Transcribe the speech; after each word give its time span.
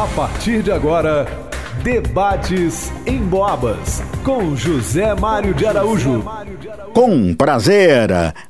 A 0.00 0.06
partir 0.16 0.62
de 0.62 0.72
agora, 0.72 1.26
Debates 1.82 2.90
em 3.04 3.18
Boabas, 3.18 4.00
com 4.24 4.56
José 4.56 5.14
Mário 5.14 5.52
de 5.52 5.66
Araújo. 5.66 6.24
Com 6.94 7.34
prazer, 7.34 8.08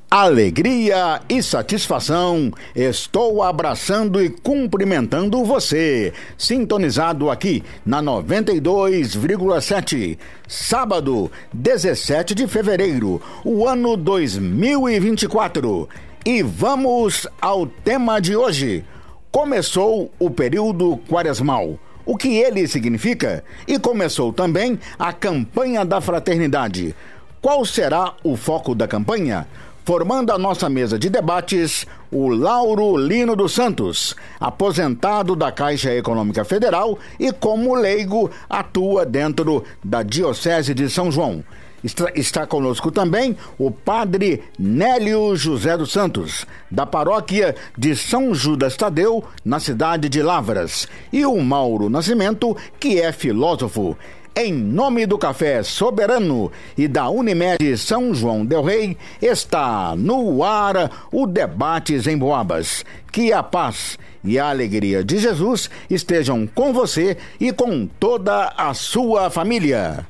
alegria 0.08 1.20
e 1.28 1.42
satisfação, 1.42 2.52
estou 2.72 3.42
abraçando 3.42 4.22
e 4.22 4.30
cumprimentando 4.30 5.44
você, 5.44 6.12
sintonizado 6.38 7.28
aqui 7.28 7.64
na 7.84 8.00
92,7, 8.00 10.16
sábado, 10.46 11.32
17 11.52 12.32
de 12.32 12.46
fevereiro, 12.46 13.20
o 13.44 13.66
ano 13.66 13.96
2024. 13.96 15.88
E 16.24 16.44
vamos 16.44 17.26
ao 17.40 17.66
tema 17.66 18.20
de 18.20 18.36
hoje. 18.36 18.84
Começou 19.30 20.10
o 20.18 20.30
período 20.30 20.98
quaresmal 21.08 21.78
o 22.04 22.16
que 22.16 22.38
ele 22.38 22.66
significa 22.66 23.44
e 23.68 23.78
começou 23.78 24.32
também 24.32 24.78
a 24.98 25.12
campanha 25.12 25.84
da 25.84 26.00
fraternidade. 26.00 26.94
Qual 27.40 27.64
será 27.64 28.14
o 28.24 28.36
foco 28.36 28.74
da 28.74 28.88
campanha? 28.88 29.46
Formando 29.84 30.32
a 30.32 30.38
nossa 30.38 30.68
mesa 30.68 30.98
de 30.98 31.08
debates, 31.08 31.86
o 32.10 32.28
Lauro 32.28 32.96
Lino 32.96 33.36
dos 33.36 33.52
Santos, 33.52 34.16
aposentado 34.40 35.36
da 35.36 35.52
Caixa 35.52 35.94
Econômica 35.94 36.44
Federal 36.44 36.98
e, 37.18 37.32
como 37.32 37.74
leigo, 37.74 38.30
atua 38.48 39.06
dentro 39.06 39.64
da 39.82 40.02
Diocese 40.02 40.74
de 40.74 40.90
São 40.90 41.12
João. 41.12 41.44
Está, 41.82 42.10
está, 42.14 42.46
conosco 42.46 42.90
também 42.90 43.36
o 43.58 43.70
padre 43.70 44.42
Nélio 44.58 45.34
José 45.34 45.76
dos 45.76 45.92
Santos, 45.92 46.46
da 46.70 46.84
paróquia 46.84 47.54
de 47.76 47.96
São 47.96 48.34
Judas 48.34 48.76
Tadeu, 48.76 49.24
na 49.44 49.58
cidade 49.58 50.08
de 50.08 50.22
Lavras, 50.22 50.86
e 51.12 51.24
o 51.24 51.40
Mauro 51.40 51.88
Nascimento, 51.88 52.56
que 52.78 53.00
é 53.00 53.10
filósofo. 53.12 53.96
Em 54.36 54.52
nome 54.52 55.06
do 55.06 55.18
Café 55.18 55.62
Soberano 55.62 56.52
e 56.78 56.86
da 56.86 57.08
Unimed 57.08 57.76
São 57.76 58.14
João 58.14 58.44
Del 58.44 58.62
Rei, 58.62 58.96
está 59.20 59.94
no 59.96 60.44
ar 60.44 61.08
o 61.10 61.26
Debates 61.26 62.06
em 62.06 62.16
Boabas. 62.16 62.84
Que 63.10 63.32
a 63.32 63.42
paz 63.42 63.98
e 64.22 64.38
a 64.38 64.50
alegria 64.50 65.02
de 65.02 65.18
Jesus 65.18 65.68
estejam 65.88 66.46
com 66.46 66.72
você 66.72 67.16
e 67.40 67.52
com 67.52 67.86
toda 67.86 68.52
a 68.56 68.72
sua 68.72 69.30
família. 69.30 70.06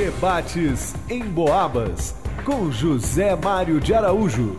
Debates 0.00 0.94
em 1.10 1.22
Boabas, 1.22 2.16
com 2.42 2.72
José 2.72 3.36
Mário 3.36 3.78
de 3.78 3.92
Araújo. 3.92 4.56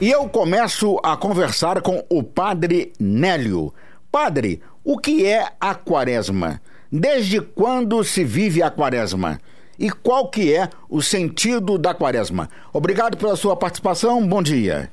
E 0.00 0.08
eu 0.08 0.28
começo 0.28 1.00
a 1.02 1.16
conversar 1.16 1.82
com 1.82 2.04
o 2.08 2.22
padre 2.22 2.92
Nélio. 3.00 3.74
Padre, 4.08 4.62
o 4.84 4.96
que 4.96 5.26
é 5.26 5.48
a 5.60 5.74
quaresma? 5.74 6.60
Desde 6.92 7.40
quando 7.40 8.04
se 8.04 8.22
vive 8.22 8.62
a 8.62 8.70
quaresma? 8.70 9.40
E 9.76 9.90
qual 9.90 10.28
que 10.28 10.54
é 10.54 10.68
o 10.88 11.02
sentido 11.02 11.76
da 11.76 11.92
quaresma? 11.92 12.48
Obrigado 12.72 13.16
pela 13.16 13.34
sua 13.34 13.56
participação, 13.56 14.24
bom 14.24 14.40
dia. 14.40 14.92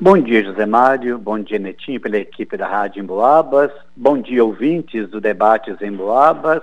Bom 0.00 0.16
dia, 0.16 0.42
José 0.42 0.64
Mário. 0.64 1.18
Bom 1.18 1.38
dia, 1.38 1.58
Netinho, 1.58 2.00
pela 2.00 2.16
equipe 2.16 2.56
da 2.56 2.66
Rádio 2.66 3.02
Emboabas. 3.02 3.70
Bom 3.94 4.16
dia, 4.16 4.42
ouvintes 4.42 5.06
do 5.10 5.20
Debates 5.20 5.76
em 5.82 5.92
Boabas 5.92 6.62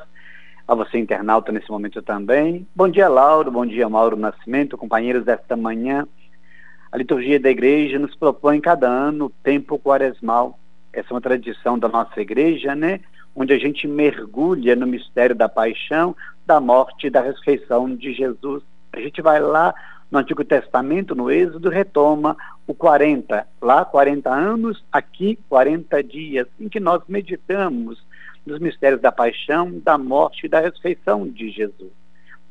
a 0.67 0.75
você 0.75 0.97
internauta 0.97 1.51
nesse 1.51 1.69
momento 1.69 2.01
também. 2.01 2.67
Bom 2.75 2.89
dia, 2.89 3.07
Lauro, 3.07 3.49
bom 3.49 3.65
dia, 3.65 3.87
Mauro 3.87 4.17
Nascimento, 4.17 4.77
companheiros 4.77 5.23
desta 5.23 5.55
manhã. 5.55 6.05
A 6.91 6.97
liturgia 6.97 7.39
da 7.39 7.49
igreja 7.49 7.97
nos 7.97 8.13
propõe 8.15 8.59
cada 8.59 8.89
ano 8.89 9.25
o 9.25 9.29
tempo 9.29 9.79
quaresmal. 9.79 10.59
Essa 10.91 11.09
é 11.09 11.13
uma 11.13 11.21
tradição 11.21 11.79
da 11.79 11.87
nossa 11.87 12.19
igreja, 12.19 12.75
né? 12.75 12.99
Onde 13.33 13.53
a 13.53 13.57
gente 13.57 13.87
mergulha 13.87 14.75
no 14.75 14.85
mistério 14.85 15.35
da 15.35 15.47
paixão, 15.47 16.13
da 16.45 16.59
morte 16.59 17.07
e 17.07 17.09
da 17.09 17.21
ressurreição 17.21 17.95
de 17.95 18.13
Jesus. 18.13 18.61
A 18.91 18.99
gente 18.99 19.21
vai 19.21 19.39
lá 19.39 19.73
no 20.11 20.19
Antigo 20.19 20.43
Testamento, 20.43 21.15
no 21.15 21.31
Êxodo, 21.31 21.69
retoma 21.69 22.35
o 22.65 22.73
40. 22.73 23.47
Lá, 23.61 23.85
40 23.85 24.29
anos, 24.29 24.83
aqui, 24.91 25.39
40 25.47 26.03
dias, 26.03 26.47
em 26.59 26.67
que 26.67 26.79
nós 26.79 27.01
meditamos 27.07 28.05
nos 28.47 28.59
mistérios 28.59 29.01
da 29.01 29.11
paixão, 29.11 29.79
da 29.79 29.97
morte 29.97 30.45
e 30.45 30.49
da 30.49 30.59
ressurreição 30.59 31.27
de 31.27 31.49
Jesus. 31.49 31.91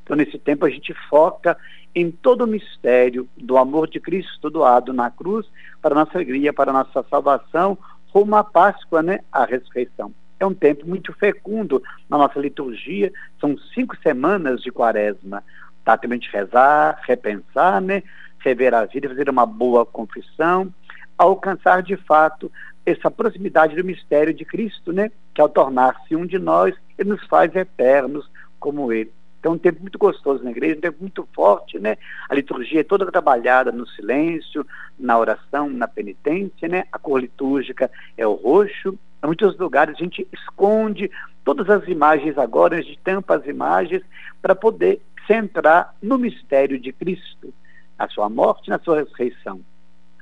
Então, 0.02 0.16
nesse 0.16 0.38
tempo, 0.38 0.64
a 0.64 0.70
gente 0.70 0.94
foca 1.08 1.56
em 1.94 2.10
todo 2.10 2.44
o 2.44 2.46
mistério 2.46 3.28
do 3.36 3.56
amor 3.56 3.88
de 3.88 3.98
Cristo 3.98 4.50
doado 4.50 4.92
na 4.92 5.10
cruz 5.10 5.46
para 5.80 5.94
a 5.94 6.04
nossa 6.04 6.16
alegria, 6.16 6.52
para 6.52 6.70
a 6.70 6.74
nossa 6.74 7.02
salvação, 7.08 7.76
rumo 8.08 8.36
à 8.36 8.44
Páscoa, 8.44 9.02
né, 9.02 9.20
à 9.32 9.44
ressurreição. 9.44 10.12
É 10.38 10.44
um 10.44 10.54
tempo 10.54 10.86
muito 10.86 11.12
fecundo 11.14 11.82
na 12.08 12.18
nossa 12.18 12.38
liturgia, 12.38 13.10
são 13.40 13.56
cinco 13.74 13.96
semanas 14.02 14.60
de 14.60 14.70
quaresma. 14.70 15.42
Tá 15.84 15.96
também 15.96 16.18
de 16.18 16.28
rezar, 16.28 17.00
repensar, 17.06 17.80
né, 17.80 18.02
rever 18.40 18.74
a 18.74 18.84
vida, 18.84 19.08
fazer 19.08 19.30
uma 19.30 19.46
boa 19.46 19.86
confissão, 19.86 20.72
alcançar 21.16 21.82
de 21.82 21.96
fato 21.96 22.52
essa 22.86 23.10
proximidade 23.10 23.74
do 23.74 23.84
mistério 23.84 24.32
de 24.32 24.44
Cristo, 24.44 24.92
né? 24.92 25.10
Que 25.34 25.40
ao 25.40 25.48
tornar-se 25.48 26.14
um 26.14 26.24
de 26.24 26.38
nós, 26.38 26.72
ele 26.96 27.10
nos 27.10 27.26
faz 27.26 27.54
eternos 27.54 28.30
como 28.60 28.92
ele. 28.92 29.12
Então, 29.40 29.54
um 29.54 29.58
tempo 29.58 29.82
muito 29.82 29.98
gostoso 29.98 30.42
na 30.42 30.52
igreja, 30.52 30.78
um 30.78 30.80
tempo 30.80 30.98
muito 31.00 31.28
forte, 31.34 31.78
né? 31.78 31.96
A 32.28 32.34
liturgia 32.34 32.80
é 32.80 32.84
toda 32.84 33.10
trabalhada 33.10 33.72
no 33.72 33.86
silêncio, 33.88 34.64
na 34.98 35.18
oração, 35.18 35.68
na 35.68 35.88
penitência, 35.88 36.68
né? 36.68 36.84
A 36.92 36.98
cor 36.98 37.20
litúrgica 37.20 37.90
é 38.16 38.26
o 38.26 38.34
roxo. 38.34 38.96
Em 39.22 39.26
muitos 39.26 39.58
lugares 39.58 39.96
a 39.96 39.98
gente 39.98 40.26
esconde 40.32 41.10
todas 41.44 41.68
as 41.68 41.86
imagens 41.88 42.38
agora, 42.38 42.76
a 42.76 42.80
gente 42.80 42.98
tampa 43.02 43.36
as 43.36 43.46
imagens 43.46 44.02
para 44.40 44.54
poder 44.54 45.00
centrar 45.26 45.94
no 46.00 46.16
mistério 46.18 46.78
de 46.78 46.92
Cristo, 46.92 47.52
a 47.98 48.08
sua 48.08 48.28
morte 48.28 48.68
na 48.68 48.78
sua 48.78 48.98
ressurreição 48.98 49.60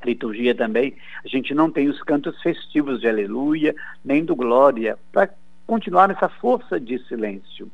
liturgia 0.07 0.55
também, 0.55 0.95
a 1.25 1.29
gente 1.29 1.55
não 1.55 1.71
tem 1.71 1.89
os 1.89 2.03
cantos 2.03 2.41
festivos 2.43 3.01
de 3.01 3.09
aleluia, 3.09 3.75
nem 4.05 4.25
do 4.25 4.35
glória, 4.35 4.99
para 5.13 5.31
continuar 5.67 6.09
nessa 6.09 6.29
força 6.29 6.79
de 6.79 6.99
silêncio. 7.07 7.71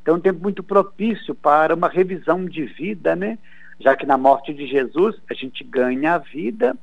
Então, 0.00 0.14
é 0.14 0.18
um 0.18 0.20
tempo 0.20 0.42
muito 0.42 0.62
propício 0.62 1.34
para 1.34 1.74
uma 1.74 1.88
revisão 1.88 2.44
de 2.44 2.64
vida, 2.64 3.14
né? 3.14 3.38
Já 3.78 3.96
que 3.96 4.06
na 4.06 4.18
morte 4.18 4.52
de 4.52 4.66
Jesus 4.66 5.16
a 5.30 5.34
gente 5.34 5.64
ganha 5.64 6.14
a 6.14 6.18
vida, 6.18 6.76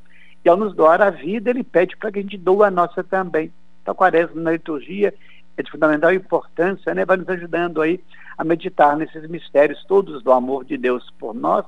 e 0.44 0.50
ao 0.50 0.56
nos 0.56 0.74
doar 0.74 1.02
a 1.02 1.10
vida, 1.10 1.50
ele 1.50 1.64
pede 1.64 1.98
para 1.98 2.12
que 2.12 2.20
a 2.20 2.22
gente 2.22 2.38
doe 2.38 2.66
a 2.66 2.72
nossa 2.72 3.04
também. 3.04 3.52
Então, 3.82 3.92
a 3.92 3.96
quaresma 3.96 4.42
na 4.42 4.52
liturgia 4.52 5.14
é 5.58 5.64
de 5.64 5.70
fundamental 5.70 6.14
importância, 6.14 6.94
né? 6.94 7.06
Vai 7.06 7.18
nos 7.18 7.28
ajudando 7.28 7.82
aí 7.82 8.00
a 8.38 8.44
meditar 8.44 8.96
nesses 8.96 9.30
mistérios 9.30 9.84
todos 9.86 10.24
do 10.24 10.32
amor 10.32 10.64
de 10.64 10.78
Deus 10.78 11.10
por 11.20 11.36
nós 11.36 11.66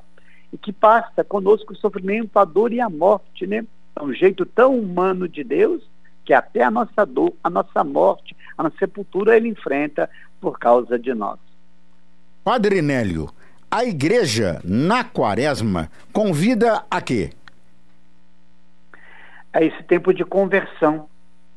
e 0.52 0.58
que 0.58 0.74
passa 0.74 1.24
conosco 1.24 1.74
o 1.74 1.76
sofrimento, 1.76 2.38
a 2.38 2.46
dor 2.46 2.74
e 2.74 2.82
a 2.82 2.90
morte, 2.90 3.48
né? 3.48 3.66
É 3.96 4.04
um 4.04 4.14
jeito 4.14 4.46
tão 4.46 4.78
humano 4.78 5.28
de 5.28 5.44
Deus 5.44 5.84
que 6.26 6.34
até 6.34 6.64
a 6.64 6.72
nossa 6.72 7.06
dor, 7.06 7.34
a 7.44 7.50
nossa 7.50 7.84
morte, 7.84 8.36
a 8.58 8.64
nossa 8.64 8.76
sepultura 8.78 9.36
ele 9.36 9.50
enfrenta 9.50 10.10
por 10.40 10.60
causa 10.60 10.98
de 10.98 11.14
nós. 11.14 11.40
Padre 12.44 12.82
Nélio, 12.82 13.30
a 13.70 13.86
igreja 13.86 14.62
na 14.64 15.04
quaresma 15.04 15.90
convida 16.12 16.84
a 16.90 17.02
quê? 17.02 17.32
A 19.54 19.62
esse 19.64 19.84
tempo 19.84 20.14
de 20.14 20.26
conversão. 20.26 21.08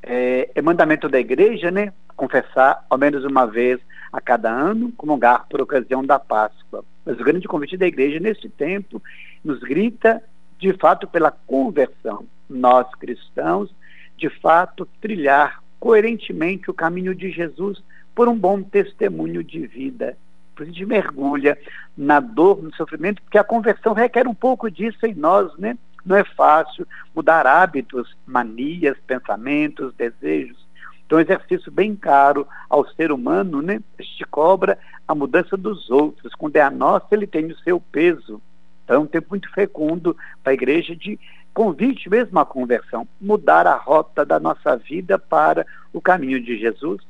É, 0.06 0.50
é 0.54 0.60
mandamento 0.60 1.08
da 1.08 1.18
igreja, 1.18 1.70
né? 1.70 1.90
Confessar 2.14 2.84
ao 2.90 2.98
menos 2.98 3.24
uma 3.24 3.46
vez 3.46 3.80
a 4.12 4.20
cada 4.20 4.50
ano, 4.50 4.92
comungar 4.92 5.46
por 5.48 5.62
ocasião 5.62 6.04
da 6.04 6.18
Páscoa. 6.18 6.84
Mas 7.04 7.20
o 7.20 7.24
grande 7.24 7.46
convite 7.46 7.76
da 7.76 7.86
igreja 7.86 8.18
nesse 8.18 8.48
tempo 8.48 9.02
nos 9.44 9.60
grita, 9.60 10.22
de 10.58 10.72
fato, 10.74 11.06
pela 11.06 11.30
conversão. 11.30 12.26
Nós, 12.48 12.86
cristãos, 12.94 13.74
de 14.16 14.28
fato, 14.28 14.88
trilhar 15.00 15.62
coerentemente 15.78 16.70
o 16.70 16.74
caminho 16.74 17.14
de 17.14 17.30
Jesus 17.30 17.82
por 18.14 18.28
um 18.28 18.38
bom 18.38 18.62
testemunho 18.62 19.42
de 19.44 19.66
vida. 19.66 20.16
A 20.56 20.64
gente 20.64 20.86
mergulha 20.86 21.58
na 21.96 22.20
dor, 22.20 22.62
no 22.62 22.72
sofrimento, 22.74 23.20
porque 23.22 23.36
a 23.36 23.44
conversão 23.44 23.92
requer 23.92 24.26
um 24.28 24.34
pouco 24.34 24.70
disso 24.70 25.04
em 25.04 25.14
nós, 25.14 25.54
né? 25.58 25.76
Não 26.06 26.16
é 26.16 26.24
fácil 26.24 26.86
mudar 27.14 27.46
hábitos, 27.46 28.16
manias, 28.26 28.96
pensamentos, 29.06 29.92
desejos. 29.94 30.63
Então, 31.06 31.18
é 31.18 31.22
um 31.22 31.24
exercício 31.24 31.70
bem 31.70 31.94
caro 31.94 32.46
ao 32.68 32.88
ser 32.90 33.12
humano, 33.12 33.60
né? 33.60 33.80
A 33.98 34.02
gente 34.02 34.24
cobra 34.24 34.78
a 35.06 35.14
mudança 35.14 35.56
dos 35.56 35.90
outros. 35.90 36.34
Quando 36.34 36.56
é 36.56 36.62
a 36.62 36.70
nossa, 36.70 37.06
ele 37.12 37.26
tem 37.26 37.46
o 37.46 37.58
seu 37.58 37.80
peso. 37.80 38.40
Então, 38.84 38.96
é 38.96 38.98
um 38.98 39.06
tempo 39.06 39.28
muito 39.30 39.50
fecundo 39.52 40.16
para 40.42 40.52
a 40.52 40.54
igreja 40.54 40.96
de 40.96 41.18
convite 41.54 42.10
mesmo 42.10 42.38
à 42.40 42.44
conversão, 42.44 43.06
mudar 43.20 43.66
a 43.66 43.76
rota 43.76 44.26
da 44.26 44.40
nossa 44.40 44.76
vida 44.76 45.18
para 45.18 45.64
o 45.92 46.00
caminho 46.00 46.42
de 46.42 46.58
Jesus. 46.58 47.00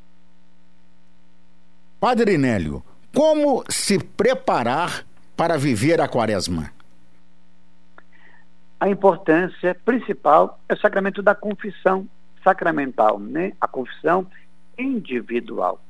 Padre 1.99 2.37
Nélio, 2.37 2.83
como 3.15 3.65
se 3.71 3.99
preparar 3.99 5.07
para 5.35 5.57
viver 5.57 6.01
a 6.01 6.07
quaresma? 6.07 6.71
A 8.79 8.89
importância 8.91 9.75
principal 9.83 10.61
é 10.69 10.75
o 10.75 10.79
sacramento 10.79 11.23
da 11.23 11.35
confissão, 11.35 12.07
sacramental, 12.45 13.19
né? 13.19 13.53
A 13.61 13.67
confissão 13.67 14.27
individual. 14.79 15.83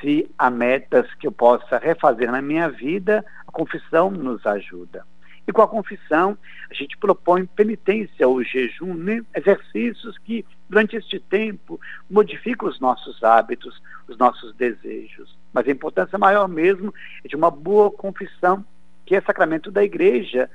Se 0.00 0.30
há 0.38 0.50
metas 0.50 1.06
que 1.14 1.26
eu 1.26 1.32
possa 1.32 1.78
refazer 1.78 2.30
na 2.30 2.42
minha 2.42 2.68
vida, 2.68 3.24
a 3.46 3.52
confissão 3.52 4.10
nos 4.10 4.44
ajuda. 4.46 5.04
E 5.46 5.52
com 5.52 5.62
a 5.62 5.68
confissão, 5.68 6.36
a 6.70 6.74
gente 6.74 6.96
propõe 6.96 7.44
penitência 7.44 8.28
ou 8.28 8.42
jejum, 8.42 8.94
né? 8.94 9.22
exercícios 9.34 10.16
que, 10.18 10.44
durante 10.68 10.96
este 10.96 11.18
tempo, 11.18 11.80
modificam 12.08 12.68
os 12.68 12.78
nossos 12.78 13.22
hábitos, 13.24 13.82
os 14.06 14.16
nossos 14.16 14.54
desejos. 14.54 15.36
Mas 15.52 15.66
a 15.66 15.72
importância 15.72 16.18
maior 16.18 16.46
mesmo 16.48 16.94
é 17.24 17.28
de 17.28 17.36
uma 17.36 17.50
boa 17.50 17.90
confissão, 17.90 18.64
que 19.04 19.16
é 19.16 19.20
sacramento 19.20 19.70
da 19.70 19.82
igreja, 19.82 20.48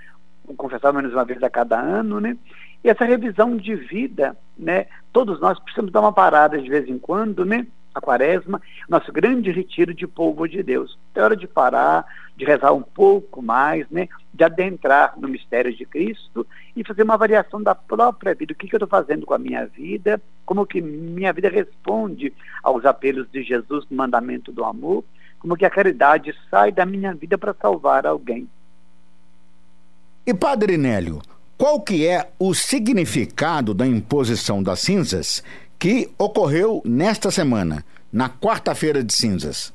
confessar 0.56 0.94
menos 0.94 1.12
uma 1.12 1.26
vez 1.26 1.42
a 1.44 1.50
cada 1.50 1.80
ano, 1.80 2.22
né? 2.22 2.38
E 2.86 2.90
essa 2.90 3.04
revisão 3.04 3.58
de 3.58 3.74
vida, 3.74 4.38
né? 4.56 4.86
Todos 5.12 5.42
nós 5.42 5.58
precisamos 5.58 5.92
dar 5.92 6.02
uma 6.02 6.14
parada 6.14 6.62
de 6.62 6.70
vez 6.70 6.88
em 6.88 7.00
quando, 7.00 7.44
né? 7.44 7.66
A 7.96 8.00
quaresma, 8.00 8.62
nosso 8.88 9.12
grande 9.12 9.50
retiro 9.50 9.92
de 9.92 10.06
povo 10.06 10.48
de 10.48 10.62
Deus. 10.62 10.96
É 11.16 11.20
hora 11.20 11.36
de 11.36 11.48
parar, 11.48 12.06
de 12.38 12.46
rezar 12.46 12.74
um 12.74 12.84
pouco 12.84 13.42
mais, 13.42 13.90
né? 13.90 14.08
De 14.32 14.44
adentrar 14.44 15.16
no 15.18 15.28
mistério 15.28 15.76
de 15.76 15.84
Cristo 15.84 16.46
e 16.76 16.84
fazer 16.84 17.02
uma 17.02 17.16
avaliação 17.16 17.60
da 17.60 17.74
própria 17.74 18.36
vida. 18.36 18.54
O 18.54 18.56
que, 18.56 18.68
que 18.68 18.76
eu 18.76 18.78
estou 18.78 18.88
fazendo 18.88 19.26
com 19.26 19.34
a 19.34 19.40
minha 19.40 19.66
vida? 19.66 20.22
Como 20.46 20.64
que 20.64 20.80
minha 20.80 21.34
vida 21.34 21.50
responde 21.50 22.32
aos 22.62 22.86
apelos 22.86 23.28
de 23.32 23.42
Jesus 23.42 23.84
no 23.90 23.98
mandamento 23.98 24.52
do 24.52 24.64
amor? 24.64 25.04
Como 25.40 25.58
que 25.58 25.66
a 25.66 25.72
caridade 25.72 26.36
sai 26.52 26.72
da 26.72 26.86
minha 26.86 27.16
vida 27.16 27.36
para 27.36 27.56
salvar 27.60 28.06
alguém? 28.06 28.48
E 30.24 30.36
Padre 30.36 30.78
Nélio, 30.78 31.20
qual 31.58 31.80
que 31.80 32.06
é 32.06 32.30
o 32.38 32.54
significado 32.54 33.74
da 33.74 33.88
imposição 33.88 34.62
das 34.62 34.82
cinzas 34.82 35.42
que 35.80 36.10
ocorreu 36.18 36.82
nesta 36.84 37.32
semana, 37.32 37.86
na 38.12 38.30
quarta-feira 38.30 39.02
de 39.02 39.14
cinzas? 39.14 39.74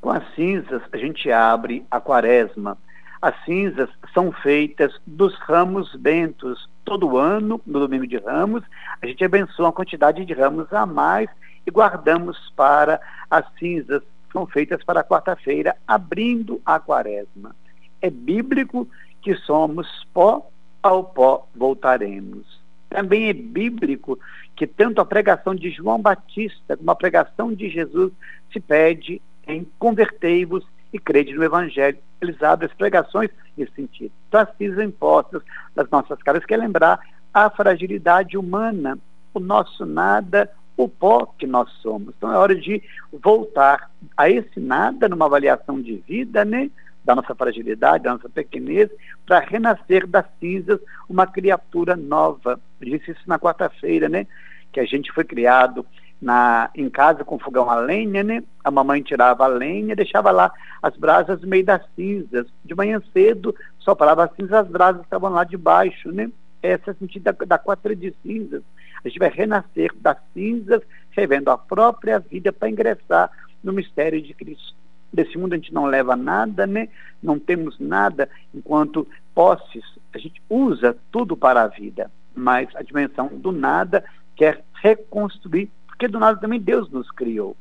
Com 0.00 0.10
as 0.10 0.22
cinzas, 0.34 0.80
a 0.92 0.96
gente 0.96 1.30
abre 1.30 1.84
a 1.90 2.00
quaresma. 2.00 2.78
As 3.20 3.34
cinzas 3.44 3.88
são 4.14 4.30
feitas 4.30 4.92
dos 5.04 5.36
ramos 5.40 5.92
bentos. 5.96 6.68
Todo 6.84 7.18
ano, 7.18 7.60
no 7.66 7.80
domingo 7.80 8.06
de 8.06 8.18
ramos, 8.18 8.62
a 9.00 9.06
gente 9.06 9.24
abençoa 9.24 9.70
a 9.70 9.72
quantidade 9.72 10.24
de 10.24 10.32
ramos 10.32 10.72
a 10.72 10.86
mais 10.86 11.28
e 11.66 11.70
guardamos 11.70 12.38
para 12.54 13.00
as 13.28 13.44
cinzas. 13.58 14.02
São 14.32 14.46
feitas 14.46 14.84
para 14.84 15.00
a 15.00 15.04
quarta-feira, 15.04 15.76
abrindo 15.86 16.62
a 16.64 16.78
quaresma. 16.78 17.56
É 18.00 18.08
bíblico 18.08 18.88
que 19.20 19.34
somos 19.34 19.86
pó, 20.14 20.48
ao 20.82 21.04
pó 21.04 21.46
voltaremos. 21.54 22.60
Também 22.90 23.28
é 23.28 23.32
bíblico 23.32 24.18
que 24.56 24.66
tanto 24.66 25.00
a 25.00 25.04
pregação 25.04 25.54
de 25.54 25.70
João 25.70 26.00
Batista 26.00 26.76
como 26.76 26.90
a 26.90 26.96
pregação 26.96 27.52
de 27.54 27.70
Jesus 27.70 28.12
se 28.52 28.60
pede 28.60 29.22
em 29.46 29.66
convertei-vos 29.78 30.66
e 30.92 30.98
crede 30.98 31.34
no 31.34 31.42
Evangelho. 31.42 31.98
Eles 32.20 32.40
abrem 32.42 32.68
as 32.70 32.76
pregações 32.76 33.30
nesse 33.56 33.72
sentido. 33.74 34.12
Então, 34.28 34.40
as 34.40 34.56
cisas 34.56 34.84
impostas 34.84 35.42
das 35.74 35.88
nossas 35.90 36.22
caras 36.22 36.44
quer 36.44 36.58
lembrar 36.58 37.00
a 37.32 37.48
fragilidade 37.48 38.36
humana, 38.36 38.98
o 39.32 39.40
nosso 39.40 39.86
nada, 39.86 40.50
o 40.76 40.88
pó 40.88 41.26
que 41.38 41.46
nós 41.46 41.70
somos. 41.80 42.14
Então, 42.16 42.32
é 42.32 42.36
hora 42.36 42.54
de 42.54 42.82
voltar 43.12 43.90
a 44.16 44.28
esse 44.28 44.60
nada 44.60 45.08
numa 45.08 45.26
avaliação 45.26 45.80
de 45.80 45.96
vida, 46.06 46.44
né? 46.44 46.70
Da 47.04 47.14
nossa 47.14 47.34
fragilidade, 47.34 48.04
da 48.04 48.12
nossa 48.12 48.28
pequenez, 48.28 48.90
para 49.26 49.40
renascer 49.40 50.06
das 50.06 50.26
cinzas 50.40 50.80
uma 51.08 51.26
criatura 51.26 51.96
nova. 51.96 52.60
Eu 52.80 52.98
disse 52.98 53.10
isso 53.10 53.22
na 53.26 53.38
quarta-feira, 53.38 54.08
né? 54.08 54.26
Que 54.72 54.80
a 54.80 54.84
gente 54.84 55.12
foi 55.12 55.24
criado 55.24 55.84
na, 56.20 56.70
em 56.74 56.88
casa 56.88 57.24
com 57.24 57.38
fogão 57.38 57.68
a 57.68 57.76
lenha, 57.76 58.22
né? 58.22 58.42
A 58.62 58.70
mamãe 58.70 59.02
tirava 59.02 59.44
a 59.44 59.48
lenha, 59.48 59.96
deixava 59.96 60.30
lá 60.30 60.52
as 60.80 60.96
brasas 60.96 61.40
no 61.40 61.48
meio 61.48 61.64
das 61.64 61.82
cinzas. 61.96 62.46
De 62.64 62.74
manhã 62.74 63.02
cedo, 63.12 63.54
soprava 63.78 64.24
as 64.24 64.34
cinzas, 64.36 64.52
as 64.52 64.68
brasas 64.68 65.02
estavam 65.02 65.30
lá 65.30 65.44
debaixo, 65.44 66.12
né? 66.12 66.30
Essa 66.62 66.92
é 66.92 66.94
sentido 66.94 67.24
da, 67.24 67.32
da 67.32 67.58
quatro 67.58 67.94
de 67.96 68.14
cinzas. 68.22 68.62
A 69.04 69.08
gente 69.08 69.18
vai 69.18 69.30
renascer 69.30 69.90
das 69.96 70.16
cinzas, 70.32 70.80
revendo 71.10 71.50
a 71.50 71.58
própria 71.58 72.20
vida 72.20 72.52
para 72.52 72.70
ingressar 72.70 73.28
no 73.64 73.72
mistério 73.72 74.22
de 74.22 74.32
Cristo 74.32 74.81
desse 75.12 75.36
mundo 75.36 75.52
a 75.52 75.56
gente 75.56 75.74
não 75.74 75.84
leva 75.84 76.16
nada, 76.16 76.66
né? 76.66 76.88
Não 77.22 77.38
temos 77.38 77.78
nada 77.78 78.28
enquanto 78.54 79.06
posses. 79.34 79.84
A 80.14 80.18
gente 80.18 80.40
usa 80.48 80.96
tudo 81.10 81.36
para 81.36 81.62
a 81.62 81.68
vida, 81.68 82.10
mas 82.34 82.68
a 82.74 82.82
dimensão 82.82 83.28
do 83.28 83.52
nada 83.52 84.04
quer 84.36 84.64
reconstruir, 84.74 85.70
porque 85.86 86.08
do 86.08 86.18
nada 86.18 86.38
também 86.38 86.60
Deus 86.60 86.90
nos 86.90 87.10
criou. 87.10 87.56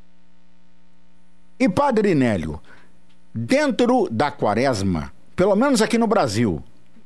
E 1.60 1.70
Padre 1.70 2.16
Nélio, 2.16 2.60
dentro 3.34 4.08
da 4.10 4.32
quaresma, 4.32 5.12
pelo 5.36 5.56
menos 5.56 5.82
aqui 5.82 5.98
no 5.98 6.08
Brasil, 6.08 6.64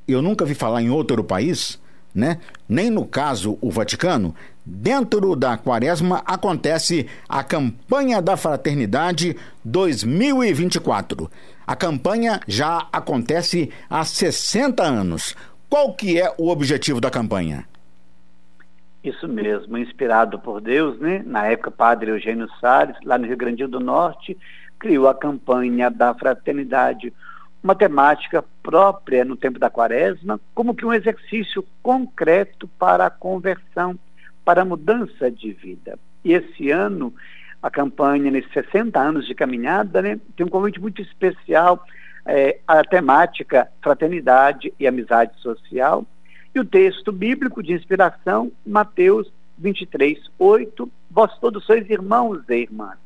eu 0.08 0.22
nunca 0.22 0.46
vi 0.46 0.56
falar 0.56 0.82
em 0.82 0.90
outro 0.90 1.24
país, 1.24 1.82
né? 2.16 2.40
Nem 2.68 2.90
no 2.90 3.06
caso 3.06 3.58
o 3.62 3.70
Vaticano, 3.70 4.34
dentro 4.66 5.36
da 5.36 5.58
Quaresma 5.58 6.24
acontece 6.26 7.08
a 7.28 7.44
campanha 7.44 8.22
da 8.22 8.38
fraternidade 8.38 9.36
2024. 9.66 11.30
A 11.68 11.76
campanha 11.76 12.40
já 12.48 12.88
acontece 12.92 13.70
há 13.90 14.06
60 14.06 14.82
anos. 14.82 15.36
Qual 15.70 15.94
que 15.94 16.20
é 16.20 16.34
o 16.38 16.50
objetivo 16.50 17.02
da 17.02 17.12
campanha? 17.12 17.66
Isso 19.04 19.28
mesmo, 19.28 19.78
inspirado 19.78 20.40
por 20.40 20.62
Deus, 20.62 21.00
né? 21.00 21.22
Na 21.26 21.46
época, 21.46 21.70
Padre 21.70 22.10
Eugênio 22.12 22.48
Salles, 22.60 22.96
lá 23.04 23.18
no 23.18 23.28
Rio 23.28 23.38
Grande 23.38 23.68
do 23.68 23.80
Norte, 23.80 24.38
criou 24.80 25.08
a 25.08 25.14
campanha 25.14 25.92
da 25.92 26.14
fraternidade 26.14 27.14
uma 27.66 27.74
temática 27.74 28.46
própria 28.62 29.26
no 29.26 29.36
tempo 29.36 29.58
da 29.58 29.72
quaresma, 29.72 30.40
como 30.54 30.76
que 30.76 30.86
um 30.86 30.94
exercício 30.94 31.66
concreto 31.82 32.68
para 32.78 33.08
a 33.08 33.10
conversão, 33.10 33.98
para 34.46 34.62
a 34.62 34.66
mudança 34.66 35.32
de 35.32 35.52
vida. 35.52 35.98
E 36.24 36.32
esse 36.32 36.70
ano, 36.70 37.12
a 37.64 37.72
campanha, 37.72 38.30
nesses 38.30 38.54
60 38.54 39.00
anos 39.00 39.26
de 39.26 39.34
caminhada, 39.34 40.00
né, 40.00 40.20
tem 40.38 40.46
um 40.46 40.50
convite 40.50 40.80
muito 40.80 41.02
especial 41.02 41.84
é, 42.24 42.60
a 42.68 42.84
temática 42.84 43.68
fraternidade 43.82 44.72
e 44.80 44.86
amizade 44.86 45.32
social. 45.42 46.06
E 46.54 46.60
o 46.60 46.66
texto 46.66 47.12
bíblico 47.12 47.64
de 47.64 47.74
inspiração, 47.74 48.52
Mateus 48.64 49.28
23, 49.58 50.20
8, 50.38 50.92
vós 51.10 51.36
todos 51.40 51.66
sois 51.66 51.90
irmãos 51.90 52.44
e 52.48 52.58
irmãs. 52.58 53.00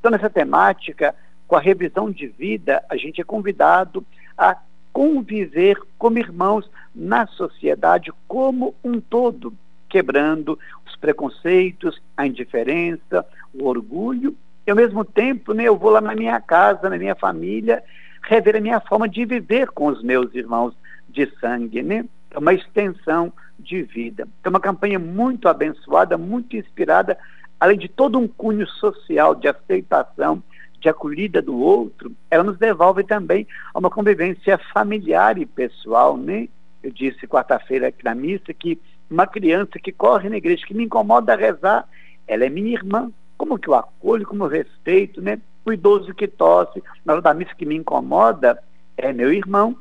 Então, 0.00 0.10
nessa 0.10 0.30
temática, 0.30 1.14
com 1.48 1.56
a 1.56 1.60
revisão 1.60 2.10
de 2.10 2.26
vida, 2.26 2.84
a 2.90 2.96
gente 2.96 3.22
é 3.22 3.24
convidado 3.24 4.04
a 4.36 4.56
conviver 4.92 5.80
como 5.96 6.18
irmãos 6.18 6.70
na 6.94 7.26
sociedade 7.26 8.12
como 8.28 8.74
um 8.84 9.00
todo, 9.00 9.54
quebrando 9.88 10.58
os 10.86 10.94
preconceitos, 10.96 12.00
a 12.14 12.26
indiferença, 12.26 13.24
o 13.54 13.66
orgulho. 13.66 14.36
E 14.66 14.70
ao 14.70 14.76
mesmo 14.76 15.04
tempo, 15.04 15.54
né, 15.54 15.64
eu 15.64 15.76
vou 15.76 15.90
lá 15.90 16.02
na 16.02 16.14
minha 16.14 16.38
casa, 16.38 16.90
na 16.90 16.98
minha 16.98 17.14
família, 17.14 17.82
rever 18.22 18.56
a 18.56 18.60
minha 18.60 18.80
forma 18.80 19.08
de 19.08 19.24
viver 19.24 19.68
com 19.68 19.86
os 19.86 20.02
meus 20.02 20.34
irmãos 20.34 20.76
de 21.08 21.26
sangue, 21.40 21.82
né? 21.82 22.04
É 22.30 22.38
uma 22.38 22.52
extensão 22.52 23.32
de 23.58 23.82
vida. 23.82 24.28
É 24.44 24.48
uma 24.48 24.60
campanha 24.60 24.98
muito 24.98 25.48
abençoada, 25.48 26.18
muito 26.18 26.54
inspirada, 26.54 27.16
além 27.58 27.78
de 27.78 27.88
todo 27.88 28.18
um 28.18 28.28
cunho 28.28 28.66
social 28.66 29.34
de 29.34 29.48
aceitação 29.48 30.42
de 30.80 30.88
acolhida 30.88 31.42
do 31.42 31.58
outro, 31.58 32.12
ela 32.30 32.44
nos 32.44 32.58
devolve 32.58 33.04
também 33.04 33.46
a 33.74 33.78
uma 33.78 33.90
convivência 33.90 34.58
familiar 34.72 35.38
e 35.38 35.46
pessoal, 35.46 36.16
né? 36.16 36.48
Eu 36.82 36.92
disse 36.92 37.26
quarta-feira 37.26 37.88
aqui 37.88 38.04
na 38.04 38.14
missa 38.14 38.54
que 38.54 38.78
uma 39.10 39.26
criança 39.26 39.78
que 39.82 39.90
corre 39.90 40.28
na 40.28 40.36
igreja, 40.36 40.66
que 40.66 40.74
me 40.74 40.84
incomoda 40.84 41.32
a 41.32 41.36
rezar, 41.36 41.88
ela 42.26 42.44
é 42.44 42.48
minha 42.48 42.72
irmã. 42.72 43.10
Como 43.36 43.58
que 43.58 43.68
eu 43.68 43.74
acolho, 43.74 44.26
como 44.26 44.44
eu 44.44 44.48
respeito, 44.48 45.20
né? 45.20 45.40
O 45.64 45.72
idoso 45.72 46.14
que 46.14 46.28
tosse 46.28 46.82
na 47.04 47.14
hora 47.14 47.22
da 47.22 47.34
missa 47.34 47.54
que 47.54 47.66
me 47.66 47.76
incomoda 47.76 48.62
é 48.96 49.12
meu 49.12 49.32
irmão, 49.32 49.76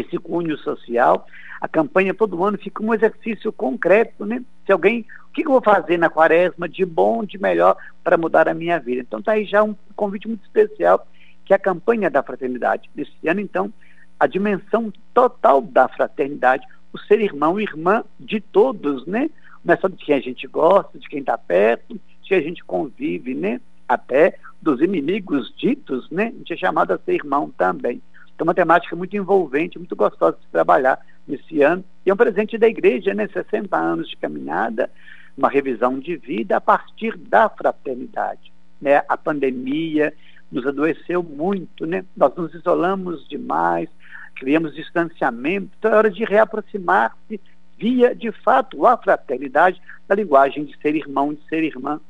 esse 0.00 0.56
social. 0.58 1.26
A 1.60 1.68
campanha 1.68 2.12
todo 2.12 2.44
ano 2.44 2.58
fica 2.58 2.82
um 2.82 2.92
exercício 2.92 3.52
concreto, 3.52 4.26
né? 4.26 4.42
Se 4.66 4.72
alguém, 4.72 5.06
o 5.28 5.32
que 5.32 5.46
eu 5.46 5.50
vou 5.50 5.62
fazer 5.62 5.98
na 5.98 6.10
quaresma 6.10 6.68
de 6.68 6.84
bom, 6.84 7.24
de 7.24 7.38
melhor 7.38 7.76
para 8.02 8.18
mudar 8.18 8.48
a 8.48 8.54
minha 8.54 8.78
vida? 8.78 9.00
Então 9.00 9.20
está 9.20 9.32
aí 9.32 9.44
já 9.44 9.62
um 9.62 9.74
convite 9.96 10.28
muito 10.28 10.44
especial, 10.44 11.06
que 11.44 11.52
é 11.52 11.56
a 11.56 11.58
campanha 11.58 12.10
da 12.10 12.22
fraternidade. 12.22 12.90
Nesse 12.94 13.28
ano, 13.28 13.40
então, 13.40 13.72
a 14.18 14.26
dimensão 14.26 14.92
total 15.12 15.60
da 15.60 15.88
fraternidade, 15.88 16.66
o 16.92 16.98
ser 16.98 17.20
irmão 17.20 17.58
e 17.58 17.64
irmã 17.64 18.04
de 18.18 18.40
todos, 18.40 19.06
né? 19.06 19.30
Não 19.64 19.74
é 19.74 19.76
só 19.76 19.88
de 19.88 19.96
quem 19.96 20.14
a 20.14 20.20
gente 20.20 20.46
gosta, 20.46 20.98
de 20.98 21.08
quem 21.08 21.20
está 21.20 21.38
perto, 21.38 21.94
de 21.94 22.28
quem 22.28 22.38
a 22.38 22.42
gente 22.42 22.62
convive, 22.62 23.34
né? 23.34 23.60
Até 23.88 24.38
dos 24.60 24.80
inimigos 24.80 25.54
ditos, 25.56 26.08
né? 26.10 26.26
A 26.26 26.38
gente 26.38 26.52
é 26.52 26.56
chamado 26.56 26.92
a 26.92 26.98
ser 26.98 27.14
irmão 27.14 27.52
também. 27.56 28.00
Então, 28.34 28.44
uma 28.44 28.54
temática 28.54 28.96
muito 28.96 29.16
envolvente, 29.16 29.78
muito 29.78 29.94
gostosa 29.94 30.36
de 30.40 30.46
trabalhar 30.48 30.98
nesse 31.26 31.62
ano. 31.62 31.84
E 32.04 32.10
é 32.10 32.14
um 32.14 32.16
presente 32.16 32.58
da 32.58 32.68
igreja, 32.68 33.14
né? 33.14 33.28
60 33.28 33.76
anos 33.76 34.08
de 34.08 34.16
caminhada, 34.16 34.90
uma 35.36 35.48
revisão 35.48 35.98
de 35.98 36.16
vida 36.16 36.56
a 36.56 36.60
partir 36.60 37.16
da 37.16 37.48
fraternidade. 37.48 38.52
Né? 38.80 39.02
A 39.08 39.16
pandemia 39.16 40.12
nos 40.50 40.66
adoeceu 40.66 41.22
muito, 41.22 41.86
né? 41.86 42.04
nós 42.16 42.34
nos 42.36 42.54
isolamos 42.54 43.26
demais, 43.28 43.88
criamos 44.36 44.74
distanciamento, 44.74 45.70
então 45.78 45.92
é 45.92 45.96
hora 45.96 46.10
de 46.10 46.24
reaproximar-se 46.24 47.40
via, 47.78 48.14
de 48.14 48.30
fato, 48.30 48.86
a 48.86 48.96
fraternidade 48.96 49.80
da 50.06 50.14
linguagem 50.14 50.64
de 50.64 50.76
ser 50.78 50.94
irmão, 50.94 51.34
de 51.34 51.42
ser 51.48 51.64
irmã. 51.64 52.00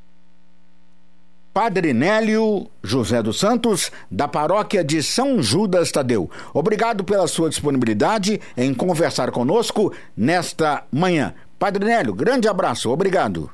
Padre 1.55 1.93
Nélio 1.93 2.67
José 2.83 3.23
dos 3.23 3.39
Santos, 3.39 3.93
da 4.11 4.27
paróquia 4.27 4.83
de 4.83 5.01
São 5.05 5.41
Judas 5.41 5.93
Tadeu. 5.93 6.29
Obrigado 6.53 7.05
pela 7.05 7.29
sua 7.29 7.49
disponibilidade 7.49 8.41
em 8.57 8.75
conversar 8.75 9.31
conosco 9.31 9.95
nesta 10.17 10.83
manhã. 10.91 11.33
Padre 11.57 11.85
Nélio, 11.85 12.13
grande 12.13 12.49
abraço, 12.49 12.91
obrigado. 12.91 13.49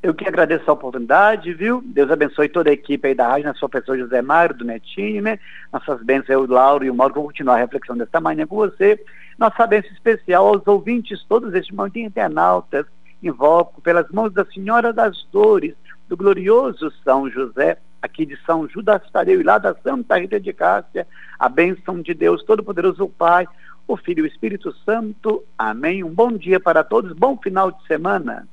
Eu 0.00 0.14
que 0.14 0.28
agradeço 0.28 0.70
a 0.70 0.74
oportunidade, 0.74 1.52
viu? 1.54 1.82
Deus 1.84 2.08
abençoe 2.08 2.48
toda 2.48 2.70
a 2.70 2.72
equipe 2.72 3.08
aí 3.08 3.16
da 3.16 3.26
rádio, 3.26 3.46
na 3.46 3.54
sua 3.54 3.68
pessoa 3.68 3.98
José 3.98 4.22
Mário, 4.22 4.54
do 4.54 4.64
Netinho, 4.64 5.20
né? 5.20 5.40
Nossas 5.72 6.00
bênçãos, 6.04 6.28
eu, 6.28 6.46
Lauro 6.46 6.84
e 6.84 6.90
o 6.90 6.94
Mauro, 6.94 7.14
vão 7.14 7.24
continuar 7.24 7.56
a 7.56 7.58
reflexão 7.58 7.96
desta 7.96 8.20
manhã 8.20 8.46
com 8.46 8.54
você. 8.54 8.96
Nossa 9.36 9.66
bênção 9.66 9.90
especial 9.90 10.46
aos 10.46 10.64
ouvintes, 10.68 11.24
todos 11.28 11.52
estes 11.52 11.74
momentos 11.74 12.00
internautas, 12.00 12.86
invoco 13.20 13.80
pelas 13.82 14.08
mãos 14.12 14.32
da 14.32 14.44
Senhora 14.44 14.92
das 14.92 15.26
Dores, 15.32 15.74
do 16.08 16.16
glorioso 16.16 16.92
São 17.04 17.30
José, 17.30 17.78
aqui 18.00 18.24
de 18.24 18.36
São 18.44 18.68
Judas 18.68 19.02
Tadeu 19.12 19.40
e 19.40 19.44
lá 19.44 19.58
da 19.58 19.74
Santa 19.82 20.18
Rita 20.18 20.40
de 20.40 20.52
Cássia, 20.52 21.06
a 21.38 21.48
bênção 21.48 22.00
de 22.00 22.14
Deus 22.14 22.42
Todo-Poderoso, 22.44 23.04
o 23.04 23.08
Pai, 23.08 23.46
o 23.86 23.96
Filho 23.96 24.24
e 24.24 24.28
o 24.28 24.30
Espírito 24.30 24.74
Santo. 24.84 25.44
Amém. 25.56 26.02
Um 26.02 26.12
bom 26.12 26.32
dia 26.32 26.58
para 26.58 26.82
todos, 26.82 27.12
bom 27.12 27.36
final 27.36 27.70
de 27.70 27.86
semana. 27.86 28.48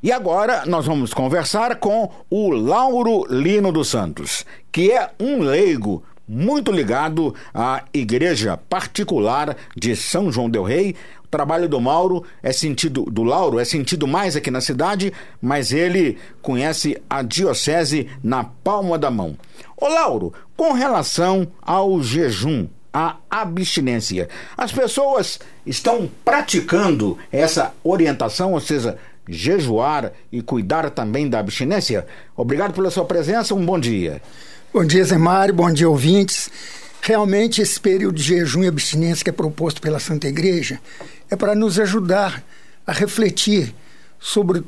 E 0.00 0.12
agora 0.12 0.64
nós 0.64 0.86
vamos 0.86 1.12
conversar 1.12 1.76
com 1.76 2.08
o 2.30 2.50
Lauro 2.50 3.26
Lino 3.28 3.72
dos 3.72 3.88
Santos, 3.88 4.46
que 4.70 4.92
é 4.92 5.10
um 5.18 5.40
leigo 5.40 6.04
muito 6.28 6.70
ligado 6.70 7.34
à 7.54 7.84
igreja 7.92 8.56
particular 8.68 9.56
de 9.74 9.96
São 9.96 10.30
João 10.30 10.50
del 10.50 10.64
Rei, 10.64 10.94
o 11.24 11.28
trabalho 11.28 11.68
do 11.68 11.80
Mauro 11.80 12.24
é 12.42 12.52
sentido 12.52 13.02
do 13.02 13.22
Lauro 13.22 13.58
é 13.58 13.64
sentido 13.64 14.06
mais 14.06 14.34
aqui 14.34 14.50
na 14.50 14.60
cidade, 14.60 15.12
mas 15.42 15.72
ele 15.72 16.18
conhece 16.40 17.00
a 17.08 17.22
diocese 17.22 18.08
na 18.22 18.44
palma 18.44 18.98
da 18.98 19.10
mão. 19.10 19.36
Ô 19.76 19.88
Lauro, 19.88 20.32
com 20.56 20.72
relação 20.72 21.46
ao 21.60 22.02
jejum, 22.02 22.66
à 22.92 23.16
abstinência, 23.30 24.28
as 24.56 24.72
pessoas 24.72 25.38
estão 25.66 26.08
praticando 26.24 27.18
essa 27.30 27.74
orientação, 27.84 28.54
ou 28.54 28.60
seja, 28.60 28.96
jejuar 29.28 30.12
e 30.32 30.40
cuidar 30.40 30.88
também 30.90 31.28
da 31.28 31.38
abstinência? 31.38 32.06
Obrigado 32.34 32.72
pela 32.72 32.90
sua 32.90 33.04
presença, 33.04 33.54
um 33.54 33.64
bom 33.64 33.78
dia. 33.78 34.22
Bom 34.70 34.84
dia, 34.84 35.02
Zé 35.02 35.16
Mário, 35.16 35.54
bom 35.54 35.72
dia, 35.72 35.88
ouvintes. 35.88 36.50
Realmente, 37.00 37.62
esse 37.62 37.80
período 37.80 38.16
de 38.16 38.22
jejum 38.22 38.62
e 38.62 38.68
abstinência 38.68 39.24
que 39.24 39.30
é 39.30 39.32
proposto 39.32 39.80
pela 39.80 39.98
Santa 39.98 40.28
Igreja 40.28 40.78
é 41.30 41.34
para 41.34 41.54
nos 41.54 41.80
ajudar 41.80 42.44
a 42.86 42.92
refletir 42.92 43.74
sobre 44.20 44.62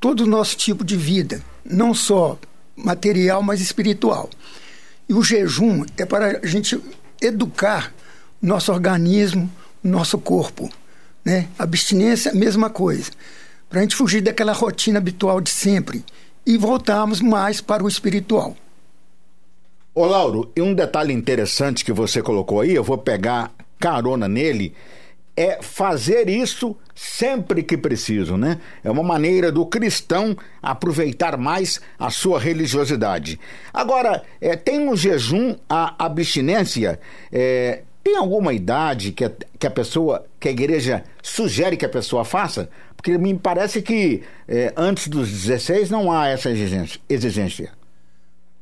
todo 0.00 0.20
o 0.20 0.26
nosso 0.26 0.56
tipo 0.56 0.82
de 0.82 0.96
vida, 0.96 1.42
não 1.62 1.92
só 1.92 2.38
material, 2.74 3.42
mas 3.42 3.60
espiritual. 3.60 4.30
E 5.06 5.12
o 5.12 5.22
jejum 5.22 5.84
é 5.98 6.06
para 6.06 6.40
a 6.42 6.46
gente 6.46 6.80
educar 7.20 7.92
nosso 8.40 8.72
organismo, 8.72 9.52
nosso 9.84 10.16
corpo. 10.16 10.72
Né? 11.22 11.46
Abstinência, 11.58 12.32
mesma 12.32 12.70
coisa. 12.70 13.10
Para 13.68 13.80
a 13.80 13.82
gente 13.82 13.96
fugir 13.96 14.22
daquela 14.22 14.54
rotina 14.54 14.96
habitual 14.96 15.42
de 15.42 15.50
sempre 15.50 16.02
e 16.46 16.56
voltarmos 16.56 17.20
mais 17.20 17.60
para 17.60 17.84
o 17.84 17.88
espiritual. 17.88 18.56
Ô 19.94 20.06
Lauro, 20.06 20.50
e 20.56 20.62
um 20.62 20.72
detalhe 20.72 21.12
interessante 21.12 21.84
que 21.84 21.92
você 21.92 22.22
colocou 22.22 22.62
aí, 22.62 22.74
eu 22.74 22.82
vou 22.82 22.96
pegar 22.96 23.52
carona 23.78 24.26
nele, 24.26 24.74
é 25.36 25.60
fazer 25.60 26.30
isso 26.30 26.74
sempre 26.94 27.62
que 27.62 27.76
preciso, 27.76 28.38
né? 28.38 28.58
É 28.82 28.90
uma 28.90 29.02
maneira 29.02 29.52
do 29.52 29.66
cristão 29.66 30.34
aproveitar 30.62 31.36
mais 31.36 31.78
a 31.98 32.08
sua 32.08 32.40
religiosidade. 32.40 33.38
Agora, 33.70 34.22
é, 34.40 34.56
tem 34.56 34.80
no 34.80 34.96
jejum 34.96 35.56
a 35.68 35.94
abstinência. 36.02 36.98
É, 37.30 37.82
tem 38.02 38.16
alguma 38.16 38.54
idade 38.54 39.12
que 39.12 39.26
a, 39.26 39.32
que 39.58 39.66
a 39.66 39.70
pessoa, 39.70 40.24
que 40.40 40.48
a 40.48 40.52
igreja 40.52 41.04
sugere 41.22 41.76
que 41.76 41.84
a 41.84 41.90
pessoa 41.90 42.24
faça? 42.24 42.70
Porque 42.96 43.18
me 43.18 43.34
parece 43.34 43.82
que 43.82 44.22
é, 44.48 44.72
antes 44.74 45.08
dos 45.08 45.30
16 45.30 45.90
não 45.90 46.10
há 46.10 46.28
essa 46.28 46.50
exigência. 46.50 47.81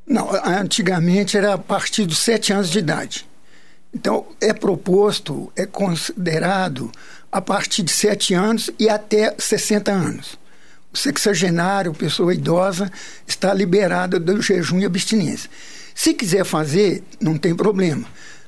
Não, 0.07 0.29
antigamente 0.45 1.37
era 1.37 1.55
a 1.55 1.59
partir 1.59 2.05
dos 2.05 2.19
7 2.19 2.53
anos 2.53 2.71
de 2.71 2.79
idade. 2.79 3.29
Então, 3.93 4.27
é 4.41 4.53
proposto, 4.53 5.53
é 5.57 5.67
considerado 5.67 6.91
a 7.31 7.41
partir 7.41 7.83
de 7.83 7.93
7 7.93 8.35
anos 8.35 8.71
e 8.79 8.89
até 8.89 9.35
60 9.39 9.91
anos. 9.91 10.39
O 10.93 10.99
sexagenário, 10.99 11.95
pessoa 11.95 12.35
idosa, 12.35 12.91
está 13.27 13.55
liberada 13.55 14.19
do 14.19 14.43
jejum 14.43 14.81
e 14.81 14.85
abstinência. 14.85 15.49
Se 15.95 16.15
quiser 16.15 16.45
fazer, 16.45 17.05
não 17.21 17.37
tem 17.39 17.55
problema, 17.55 18.07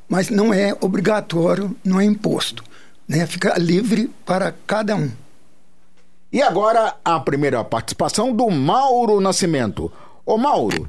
mas 0.08 0.28
não 0.28 0.52
é 0.52 0.76
obrigatório, 0.80 1.76
não 1.84 2.00
é 2.00 2.04
imposto. 2.04 2.64
Né? 3.06 3.26
Fica 3.26 3.58
livre 3.58 4.10
para 4.24 4.54
cada 4.66 4.96
um. 4.96 5.10
E 6.32 6.40
agora 6.40 6.96
a 7.04 7.20
primeira 7.20 7.62
participação 7.62 8.34
do 8.34 8.48
Mauro 8.50 9.20
Nascimento. 9.20 9.92
Ô 10.24 10.38
Mauro, 10.38 10.88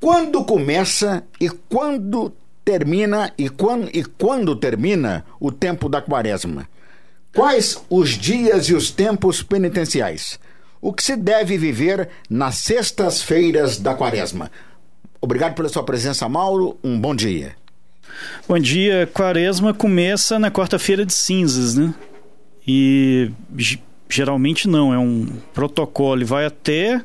quando 0.00 0.42
começa 0.44 1.22
e 1.38 1.50
quando 1.50 2.32
termina 2.64 3.32
e 3.36 3.48
quando, 3.48 3.90
e 3.92 4.02
quando 4.02 4.56
termina 4.56 5.24
o 5.38 5.52
tempo 5.52 5.88
da 5.88 6.00
quaresma? 6.00 6.66
Quais 7.34 7.80
os 7.88 8.10
dias 8.10 8.68
e 8.68 8.74
os 8.74 8.90
tempos 8.90 9.42
penitenciais? 9.42 10.40
O 10.80 10.92
que 10.92 11.02
se 11.02 11.14
deve 11.14 11.58
viver 11.58 12.08
nas 12.28 12.56
sextas-feiras 12.56 13.78
da 13.78 13.94
quaresma? 13.94 14.50
Obrigado 15.20 15.54
pela 15.54 15.68
sua 15.68 15.84
presença, 15.84 16.28
Mauro. 16.28 16.78
Um 16.82 16.98
bom 16.98 17.14
dia. 17.14 17.54
Bom 18.48 18.58
dia. 18.58 19.08
Quaresma 19.12 19.74
começa 19.74 20.38
na 20.38 20.50
quarta-feira 20.50 21.04
de 21.04 21.12
cinzas, 21.12 21.74
né? 21.76 21.94
E 22.66 23.30
geralmente 24.08 24.66
não, 24.66 24.94
é 24.94 24.98
um 24.98 25.26
protocolo. 25.52 26.24
Vai 26.24 26.46
até 26.46 27.02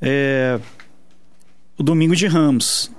é, 0.00 0.58
o 1.80 1.82
domingo 1.82 2.14
de 2.14 2.26
Ramos. 2.26 2.90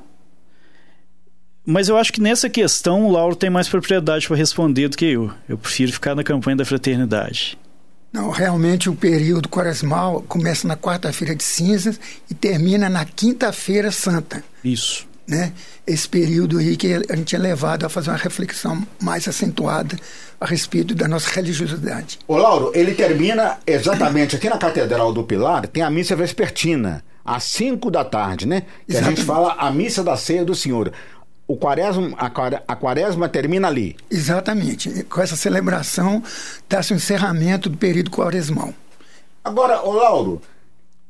Mas 1.63 1.87
eu 1.87 1.97
acho 1.97 2.11
que 2.11 2.19
nessa 2.19 2.49
questão 2.49 3.05
o 3.05 3.11
Lauro 3.11 3.35
tem 3.35 3.47
mais 3.47 3.69
propriedade 3.69 4.27
para 4.27 4.35
responder 4.35 4.87
do 4.87 4.97
que 4.97 5.05
eu. 5.05 5.31
Eu 5.47 5.55
prefiro 5.55 5.93
ficar 5.93 6.15
na 6.15 6.23
campanha 6.23 6.57
da 6.57 6.65
fraternidade. 6.65 7.59
Não, 8.11 8.31
realmente 8.31 8.89
o 8.89 8.95
período 8.95 9.47
quaresmal 9.47 10.23
começa 10.27 10.67
na 10.67 10.75
quarta-feira 10.75 11.35
de 11.35 11.43
cinzas 11.43 11.99
e 12.27 12.33
termina 12.33 12.89
na 12.89 13.05
quinta-feira 13.05 13.91
santa. 13.91 14.43
Isso. 14.63 15.07
Né? 15.27 15.53
Esse 15.85 16.09
período 16.09 16.57
aí 16.57 16.75
que 16.75 16.91
a 17.07 17.15
gente 17.15 17.35
é 17.35 17.39
levado 17.39 17.85
a 17.85 17.89
fazer 17.89 18.09
uma 18.09 18.17
reflexão 18.17 18.81
mais 18.99 19.27
acentuada 19.27 19.95
a 20.39 20.45
respeito 20.47 20.95
da 20.95 21.07
nossa 21.07 21.29
religiosidade. 21.29 22.17
O 22.27 22.35
Lauro, 22.35 22.71
ele 22.73 22.95
termina 22.95 23.59
exatamente 23.65 24.35
aqui 24.35 24.49
na 24.49 24.57
Catedral 24.57 25.13
do 25.13 25.23
Pilar, 25.23 25.67
tem 25.67 25.83
a 25.83 25.89
missa 25.91 26.15
vespertina, 26.15 27.03
às 27.35 27.43
5 27.43 27.89
da 27.91 28.03
tarde, 28.03 28.47
né? 28.47 28.63
Que 28.87 28.97
a 28.97 29.01
gente 29.01 29.23
fala 29.23 29.53
a 29.53 29.71
missa 29.71 30.03
da 30.03 30.17
ceia 30.17 30.43
do 30.43 30.55
Senhor 30.55 30.91
o 31.51 31.57
quaresma, 31.57 32.15
a, 32.17 32.27
a 32.67 32.75
quaresma 32.77 33.27
termina 33.27 33.67
ali. 33.67 33.97
Exatamente. 34.09 35.03
Com 35.03 35.21
essa 35.21 35.35
celebração 35.35 36.23
dá-se 36.69 36.93
o 36.93 36.93
um 36.93 36.97
encerramento 36.97 37.69
do 37.69 37.77
período 37.77 38.09
quaresmal. 38.09 38.73
Agora, 39.43 39.81
ô 39.83 39.91
Lauro, 39.91 40.41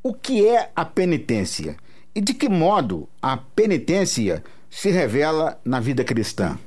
o 0.02 0.12
que 0.12 0.46
é 0.48 0.68
a 0.74 0.84
penitência? 0.84 1.76
E 2.12 2.20
de 2.20 2.34
que 2.34 2.48
modo 2.48 3.08
a 3.20 3.36
penitência 3.36 4.42
se 4.68 4.90
revela 4.90 5.60
na 5.64 5.78
vida 5.78 6.02
cristã? 6.02 6.58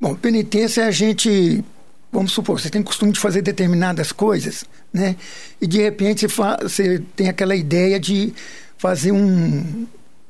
Bom, 0.00 0.16
penitência 0.16 0.82
é 0.82 0.86
a 0.86 0.90
gente, 0.90 1.62
vamos 2.10 2.32
supor, 2.32 2.58
você 2.58 2.68
tem 2.68 2.82
costume 2.82 3.12
de 3.12 3.20
fazer 3.20 3.42
determinadas 3.42 4.10
coisas, 4.10 4.64
né? 4.92 5.14
E 5.60 5.66
de 5.68 5.80
repente 5.80 6.26
você 6.26 7.02
tem 7.14 7.28
aquela 7.28 7.54
ideia 7.54 8.00
de 8.00 8.34
fazer 8.78 9.12
um, 9.12 9.86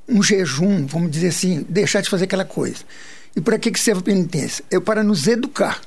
um 0.08 0.22
jejum, 0.22 0.86
vamos 0.86 1.10
dizer 1.10 1.28
assim, 1.28 1.64
deixar 1.68 2.00
de 2.00 2.08
fazer 2.10 2.24
aquela 2.24 2.44
coisa. 2.44 2.78
E 3.36 3.40
para 3.40 3.58
que, 3.58 3.70
que 3.70 3.78
serve 3.78 4.00
a 4.00 4.04
penitência? 4.04 4.64
É 4.70 4.80
para 4.80 5.04
nos 5.04 5.26
educar. 5.26 5.80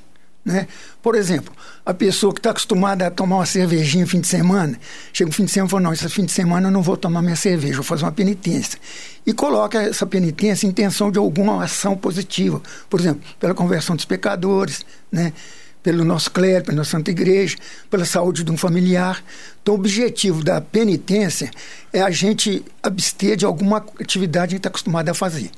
Né? 0.44 0.68
Por 1.03 1.15
exemplo, 1.15 1.53
a 1.86 1.94
pessoa 1.94 2.34
que 2.34 2.39
está 2.39 2.50
acostumada 2.50 3.06
a 3.06 3.12
tomar 3.12 3.38
uma 3.38 3.46
cervejinha 3.46 4.03
no 4.03 4.10
fim 4.10 4.20
de 4.20 4.27
semana, 4.27 4.80
chega 5.13 5.27
no 5.27 5.36
fim 5.36 5.46
de 5.46 5.51
semana 5.51 5.68
e 5.68 5.72
fala, 5.72 5.84
não, 5.84 5.94
esse 5.94 6.10
fim 6.10 6.25
de 6.25 6.32
semana 6.32 6.68
eu 6.68 6.72
não 6.72 6.82
vou 6.82 6.98
tomar 6.98 7.22
minha 7.22 7.36
cerveja, 7.36 7.75
vou 7.75 7.84
fazer 7.84 8.06
uma 8.06 8.12
penitência. 8.12 8.80
E 9.25 9.34
coloca 9.34 9.82
essa 9.82 10.06
penitência 10.06 10.65
em 10.65 10.70
intenção 10.70 11.12
de 11.12 11.20
alguma 11.20 11.63
ação 11.63 11.96
positiva. 11.96 12.62
Por 12.89 13.00
exemplo, 13.00 13.22
pela 13.39 13.53
conversão 13.53 13.96
dos 13.96 14.06
pecadores, 14.06 14.84
né? 15.12 15.32
Pelo 15.84 16.06
nosso 16.06 16.32
clero, 16.32 16.66
pela 16.66 16.78
nossa 16.78 16.92
Santa 16.92 17.12
Igreja, 17.12 17.58
pela 17.90 18.06
saúde 18.06 18.44
de 18.44 18.52
um 18.52 18.58
familiar. 18.58 19.24
Então, 19.62 19.76
o 19.76 19.78
objetivo 19.78 20.44
da 20.44 20.62
penitência 20.62 21.52
é 21.92 22.02
a 22.02 22.12
gente 22.12 22.64
abster 22.84 23.36
de 23.36 23.46
alguma 23.46 23.86
atividade 24.00 24.50
que 24.50 24.54
a 24.54 24.56
gente 24.56 24.58
está 24.58 24.70
acostumado 24.70 25.10
a 25.10 25.14
fazer. 25.14 25.52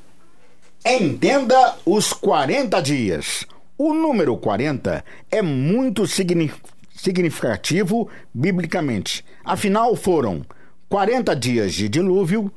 Entenda 0.86 1.76
os 1.86 2.14
40 2.14 2.82
dias. 2.82 3.46
O 3.78 3.94
número 3.94 4.38
40 4.38 5.04
é 5.32 5.42
muito 5.42 6.06
significativo 6.08 8.10
biblicamente. 8.34 9.26
Afinal, 9.44 9.96
foram 9.96 10.46
40 10.90 11.36
dias 11.36 11.74
de 11.74 11.90
dilúvio, 11.90 12.52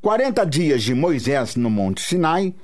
40 0.00 0.44
dias 0.46 0.82
de 0.82 0.94
Moisés 0.94 1.56
no 1.56 1.68
Monte 1.68 2.00
Sinai, 2.00 2.54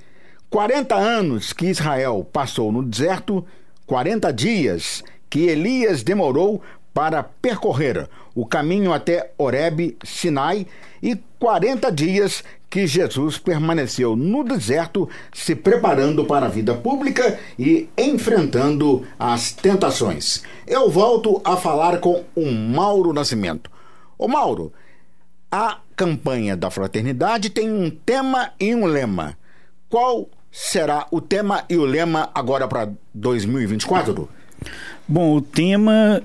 40 0.49 0.95
anos 0.95 1.53
que 1.53 1.67
Israel 1.67 2.27
passou 2.33 2.71
no 2.71 2.83
deserto 2.83 3.45
40 3.93 4.33
dias 4.33 5.05
que 5.29 5.49
Elias 5.49 6.03
demorou 6.03 6.63
para 6.95 7.23
percorrer 7.23 8.09
o 8.35 8.47
caminho 8.47 8.91
até 8.91 9.33
Horebe, 9.37 9.99
Sinai, 10.03 10.67
e 11.03 11.15
40 11.39 11.93
dias 11.93 12.43
que 12.71 12.87
Jesus 12.87 13.37
permaneceu 13.37 14.17
no 14.17 14.45
deserto, 14.45 15.11
se 15.31 15.55
preparando 15.55 16.25
para 16.25 16.47
a 16.47 16.49
vida 16.49 16.75
pública 16.75 17.39
e 17.59 17.91
enfrentando 17.99 19.07
as 19.19 19.53
tentações. 19.53 20.43
Eu 20.67 20.89
volto 20.89 21.43
a 21.45 21.59
falar 21.59 22.01
com 22.01 22.25
o 22.35 22.51
Mauro 22.51 23.13
Nascimento. 23.13 23.71
Ô 24.17 24.27
Mauro, 24.27 24.73
a 25.51 25.81
campanha 25.95 26.57
da 26.57 26.71
fraternidade 26.71 27.51
tem 27.51 27.71
um 27.71 27.91
tema 27.91 28.53
e 28.59 28.75
um 28.75 28.87
lema. 28.87 29.37
Qual 29.91 30.31
será 30.53 31.07
o 31.11 31.19
tema 31.19 31.65
e 31.69 31.77
o 31.79 31.85
lema 31.85 32.31
agora 32.35 32.69
para 32.69 32.93
2024? 33.15 34.29
Bom, 35.09 35.35
o 35.35 35.41
tema 35.41 36.23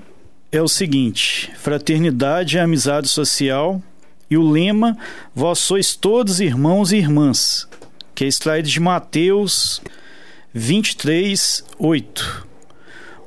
é 0.52 0.60
o 0.60 0.68
seguinte: 0.68 1.50
fraternidade 1.56 2.56
e 2.56 2.60
amizade 2.60 3.08
social. 3.08 3.82
E 4.30 4.36
o 4.36 4.48
lema: 4.48 4.96
Vós 5.34 5.58
sois 5.60 5.96
todos 5.96 6.38
irmãos 6.38 6.92
e 6.92 6.98
irmãs, 6.98 7.66
que 8.14 8.24
é 8.24 8.28
extraído 8.28 8.68
de 8.68 8.78
Mateus 8.78 9.80
23, 10.52 11.64
8. 11.78 12.46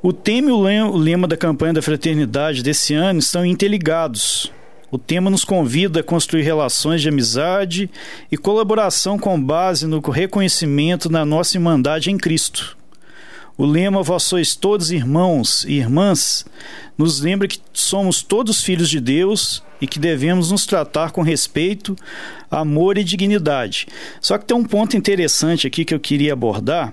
O 0.00 0.12
tema 0.12 0.50
e 0.50 0.52
o 0.52 0.96
lema 0.96 1.26
da 1.26 1.36
campanha 1.36 1.74
da 1.74 1.82
fraternidade 1.82 2.62
desse 2.62 2.94
ano 2.94 3.18
estão 3.18 3.44
interligados 3.44 4.52
o 4.92 4.98
tema 4.98 5.30
nos 5.30 5.42
convida 5.42 6.00
a 6.00 6.02
construir 6.04 6.42
relações 6.42 7.00
de 7.00 7.08
amizade 7.08 7.90
e 8.30 8.36
colaboração 8.36 9.18
com 9.18 9.42
base 9.42 9.86
no 9.86 10.00
reconhecimento 10.00 11.08
da 11.08 11.24
nossa 11.24 11.56
irmandade 11.56 12.10
em 12.10 12.18
Cristo. 12.18 12.76
O 13.56 13.64
lema 13.64 14.02
Vós 14.02 14.24
sois 14.24 14.54
todos 14.54 14.90
irmãos 14.90 15.64
e 15.64 15.78
irmãs 15.78 16.44
nos 16.98 17.20
lembra 17.20 17.48
que 17.48 17.58
somos 17.72 18.22
todos 18.22 18.62
filhos 18.62 18.90
de 18.90 19.00
Deus 19.00 19.62
e 19.80 19.86
que 19.86 19.98
devemos 19.98 20.50
nos 20.50 20.66
tratar 20.66 21.10
com 21.10 21.22
respeito, 21.22 21.96
amor 22.50 22.98
e 22.98 23.04
dignidade. 23.04 23.88
Só 24.20 24.36
que 24.36 24.44
tem 24.44 24.56
um 24.56 24.64
ponto 24.64 24.94
interessante 24.94 25.66
aqui 25.66 25.86
que 25.86 25.94
eu 25.94 26.00
queria 26.00 26.34
abordar, 26.34 26.92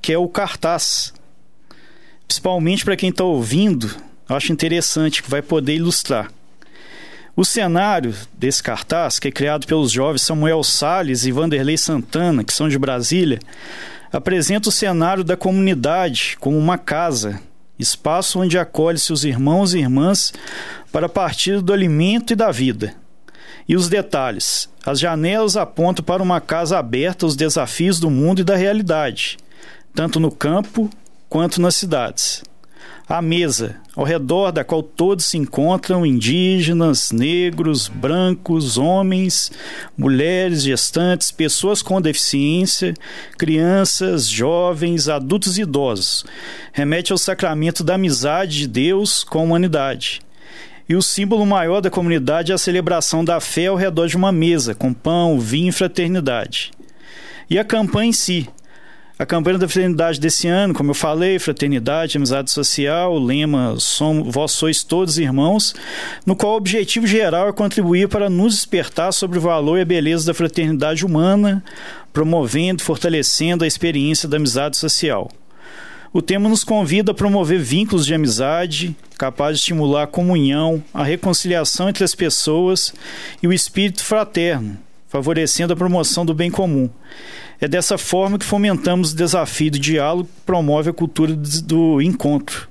que 0.00 0.12
é 0.12 0.18
o 0.18 0.28
cartaz. 0.28 1.12
Principalmente 2.28 2.84
para 2.84 2.96
quem 2.96 3.10
está 3.10 3.24
ouvindo, 3.24 3.90
eu 4.28 4.36
acho 4.36 4.52
interessante 4.52 5.24
que 5.24 5.30
vai 5.30 5.42
poder 5.42 5.74
ilustrar. 5.74 6.30
O 7.36 7.44
cenário 7.44 8.14
desse 8.36 8.62
cartaz, 8.62 9.18
que 9.18 9.28
é 9.28 9.30
criado 9.30 9.66
pelos 9.66 9.92
jovens 9.92 10.22
Samuel 10.22 10.64
Sales 10.64 11.24
e 11.24 11.32
Vanderlei 11.32 11.76
Santana, 11.76 12.42
que 12.42 12.52
são 12.52 12.68
de 12.68 12.78
Brasília, 12.78 13.38
apresenta 14.12 14.68
o 14.68 14.72
cenário 14.72 15.22
da 15.22 15.36
comunidade 15.36 16.36
como 16.40 16.58
uma 16.58 16.76
casa, 16.76 17.40
espaço 17.78 18.40
onde 18.40 18.58
acolhe-se 18.58 19.12
os 19.12 19.24
irmãos 19.24 19.74
e 19.74 19.78
irmãs 19.78 20.32
para 20.90 21.08
partir 21.08 21.60
do 21.60 21.72
alimento 21.72 22.32
e 22.32 22.36
da 22.36 22.50
vida. 22.50 22.94
E 23.68 23.76
os 23.76 23.88
detalhes: 23.88 24.68
as 24.84 24.98
janelas 24.98 25.56
apontam 25.56 26.04
para 26.04 26.22
uma 26.22 26.40
casa 26.40 26.78
aberta 26.78 27.24
aos 27.24 27.36
desafios 27.36 28.00
do 28.00 28.10
mundo 28.10 28.40
e 28.40 28.44
da 28.44 28.56
realidade, 28.56 29.38
tanto 29.94 30.18
no 30.18 30.32
campo 30.32 30.90
quanto 31.28 31.60
nas 31.60 31.76
cidades 31.76 32.42
a 33.18 33.22
mesa, 33.22 33.76
ao 33.96 34.04
redor 34.04 34.52
da 34.52 34.62
qual 34.62 34.82
todos 34.82 35.24
se 35.24 35.36
encontram 35.36 36.06
indígenas, 36.06 37.10
negros, 37.10 37.88
brancos, 37.88 38.78
homens, 38.78 39.50
mulheres, 39.98 40.62
gestantes, 40.62 41.32
pessoas 41.32 41.82
com 41.82 42.00
deficiência, 42.00 42.94
crianças, 43.36 44.28
jovens, 44.28 45.08
adultos 45.08 45.58
e 45.58 45.62
idosos. 45.62 46.24
Remete 46.72 47.10
ao 47.10 47.18
sacramento 47.18 47.82
da 47.82 47.94
amizade 47.94 48.58
de 48.58 48.68
Deus 48.68 49.24
com 49.24 49.40
a 49.40 49.42
humanidade. 49.42 50.20
E 50.88 50.94
o 50.94 51.02
símbolo 51.02 51.44
maior 51.44 51.80
da 51.80 51.90
comunidade 51.90 52.52
é 52.52 52.54
a 52.54 52.58
celebração 52.58 53.24
da 53.24 53.40
fé 53.40 53.66
ao 53.66 53.76
redor 53.76 54.06
de 54.06 54.16
uma 54.16 54.30
mesa, 54.30 54.74
com 54.74 54.92
pão, 54.92 55.38
vinho 55.38 55.70
e 55.70 55.72
fraternidade. 55.72 56.70
E 57.48 57.58
a 57.58 57.64
campanha 57.64 58.10
em 58.10 58.12
si, 58.12 58.48
a 59.20 59.26
campanha 59.26 59.58
da 59.58 59.68
fraternidade 59.68 60.18
desse 60.18 60.48
ano, 60.48 60.72
como 60.72 60.92
eu 60.92 60.94
falei, 60.94 61.38
fraternidade, 61.38 62.16
amizade 62.16 62.50
social, 62.50 63.18
lema 63.18 63.74
somos, 63.78 64.32
Vós 64.32 64.52
sois 64.52 64.82
todos 64.82 65.18
irmãos, 65.18 65.74
no 66.24 66.34
qual 66.34 66.54
o 66.54 66.56
objetivo 66.56 67.06
geral 67.06 67.46
é 67.46 67.52
contribuir 67.52 68.08
para 68.08 68.30
nos 68.30 68.54
despertar 68.54 69.12
sobre 69.12 69.36
o 69.36 69.40
valor 69.42 69.76
e 69.76 69.82
a 69.82 69.84
beleza 69.84 70.24
da 70.24 70.32
fraternidade 70.32 71.04
humana, 71.04 71.62
promovendo 72.14 72.80
e 72.80 72.84
fortalecendo 72.86 73.62
a 73.62 73.66
experiência 73.66 74.26
da 74.26 74.38
amizade 74.38 74.78
social. 74.78 75.30
O 76.14 76.22
tema 76.22 76.48
nos 76.48 76.64
convida 76.64 77.12
a 77.12 77.14
promover 77.14 77.60
vínculos 77.60 78.06
de 78.06 78.14
amizade, 78.14 78.96
capazes 79.18 79.58
de 79.58 79.64
estimular 79.64 80.04
a 80.04 80.06
comunhão, 80.06 80.82
a 80.94 81.04
reconciliação 81.04 81.90
entre 81.90 82.04
as 82.04 82.14
pessoas 82.14 82.94
e 83.42 83.46
o 83.46 83.52
espírito 83.52 84.02
fraterno, 84.02 84.78
favorecendo 85.08 85.74
a 85.74 85.76
promoção 85.76 86.24
do 86.24 86.32
bem 86.32 86.50
comum. 86.50 86.88
É 87.60 87.68
dessa 87.68 87.98
forma 87.98 88.38
que 88.38 88.44
fomentamos 88.44 89.12
o 89.12 89.16
desafio 89.16 89.70
do 89.70 89.78
diálogo 89.78 90.28
que 90.28 90.40
promove 90.46 90.90
a 90.90 90.94
cultura 90.94 91.34
do 91.34 92.00
encontro. 92.00 92.68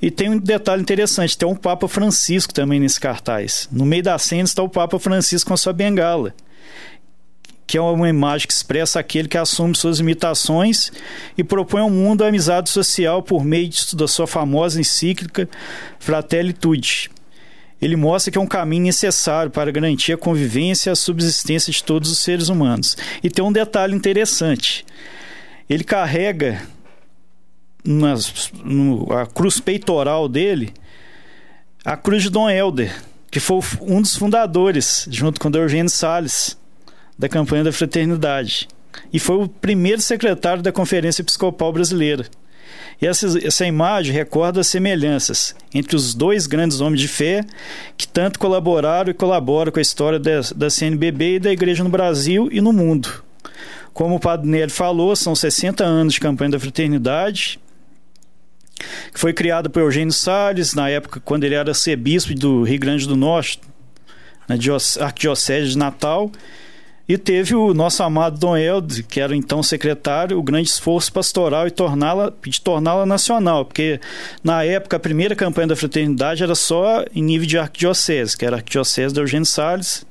E 0.00 0.10
tem 0.10 0.30
um 0.30 0.38
detalhe 0.38 0.82
interessante: 0.82 1.36
tem 1.36 1.48
um 1.48 1.56
Papa 1.56 1.88
Francisco 1.88 2.54
também 2.54 2.78
nesse 2.78 3.00
cartaz. 3.00 3.68
No 3.72 3.84
meio 3.84 4.02
da 4.02 4.18
cena 4.18 4.44
está 4.44 4.62
o 4.62 4.68
Papa 4.68 4.98
Francisco 4.98 5.48
com 5.48 5.54
a 5.54 5.56
sua 5.56 5.72
bengala, 5.72 6.32
que 7.66 7.76
é 7.76 7.80
uma 7.80 8.08
imagem 8.08 8.46
que 8.46 8.52
expressa 8.52 9.00
aquele 9.00 9.26
que 9.26 9.38
assume 9.38 9.74
suas 9.74 9.98
limitações 9.98 10.92
e 11.36 11.42
propõe 11.42 11.80
ao 11.80 11.90
mundo 11.90 12.22
a 12.22 12.28
amizade 12.28 12.70
social 12.70 13.22
por 13.22 13.44
meio 13.44 13.70
da 13.94 14.06
sua 14.06 14.26
famosa 14.26 14.80
encíclica 14.80 15.48
Fratelli 15.98 16.52
Tutti 16.52 17.10
ele 17.80 17.96
mostra 17.96 18.30
que 18.30 18.38
é 18.38 18.40
um 18.40 18.46
caminho 18.46 18.84
necessário 18.84 19.50
para 19.50 19.70
garantir 19.70 20.12
a 20.12 20.18
convivência 20.18 20.90
e 20.90 20.92
a 20.92 20.96
subsistência 20.96 21.72
de 21.72 21.82
todos 21.82 22.10
os 22.10 22.18
seres 22.18 22.48
humanos. 22.48 22.96
E 23.22 23.28
tem 23.28 23.44
um 23.44 23.52
detalhe 23.52 23.94
interessante: 23.94 24.84
ele 25.68 25.84
carrega 25.84 26.62
nas, 27.84 28.50
no, 28.64 29.12
a 29.12 29.26
cruz 29.26 29.60
peitoral 29.60 30.28
dele 30.28 30.72
a 31.84 31.96
cruz 31.98 32.22
de 32.22 32.30
Dom 32.30 32.48
Helder, 32.48 32.94
que 33.30 33.38
foi 33.38 33.60
um 33.82 34.00
dos 34.00 34.16
fundadores, 34.16 35.06
junto 35.10 35.38
com 35.38 35.50
Eugênio 35.50 35.90
Salles, 35.90 36.56
da 37.18 37.28
campanha 37.28 37.64
da 37.64 37.72
fraternidade. 37.72 38.66
E 39.12 39.18
foi 39.18 39.36
o 39.36 39.48
primeiro 39.48 40.00
secretário 40.00 40.62
da 40.62 40.72
Conferência 40.72 41.20
Episcopal 41.20 41.72
Brasileira. 41.72 42.26
Essa, 43.06 43.46
essa 43.46 43.66
imagem 43.66 44.14
recorda 44.14 44.60
as 44.60 44.66
semelhanças 44.66 45.54
entre 45.74 45.94
os 45.94 46.14
dois 46.14 46.46
grandes 46.46 46.80
homens 46.80 47.00
de 47.00 47.08
fé 47.08 47.44
que 47.96 48.08
tanto 48.08 48.38
colaboraram 48.38 49.10
e 49.10 49.14
colaboram 49.14 49.70
com 49.70 49.78
a 49.78 49.82
história 49.82 50.18
da, 50.18 50.40
da 50.54 50.70
CNBB 50.70 51.36
e 51.36 51.38
da 51.40 51.52
Igreja 51.52 51.84
no 51.84 51.90
Brasil 51.90 52.48
e 52.50 52.60
no 52.60 52.72
mundo. 52.72 53.22
Como 53.92 54.16
o 54.16 54.20
Padre 54.20 54.48
Nery 54.48 54.70
falou, 54.70 55.14
são 55.14 55.34
60 55.34 55.84
anos 55.84 56.14
de 56.14 56.20
campanha 56.20 56.52
da 56.52 56.60
fraternidade, 56.60 57.60
que 59.12 59.20
foi 59.20 59.32
criada 59.32 59.68
por 59.68 59.82
Eugênio 59.82 60.12
Salles, 60.12 60.74
na 60.74 60.88
época 60.88 61.20
quando 61.20 61.44
ele 61.44 61.54
era 61.54 61.70
arcebispo 61.70 62.34
do 62.34 62.62
Rio 62.62 62.80
Grande 62.80 63.06
do 63.06 63.16
Norte, 63.16 63.60
na 64.48 64.56
Arquidiocese 65.00 65.70
de 65.70 65.78
Natal, 65.78 66.30
e 67.08 67.18
teve 67.18 67.54
o 67.54 67.74
nosso 67.74 68.02
amado 68.02 68.38
Dom 68.38 68.56
Elde, 68.56 69.02
que 69.02 69.20
era 69.20 69.36
então 69.36 69.62
secretário, 69.62 70.38
o 70.38 70.42
grande 70.42 70.70
esforço 70.70 71.12
pastoral 71.12 71.66
e 71.66 71.70
torná-la, 71.70 72.32
de 72.42 72.60
torná-la 72.60 73.04
nacional, 73.04 73.64
porque 73.64 74.00
na 74.42 74.64
época 74.64 74.96
a 74.96 75.00
primeira 75.00 75.36
campanha 75.36 75.68
da 75.68 75.76
fraternidade 75.76 76.42
era 76.42 76.54
só 76.54 77.04
em 77.14 77.22
nível 77.22 77.46
de 77.46 77.58
arquidiocese, 77.58 78.36
que 78.36 78.46
era 78.46 78.56
a 78.56 78.58
arquidiocese 78.58 79.12
de 79.12 79.20
Eugênio 79.20 79.46
Salles. 79.46 80.06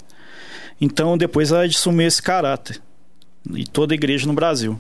Então 0.80 1.18
depois 1.18 1.52
ela 1.52 1.66
assumiu 1.66 2.08
esse 2.08 2.22
caráter, 2.22 2.80
e 3.54 3.66
toda 3.66 3.94
a 3.94 3.96
igreja 3.96 4.28
no 4.28 4.34
Brasil. 4.34 4.80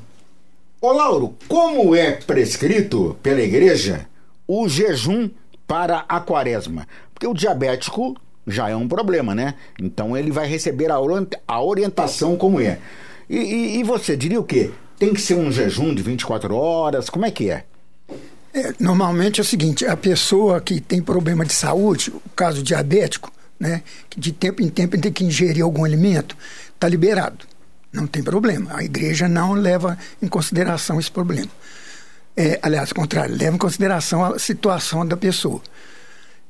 Ô 0.79 0.91
Lauro, 0.91 1.35
como 1.47 1.95
é 1.95 2.11
prescrito 2.11 3.17
pela 3.23 3.41
igreja 3.41 4.05
o 4.47 4.67
jejum 4.67 5.29
para 5.65 6.05
a 6.07 6.19
quaresma? 6.19 6.87
Porque 7.13 7.25
o 7.25 7.33
diabético 7.33 8.15
já 8.47 8.69
é 8.69 8.75
um 8.75 8.87
problema, 8.87 9.33
né? 9.33 9.55
Então 9.79 10.17
ele 10.17 10.31
vai 10.31 10.47
receber 10.47 10.91
a, 10.91 10.97
a 11.47 11.61
orientação 11.61 12.35
como 12.35 12.59
é. 12.59 12.79
E, 13.29 13.37
e, 13.37 13.79
e, 13.79 13.83
você 13.83 14.17
diria 14.17 14.39
o 14.39 14.43
quê? 14.43 14.71
Tem 14.99 15.13
que 15.13 15.21
ser 15.21 15.35
um 15.35 15.51
jejum 15.51 15.93
de 15.93 16.03
24 16.03 16.55
horas? 16.55 17.09
Como 17.09 17.25
é 17.25 17.31
que 17.31 17.49
é? 17.49 17.63
É, 18.53 18.73
normalmente 18.79 19.39
é 19.39 19.43
o 19.43 19.45
seguinte, 19.45 19.85
a 19.85 19.97
pessoa 19.97 20.61
que 20.61 20.79
tem 20.79 21.01
problema 21.01 21.43
de 21.43 21.53
saúde, 21.53 22.11
o 22.11 22.29
caso 22.35 22.61
diabético, 22.61 23.31
né, 23.59 23.81
que 24.09 24.19
de 24.19 24.31
tempo 24.31 24.61
em 24.61 24.69
tempo 24.69 24.99
tem 24.99 25.11
que 25.11 25.23
ingerir 25.23 25.63
algum 25.63 25.83
alimento, 25.83 26.37
está 26.75 26.87
liberado. 26.87 27.45
Não 27.91 28.05
tem 28.05 28.21
problema. 28.21 28.75
A 28.75 28.83
igreja 28.83 29.27
não 29.27 29.53
leva 29.53 29.97
em 30.21 30.27
consideração 30.27 30.99
esse 30.99 31.09
problema. 31.09 31.49
É, 32.35 32.59
aliás, 32.61 32.89
ao 32.89 32.95
contrário, 32.95 33.35
leva 33.35 33.55
em 33.55 33.59
consideração 33.59 34.23
a 34.23 34.39
situação 34.39 35.05
da 35.05 35.15
pessoa. 35.15 35.61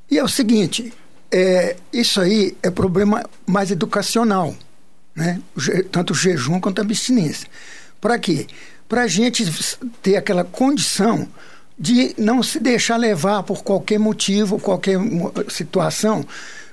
E 0.10 0.18
é 0.18 0.24
o 0.24 0.28
seguinte, 0.30 0.94
é, 1.34 1.76
isso 1.92 2.22
aí 2.22 2.56
é 2.62 2.70
problema 2.70 3.24
mais 3.44 3.72
educacional, 3.72 4.56
né? 5.16 5.42
tanto 5.92 6.12
o 6.12 6.16
jejum 6.16 6.60
quanto 6.60 6.78
a 6.78 6.84
abstinência. 6.84 7.50
Para 8.00 8.20
quê? 8.20 8.46
Para 8.88 9.02
a 9.02 9.08
gente 9.08 9.44
ter 10.04 10.16
aquela 10.16 10.44
condição 10.44 11.28
de 11.78 12.14
não 12.20 12.44
se 12.44 12.60
deixar 12.60 12.98
levar 12.98 13.42
por 13.42 13.64
qualquer 13.64 13.98
motivo, 13.98 14.60
qualquer 14.60 15.00
situação, 15.50 16.24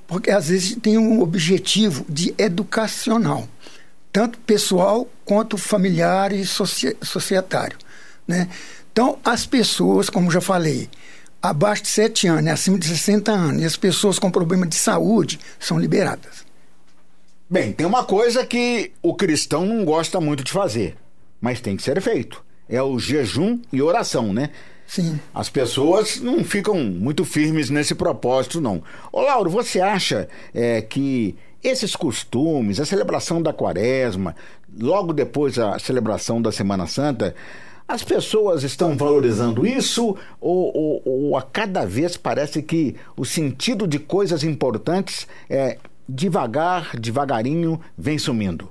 porque 0.06 0.30
às 0.30 0.48
vezes 0.48 0.76
tem 0.82 0.98
um 0.98 1.22
objetivo 1.22 2.04
de 2.06 2.34
educacional, 2.36 3.48
tanto 4.12 4.38
pessoal 4.40 5.08
quanto 5.24 5.56
familiar 5.56 6.32
e 6.32 6.44
societário. 6.44 7.78
Né? 8.28 8.46
Então, 8.92 9.18
as 9.24 9.46
pessoas, 9.46 10.10
como 10.10 10.30
já 10.30 10.42
falei, 10.42 10.90
abaixo 11.42 11.82
de 11.82 11.88
7 11.88 12.26
anos, 12.28 12.44
né, 12.44 12.52
acima 12.52 12.78
de 12.78 12.86
60 12.86 13.32
anos, 13.32 13.62
e 13.62 13.64
as 13.64 13.76
pessoas 13.76 14.18
com 14.18 14.30
problema 14.30 14.66
de 14.66 14.74
saúde 14.74 15.38
são 15.58 15.78
liberadas. 15.78 16.44
Bem, 17.48 17.72
tem 17.72 17.86
uma 17.86 18.04
coisa 18.04 18.46
que 18.46 18.92
o 19.02 19.14
cristão 19.14 19.66
não 19.66 19.84
gosta 19.84 20.20
muito 20.20 20.44
de 20.44 20.52
fazer, 20.52 20.96
mas 21.40 21.60
tem 21.60 21.76
que 21.76 21.82
ser 21.82 22.00
feito. 22.00 22.44
É 22.68 22.80
o 22.80 22.98
jejum 22.98 23.58
e 23.72 23.82
oração, 23.82 24.32
né? 24.32 24.50
Sim. 24.86 25.20
As 25.34 25.48
pessoas 25.48 26.20
não 26.20 26.44
ficam 26.44 26.76
muito 26.76 27.24
firmes 27.24 27.70
nesse 27.70 27.94
propósito, 27.94 28.60
não. 28.60 28.82
Ô, 29.12 29.20
Lauro, 29.20 29.50
você 29.50 29.80
acha 29.80 30.28
é, 30.54 30.80
que 30.80 31.36
esses 31.62 31.94
costumes, 31.94 32.80
a 32.80 32.86
celebração 32.86 33.42
da 33.42 33.52
quaresma, 33.52 34.34
logo 34.78 35.12
depois 35.12 35.58
a 35.58 35.78
celebração 35.78 36.40
da 36.40 36.50
Semana 36.50 36.86
Santa, 36.86 37.34
as 37.90 38.04
pessoas 38.04 38.62
estão 38.62 38.96
valorizando 38.96 39.66
isso 39.66 40.16
ou, 40.40 40.76
ou, 40.76 41.02
ou, 41.04 41.36
a 41.36 41.42
cada 41.42 41.84
vez 41.84 42.16
parece 42.16 42.62
que 42.62 42.94
o 43.16 43.24
sentido 43.24 43.86
de 43.86 43.98
coisas 43.98 44.44
importantes 44.44 45.26
é 45.48 45.76
devagar, 46.08 46.96
devagarinho, 46.96 47.80
vem 47.98 48.16
sumindo? 48.16 48.70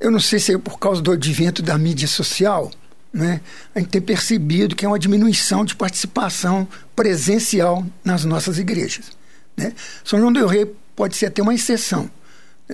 Eu 0.00 0.10
não 0.10 0.18
sei 0.18 0.38
se 0.38 0.54
é 0.54 0.58
por 0.58 0.78
causa 0.78 1.02
do 1.02 1.12
advento 1.12 1.62
da 1.62 1.76
mídia 1.76 2.08
social, 2.08 2.70
né? 3.12 3.42
A 3.74 3.78
gente 3.78 3.90
tem 3.90 4.00
percebido 4.00 4.74
que 4.74 4.86
é 4.86 4.88
uma 4.88 4.98
diminuição 4.98 5.62
de 5.62 5.76
participação 5.76 6.66
presencial 6.96 7.84
nas 8.02 8.24
nossas 8.24 8.58
igrejas. 8.58 9.12
Né? 9.54 9.74
São 10.02 10.18
João 10.18 10.32
del 10.32 10.46
Rei 10.46 10.74
pode 10.96 11.16
ser 11.16 11.26
até 11.26 11.42
uma 11.42 11.54
exceção 11.54 12.10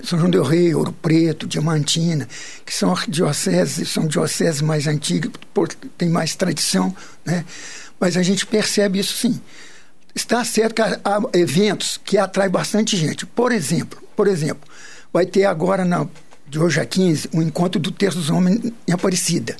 são 0.03 0.19
João 0.19 0.29
del 0.29 0.43
Rei, 0.43 0.73
Ouro 0.73 0.91
Preto, 0.91 1.47
Diamantina, 1.47 2.27
que 2.65 2.73
são 2.73 2.93
dioceses, 3.07 3.89
são 3.89 4.07
dioceses 4.07 4.61
mais 4.61 4.87
antigas, 4.87 5.31
tem 5.97 6.09
mais 6.09 6.35
tradição, 6.35 6.95
né? 7.25 7.45
Mas 7.99 8.15
a 8.15 8.23
gente 8.23 8.45
percebe 8.45 8.99
isso 8.99 9.13
sim. 9.17 9.39
Está 10.15 10.43
certo 10.43 10.75
que 10.75 10.81
há, 10.81 11.21
eventos 11.33 11.99
que 12.03 12.17
atraem 12.17 12.49
bastante 12.49 12.95
gente. 12.97 13.25
Por 13.25 13.51
exemplo, 13.51 14.01
por 14.15 14.27
exemplo, 14.27 14.67
vai 15.13 15.25
ter 15.25 15.45
agora, 15.45 15.85
na, 15.85 16.07
de 16.47 16.59
hoje 16.59 16.79
a 16.79 16.85
15, 16.85 17.29
um 17.33 17.41
encontro 17.41 17.79
do 17.79 17.91
Terço 17.91 18.17
dos 18.17 18.29
Homens 18.29 18.73
em 18.87 18.91
Aparecida. 18.91 19.55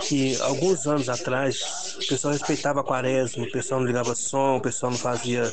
que 0.03 0.41
alguns 0.41 0.87
anos 0.87 1.09
atrás 1.09 1.97
o 2.01 2.07
pessoal 2.07 2.33
respeitava 2.33 2.81
a 2.81 2.85
quaresma, 2.85 3.45
o 3.45 3.51
pessoal 3.51 3.81
não 3.81 3.87
ligava 3.87 4.15
som, 4.15 4.57
o 4.57 4.61
pessoal 4.61 4.93
não 4.93 4.99
fazia, 4.99 5.53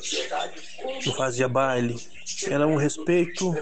não 1.05 1.13
fazia 1.13 1.47
baile. 1.47 1.99
Era 2.47 2.67
um 2.67 2.75
respeito 2.75 3.53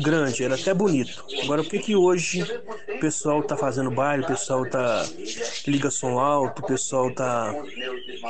grande, 0.00 0.44
era 0.44 0.54
até 0.54 0.72
bonito. 0.72 1.24
Agora, 1.42 1.62
por 1.62 1.70
que 1.70 1.78
que 1.78 1.96
hoje 1.96 2.42
o 2.88 3.00
pessoal 3.00 3.42
tá 3.42 3.56
fazendo 3.56 3.90
baile, 3.90 4.24
o 4.24 4.26
pessoal 4.26 4.68
tá 4.68 5.06
liga 5.66 5.90
som 5.90 6.18
alto, 6.18 6.62
o 6.62 6.66
pessoal 6.66 7.12
tá 7.12 7.54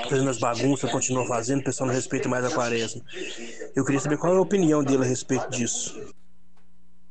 fazendo 0.08 0.30
as 0.30 0.38
bagunças, 0.38 0.90
continua 0.90 1.26
fazendo, 1.26 1.60
o 1.60 1.64
pessoal 1.64 1.86
não 1.86 1.94
respeita 1.94 2.28
mais 2.28 2.44
a 2.44 2.50
quaresma? 2.50 3.02
Eu 3.74 3.84
queria 3.84 4.00
saber 4.00 4.16
qual 4.16 4.34
é 4.34 4.36
a 4.36 4.40
opinião 4.40 4.82
dele 4.82 5.02
a 5.04 5.06
respeito 5.06 5.48
disso. 5.50 6.12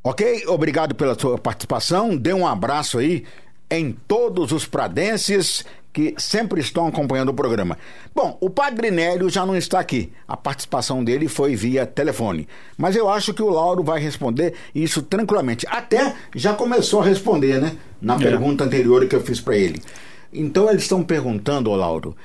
Ok, 0.04 0.46
obrigado 0.48 0.93
pela 0.93 1.17
sua 1.17 1.38
participação. 1.38 2.17
Dê 2.17 2.34
um 2.34 2.46
abraço 2.46 2.98
aí 2.98 3.24
em 3.69 3.91
todos 3.91 4.52
os 4.52 4.65
pradenses 4.65 5.65
que 5.93 6.15
sempre 6.17 6.60
estão 6.60 6.88
acompanhando 6.88 7.30
o 7.30 7.34
programa. 7.34 7.78
Bom, 8.13 8.36
o 8.41 8.50
Padre 8.50 8.89
Nélio 8.89 9.30
já 9.30 9.46
não 9.46 9.56
está 9.56 9.80
aqui. 9.80 10.12
A 10.28 10.36
participação 10.36 11.04
dele 11.04 11.28
foi 11.28 11.56
via 11.56 11.86
telefone. 11.86 12.48
Mas 12.76 12.96
eu 12.96 13.08
acho 13.08 13.34
que 13.34 13.43
o 13.43 13.50
Lauro 13.50 13.84
vai 13.84 14.00
responder 14.00 14.56
isso 14.74 15.04
tranquilamente. 15.04 15.67
Até 15.69 16.15
já 16.36 16.54
começou 16.54 17.02
a 17.02 17.06
responder, 17.06 17.62
né? 17.62 17.78
Na 18.02 18.15
é. 18.15 18.17
pergunta 18.17 18.63
anterior 18.63 19.08
que 19.08 19.15
eu 19.15 19.22
fiz 19.22 19.39
para 19.39 19.56
ele. 19.56 19.82
Então 20.34 20.67
eles 20.67 20.82
estão 20.82 21.04
perguntando, 21.04 21.69
ô 21.69 21.76
Lauro, 21.76 22.17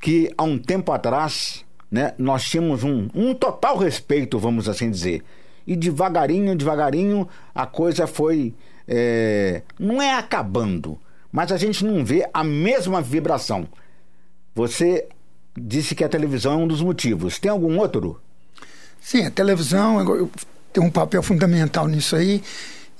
que 0.00 0.32
há 0.36 0.42
um 0.42 0.58
tempo 0.58 0.92
atrás, 0.92 1.64
né, 1.90 2.14
nós 2.18 2.44
tínhamos 2.44 2.82
um, 2.82 3.08
um 3.14 3.34
total 3.34 3.76
respeito, 3.76 4.38
vamos 4.38 4.68
assim 4.68 4.90
dizer. 4.90 5.22
E 5.66 5.74
devagarinho, 5.74 6.54
devagarinho, 6.54 7.28
a 7.54 7.66
coisa 7.66 8.06
foi. 8.06 8.54
É, 8.88 9.62
não 9.78 10.00
é 10.00 10.14
acabando, 10.14 10.96
mas 11.32 11.50
a 11.50 11.56
gente 11.56 11.84
não 11.84 12.04
vê 12.04 12.28
a 12.32 12.44
mesma 12.44 13.02
vibração. 13.02 13.66
Você 14.54 15.08
disse 15.56 15.94
que 15.94 16.04
a 16.04 16.08
televisão 16.08 16.52
é 16.52 16.56
um 16.56 16.68
dos 16.68 16.80
motivos. 16.80 17.38
Tem 17.38 17.50
algum 17.50 17.78
outro? 17.78 18.20
Sim, 19.00 19.24
a 19.24 19.30
televisão 19.30 20.30
tem 20.72 20.82
um 20.82 20.90
papel 20.90 21.22
fundamental 21.22 21.88
nisso 21.88 22.14
aí. 22.14 22.42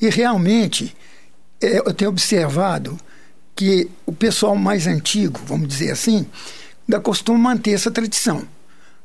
E 0.00 0.08
realmente, 0.08 0.96
é, 1.60 1.78
eu 1.78 1.94
tenho 1.94 2.10
observado 2.10 2.98
que 3.54 3.88
o 4.04 4.12
pessoal 4.12 4.54
mais 4.54 4.86
antigo, 4.86 5.40
vamos 5.46 5.68
dizer 5.68 5.90
assim, 5.90 6.26
ainda 6.88 7.00
costuma 7.00 7.38
manter 7.38 7.72
essa 7.72 7.90
tradição. 7.90 8.42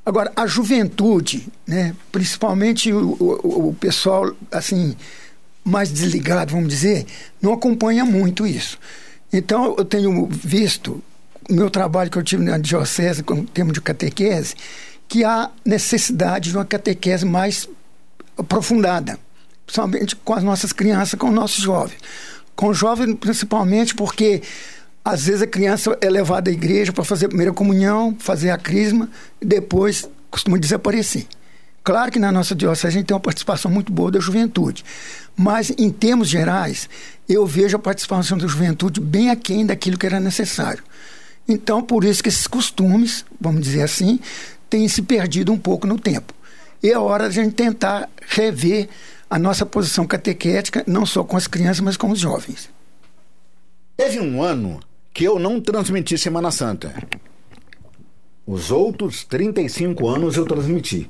Agora, 0.05 0.31
a 0.35 0.47
juventude, 0.47 1.47
né, 1.67 1.95
principalmente 2.11 2.91
o, 2.91 3.15
o, 3.19 3.69
o 3.69 3.73
pessoal 3.75 4.35
assim 4.51 4.95
mais 5.63 5.91
desligado, 5.91 6.53
vamos 6.53 6.69
dizer, 6.69 7.05
não 7.41 7.53
acompanha 7.53 8.03
muito 8.03 8.47
isso. 8.47 8.79
Então, 9.31 9.75
eu 9.77 9.85
tenho 9.85 10.27
visto, 10.27 11.01
meu 11.49 11.69
trabalho 11.69 12.09
que 12.09 12.17
eu 12.17 12.23
tive 12.23 12.43
na 12.43 12.57
diocese, 12.57 13.21
com 13.21 13.35
o 13.35 13.45
termo 13.45 13.71
de 13.71 13.79
catequese, 13.79 14.55
que 15.07 15.23
há 15.23 15.51
necessidade 15.63 16.49
de 16.49 16.57
uma 16.57 16.65
catequese 16.65 17.25
mais 17.25 17.69
aprofundada, 18.37 19.19
principalmente 19.65 20.15
com 20.15 20.33
as 20.33 20.43
nossas 20.43 20.73
crianças, 20.73 21.19
com 21.19 21.29
os 21.29 21.35
nossos 21.35 21.63
jovens. 21.63 21.99
Com 22.55 22.73
jovem, 22.73 23.15
principalmente 23.15 23.93
porque 23.93 24.41
às 25.03 25.25
vezes 25.25 25.41
a 25.41 25.47
criança 25.47 25.97
é 25.99 26.09
levada 26.09 26.49
à 26.49 26.53
igreja 26.53 26.93
para 26.93 27.03
fazer 27.03 27.25
a 27.25 27.29
primeira 27.29 27.51
comunhão, 27.51 28.15
fazer 28.19 28.51
a 28.51 28.57
crisma, 28.57 29.09
e 29.41 29.45
depois 29.45 30.07
costuma 30.29 30.57
desaparecer. 30.57 31.25
Claro 31.83 32.11
que 32.11 32.19
na 32.19 32.31
nossa 32.31 32.53
diocese 32.53 32.87
a 32.87 32.91
gente 32.91 33.07
tem 33.07 33.15
uma 33.15 33.21
participação 33.21 33.71
muito 33.71 33.91
boa 33.91 34.11
da 34.11 34.19
juventude, 34.19 34.85
mas 35.35 35.71
em 35.77 35.89
termos 35.89 36.29
gerais, 36.29 36.87
eu 37.27 37.45
vejo 37.45 37.75
a 37.75 37.79
participação 37.79 38.37
da 38.37 38.45
juventude 38.45 39.01
bem 39.01 39.31
aquém 39.31 39.65
daquilo 39.65 39.97
que 39.97 40.05
era 40.05 40.19
necessário. 40.19 40.83
Então, 41.47 41.81
por 41.81 42.03
isso 42.03 42.21
que 42.21 42.29
esses 42.29 42.45
costumes, 42.45 43.25
vamos 43.39 43.61
dizer 43.61 43.81
assim, 43.81 44.19
têm 44.69 44.87
se 44.87 45.01
perdido 45.01 45.51
um 45.51 45.57
pouco 45.57 45.87
no 45.87 45.97
tempo. 45.97 46.33
E 46.83 46.91
é 46.91 46.97
hora 46.97 47.27
de 47.29 47.39
a 47.39 47.43
gente 47.43 47.55
tentar 47.55 48.07
rever 48.27 48.87
a 49.27 49.39
nossa 49.39 49.65
posição 49.65 50.05
catequética, 50.05 50.83
não 50.85 51.05
só 51.05 51.23
com 51.23 51.35
as 51.35 51.47
crianças, 51.47 51.79
mas 51.79 51.97
com 51.97 52.11
os 52.11 52.19
jovens. 52.19 52.69
Teve 53.97 54.19
um 54.19 54.41
ano 54.41 54.79
que 55.13 55.23
eu 55.23 55.37
não 55.37 55.59
transmiti 55.59 56.17
Semana 56.17 56.51
Santa. 56.51 56.93
Os 58.45 58.71
outros 58.71 59.23
35 59.23 60.07
anos 60.07 60.35
eu 60.35 60.45
transmiti. 60.45 61.09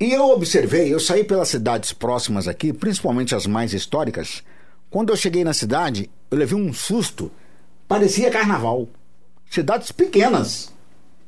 E 0.00 0.12
eu 0.12 0.30
observei, 0.30 0.92
eu 0.92 0.98
saí 0.98 1.22
pelas 1.22 1.48
cidades 1.48 1.92
próximas 1.92 2.48
aqui, 2.48 2.72
principalmente 2.72 3.34
as 3.34 3.46
mais 3.46 3.72
históricas. 3.72 4.42
Quando 4.90 5.10
eu 5.10 5.16
cheguei 5.16 5.44
na 5.44 5.54
cidade, 5.54 6.10
eu 6.30 6.36
levei 6.36 6.58
um 6.58 6.72
susto. 6.72 7.30
Parecia 7.86 8.30
carnaval. 8.30 8.88
Cidades 9.48 9.92
pequenas, 9.92 10.72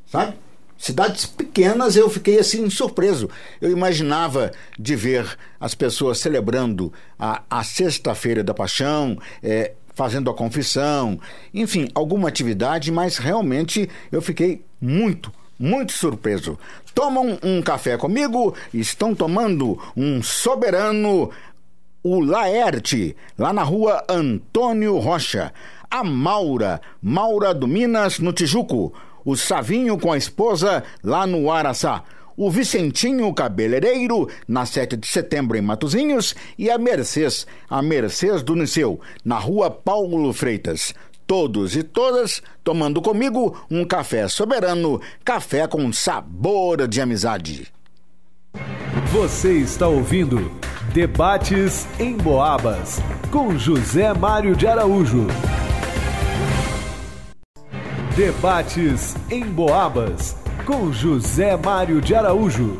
sabe? 0.06 0.34
Cidades 0.76 1.24
pequenas 1.24 1.94
eu 1.94 2.10
fiquei 2.10 2.38
assim 2.38 2.68
surpreso. 2.68 3.30
Eu 3.60 3.70
imaginava 3.70 4.50
de 4.78 4.96
ver 4.96 5.38
as 5.60 5.74
pessoas 5.74 6.18
celebrando 6.18 6.92
a, 7.18 7.42
a 7.48 7.62
Sexta-feira 7.62 8.42
da 8.42 8.52
Paixão, 8.52 9.16
é, 9.42 9.72
fazendo 9.94 10.30
a 10.30 10.34
confissão, 10.34 11.18
enfim, 11.52 11.88
alguma 11.94 12.28
atividade, 12.28 12.90
mas 12.90 13.16
realmente 13.18 13.88
eu 14.10 14.20
fiquei 14.20 14.64
muito, 14.80 15.32
muito 15.58 15.92
surpreso. 15.92 16.58
Tomam 16.94 17.38
um 17.42 17.62
café 17.62 17.96
comigo, 17.96 18.54
estão 18.72 19.14
tomando 19.14 19.78
um 19.96 20.22
soberano, 20.22 21.30
o 22.02 22.20
Laerte, 22.20 23.16
lá 23.38 23.52
na 23.52 23.62
rua 23.62 24.04
Antônio 24.08 24.98
Rocha. 24.98 25.52
A 25.90 26.02
Maura, 26.02 26.80
Maura 27.00 27.54
do 27.54 27.68
Minas, 27.68 28.18
no 28.18 28.32
Tijuco. 28.32 28.92
O 29.24 29.36
Savinho 29.36 29.96
com 29.96 30.12
a 30.12 30.18
esposa, 30.18 30.82
lá 31.02 31.26
no 31.26 31.50
Araçá 31.50 32.02
o 32.36 32.50
Vicentinho 32.50 33.32
Cabeleireiro, 33.32 34.28
na 34.46 34.66
7 34.66 34.96
de 34.96 35.06
setembro 35.06 35.56
em 35.56 35.62
Matozinhos, 35.62 36.34
e 36.58 36.70
a 36.70 36.78
Mercês, 36.78 37.46
a 37.68 37.80
Mercês 37.80 38.42
do 38.42 38.54
Niceu, 38.54 39.00
na 39.24 39.38
rua 39.38 39.70
Paulo 39.70 40.32
Freitas. 40.32 40.94
Todos 41.26 41.74
e 41.74 41.82
todas 41.82 42.42
tomando 42.62 43.00
comigo 43.00 43.58
um 43.70 43.84
café 43.84 44.28
soberano, 44.28 45.00
café 45.24 45.66
com 45.66 45.90
sabor 45.92 46.86
de 46.86 47.00
amizade. 47.00 47.72
Você 49.10 49.54
está 49.54 49.88
ouvindo 49.88 50.52
Debates 50.92 51.86
em 51.98 52.16
Boabas, 52.16 53.00
com 53.30 53.58
José 53.58 54.12
Mário 54.12 54.54
de 54.54 54.66
Araújo. 54.66 55.26
Debates 58.14 59.16
em 59.30 59.44
Boabas 59.44 60.43
com 60.66 60.92
José 60.92 61.56
Mário 61.56 62.00
de 62.00 62.14
Araújo. 62.14 62.78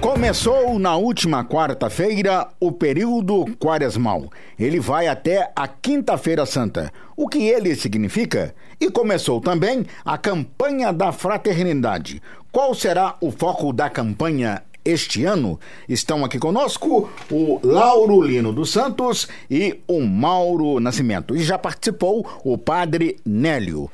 Começou 0.00 0.78
na 0.78 0.96
última 0.96 1.44
quarta-feira 1.44 2.48
o 2.58 2.72
período 2.72 3.46
quaresmal. 3.56 4.28
Ele 4.58 4.80
vai 4.80 5.06
até 5.06 5.52
a 5.54 5.68
Quinta-feira 5.68 6.44
Santa. 6.44 6.92
O 7.16 7.28
que 7.28 7.44
ele 7.48 7.74
significa? 7.76 8.54
E 8.80 8.90
começou 8.90 9.40
também 9.40 9.86
a 10.04 10.18
campanha 10.18 10.92
da 10.92 11.12
fraternidade. 11.12 12.20
Qual 12.50 12.74
será 12.74 13.16
o 13.20 13.30
foco 13.30 13.72
da 13.72 13.88
campanha 13.88 14.62
este 14.84 15.24
ano? 15.24 15.60
Estão 15.88 16.24
aqui 16.24 16.38
conosco 16.38 17.08
o 17.30 17.60
Lauro 17.62 18.20
Lino 18.20 18.52
dos 18.52 18.70
Santos 18.70 19.28
e 19.48 19.80
o 19.86 20.00
Mauro 20.00 20.80
Nascimento. 20.80 21.36
E 21.36 21.44
já 21.44 21.56
participou 21.56 22.26
o 22.42 22.58
padre 22.58 23.18
Nélio. 23.24 23.88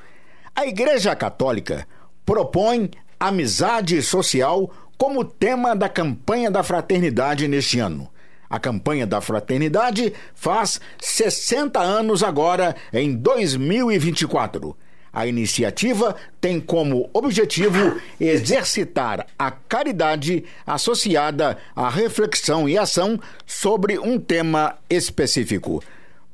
A 0.56 0.66
Igreja 0.66 1.14
Católica 1.14 1.86
propõe 2.28 2.90
amizade 3.18 4.02
social 4.02 4.70
como 4.98 5.24
tema 5.24 5.74
da 5.74 5.88
campanha 5.88 6.50
da 6.50 6.62
fraternidade 6.62 7.48
neste 7.48 7.80
ano. 7.80 8.06
A 8.50 8.58
campanha 8.60 9.06
da 9.06 9.18
fraternidade 9.22 10.12
faz 10.34 10.78
60 11.00 11.80
anos 11.80 12.22
agora, 12.22 12.76
em 12.92 13.14
2024. 13.14 14.76
A 15.10 15.26
iniciativa 15.26 16.14
tem 16.38 16.60
como 16.60 17.08
objetivo 17.14 17.98
exercitar 18.20 19.26
a 19.38 19.50
caridade 19.50 20.44
associada 20.66 21.56
à 21.74 21.88
reflexão 21.88 22.68
e 22.68 22.76
ação 22.76 23.18
sobre 23.46 23.98
um 23.98 24.20
tema 24.20 24.76
específico. 24.90 25.82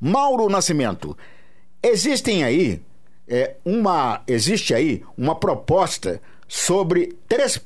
Mauro 0.00 0.48
Nascimento, 0.48 1.16
existem 1.80 2.42
aí 2.42 2.83
é, 3.28 3.54
uma, 3.64 4.22
existe 4.26 4.74
aí 4.74 5.02
uma 5.16 5.34
proposta 5.34 6.20
sobre 6.46 7.16
três 7.28 7.60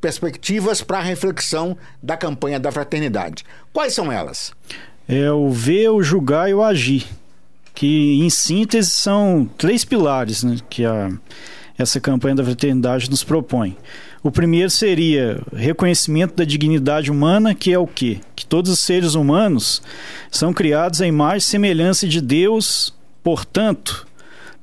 perspectivas 0.00 0.82
para 0.82 0.98
a 0.98 1.02
reflexão 1.02 1.76
da 2.02 2.16
campanha 2.16 2.60
da 2.60 2.70
fraternidade. 2.70 3.44
Quais 3.72 3.94
são 3.94 4.12
elas? 4.12 4.52
É 5.08 5.30
o 5.30 5.50
ver, 5.50 5.90
o 5.90 6.02
julgar 6.02 6.48
e 6.48 6.54
o 6.54 6.62
agir, 6.62 7.06
que 7.74 8.22
em 8.22 8.30
síntese 8.30 8.90
são 8.90 9.48
três 9.58 9.84
pilares 9.84 10.42
né, 10.42 10.56
que 10.68 10.84
a, 10.84 11.10
essa 11.76 12.00
campanha 12.00 12.36
da 12.36 12.44
fraternidade 12.44 13.10
nos 13.10 13.24
propõe. 13.24 13.76
O 14.22 14.30
primeiro 14.30 14.70
seria 14.70 15.42
reconhecimento 15.52 16.34
da 16.34 16.44
dignidade 16.44 17.10
humana, 17.10 17.54
que 17.54 17.72
é 17.72 17.78
o 17.78 17.86
quê? 17.86 18.20
Que 18.34 18.46
todos 18.46 18.70
os 18.70 18.80
seres 18.80 19.14
humanos 19.14 19.82
são 20.30 20.54
criados 20.54 21.02
à 21.02 21.06
imagem 21.06 21.38
e 21.38 21.42
semelhança 21.42 22.08
de 22.08 22.22
Deus, 22.22 22.94
portanto, 23.22 24.06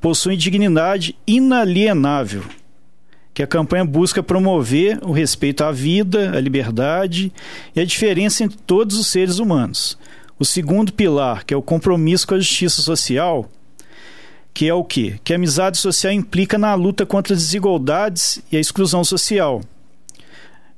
possuem 0.02 0.36
dignidade 0.36 1.16
inalienável, 1.28 2.44
que 3.34 3.44
a 3.44 3.48
campanha 3.48 3.86
busca 3.86 4.24
promover 4.24 5.00
o 5.04 5.12
respeito 5.12 5.64
à 5.64 5.72
vida, 5.72 6.36
à 6.36 6.40
liberdade 6.40 7.32
e 7.76 7.80
a 7.80 7.86
diferença 7.86 8.44
entre 8.44 8.58
todos 8.58 8.98
os 8.98 9.08
seres 9.08 9.38
humanos. 9.38 9.98
O 10.40 10.44
segundo 10.44 10.92
pilar, 10.92 11.46
que 11.46 11.54
é 11.54 11.58
o 11.58 11.62
compromisso 11.62 12.28
com 12.28 12.34
a 12.34 12.40
justiça 12.40 12.82
social, 12.82 13.48
que 14.54 14.68
é 14.68 14.74
o 14.74 14.84
quê? 14.84 15.20
Que 15.24 15.34
a 15.34 15.36
amizade 15.36 15.78
social 15.78 16.12
implica 16.12 16.58
na 16.58 16.74
luta 16.74 17.06
contra 17.06 17.34
as 17.34 17.40
desigualdades 17.40 18.42
e 18.52 18.58
a 18.58 18.60
exclusão 18.60 19.04
social. 19.04 19.62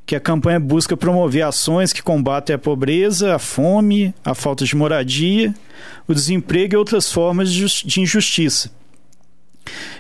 Que 0.06 0.18
a 0.18 0.20
campanha 0.20 0.60
busca 0.60 0.98
promover 0.98 1.44
ações 1.44 1.94
que 1.94 2.04
combatem 2.04 2.56
a 2.56 2.60
pobreza, 2.60 3.34
a 3.34 3.40
fome, 3.40 4.14
a 4.24 4.36
falta 4.36 4.66
de 4.66 4.76
moradia, 4.76 5.56
o 6.06 6.14
desemprego 6.14 6.76
e 6.76 6.78
outras 6.78 7.10
formas 7.10 7.52
de 7.52 8.02
injustiça 8.02 8.70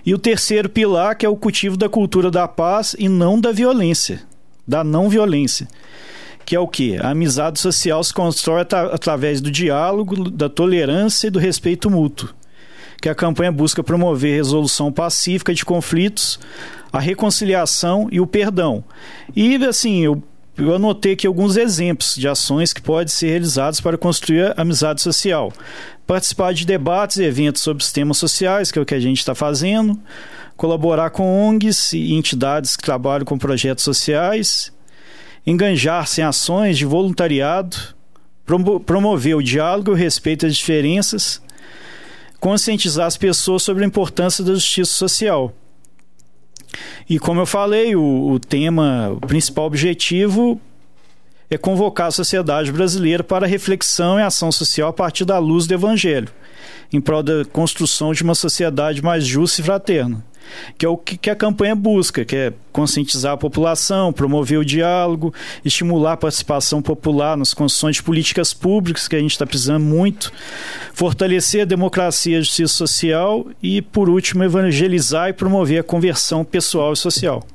e 0.05 0.13
o 0.13 0.17
terceiro 0.17 0.69
pilar, 0.69 1.15
que 1.15 1.25
é 1.25 1.29
o 1.29 1.35
cultivo 1.35 1.77
da 1.77 1.89
cultura 1.89 2.29
da 2.29 2.47
paz 2.47 2.95
e 2.97 3.07
não 3.07 3.39
da 3.39 3.51
violência, 3.51 4.21
da 4.67 4.83
não 4.83 5.09
violência. 5.09 5.67
Que 6.45 6.55
é 6.55 6.59
o 6.59 6.67
que? 6.67 6.97
A 6.97 7.11
amizade 7.11 7.59
social 7.59 8.03
se 8.03 8.13
constrói 8.13 8.61
at 8.61 8.73
através 8.73 9.39
do 9.39 9.49
diálogo, 9.49 10.29
da 10.29 10.49
tolerância 10.49 11.27
e 11.27 11.31
do 11.31 11.39
respeito 11.39 11.89
mútuo. 11.89 12.29
Que 13.01 13.07
a 13.07 13.15
campanha 13.15 13.51
busca 13.51 13.83
promover 13.83 14.35
resolução 14.35 14.91
pacífica 14.91 15.53
de 15.53 15.63
conflitos, 15.63 16.39
a 16.91 16.99
reconciliação 16.99 18.07
e 18.11 18.19
o 18.19 18.27
perdão. 18.27 18.83
E, 19.35 19.55
assim, 19.65 20.01
eu 20.03 20.21
eu 20.55 20.75
anotei 20.75 21.13
aqui 21.13 21.25
alguns 21.25 21.57
exemplos 21.57 22.15
de 22.15 22.27
ações 22.27 22.71
que 22.71 22.81
podem 22.81 23.07
ser 23.07 23.29
realizadas 23.29 23.81
para 23.81 23.97
construir 23.97 24.53
a 24.55 24.61
amizade 24.61 25.01
social. 25.01 25.51
Participar 26.05 26.53
de 26.53 26.65
debates 26.65 27.17
e 27.17 27.23
eventos 27.23 27.61
sobre 27.61 27.83
sistemas 27.83 28.17
sociais, 28.17 28.71
que 28.71 28.79
é 28.79 28.81
o 28.81 28.85
que 28.85 28.95
a 28.95 28.99
gente 28.99 29.19
está 29.19 29.33
fazendo. 29.33 29.99
Colaborar 30.55 31.09
com 31.09 31.47
ONGs 31.47 31.93
e 31.93 32.13
entidades 32.13 32.75
que 32.75 32.83
trabalham 32.83 33.25
com 33.25 33.37
projetos 33.37 33.83
sociais. 33.83 34.71
Enganjar-se 35.45 36.21
em 36.21 36.23
ações 36.23 36.77
de 36.77 36.85
voluntariado. 36.85 37.77
Promover 38.85 39.35
o 39.35 39.43
diálogo 39.43 39.91
e 39.91 39.93
o 39.93 39.97
respeito 39.97 40.45
às 40.45 40.55
diferenças. 40.55 41.41
Conscientizar 42.39 43.07
as 43.07 43.17
pessoas 43.17 43.63
sobre 43.63 43.83
a 43.83 43.87
importância 43.87 44.43
da 44.43 44.53
justiça 44.53 44.93
social 44.93 45.53
e 47.09 47.19
como 47.19 47.41
eu 47.41 47.45
falei, 47.45 47.95
o, 47.95 48.31
o 48.31 48.39
tema, 48.39 49.11
o 49.11 49.19
principal 49.19 49.65
objetivo 49.65 50.59
é 51.53 51.57
convocar 51.57 52.07
a 52.07 52.11
sociedade 52.11 52.71
brasileira 52.71 53.23
para 53.23 53.45
reflexão 53.45 54.19
e 54.19 54.23
ação 54.23 54.51
social 54.51 54.89
a 54.89 54.93
partir 54.93 55.25
da 55.25 55.37
luz 55.37 55.67
do 55.67 55.73
Evangelho, 55.73 56.29
em 56.91 56.99
prol 56.99 57.21
da 57.21 57.45
construção 57.45 58.13
de 58.13 58.23
uma 58.23 58.35
sociedade 58.35 59.03
mais 59.03 59.25
justa 59.25 59.61
e 59.61 59.63
fraterna. 59.63 60.25
que 60.77 60.85
é 60.85 60.89
o 60.89 60.97
que, 60.97 61.29
a 61.29 61.35
campanha 61.35 61.75
busca, 61.75 62.25
que 62.25 62.35
é 62.35 62.53
conscientizar 62.71 63.33
a 63.33 63.37
população, 63.37 64.11
promover 64.11 64.59
o 64.59 64.65
diálogo, 64.65 65.33
estimular 65.63 66.13
a 66.13 66.17
participação 66.17 66.81
popular 66.81 67.37
nas 67.37 67.53
construções 67.53 67.95
de 67.95 68.03
políticas 68.03 68.53
públicas, 68.53 69.07
que 69.07 69.15
a 69.15 69.19
gente 69.19 69.31
está 69.31 69.45
precisando 69.45 69.83
muito, 69.83 70.33
fortalecer 70.93 71.61
a 71.61 71.65
democracia 71.65 72.35
e 72.35 72.39
a 72.39 72.41
justiça 72.41 72.73
social 72.73 73.47
e, 73.61 73.81
por 73.81 74.09
último, 74.09 74.43
evangelizar 74.43 75.29
e 75.29 75.33
promover 75.33 75.79
a 75.79 75.83
conversão 75.83 76.43
pessoal 76.43 76.93
e 76.93 76.97
social. 76.97 77.47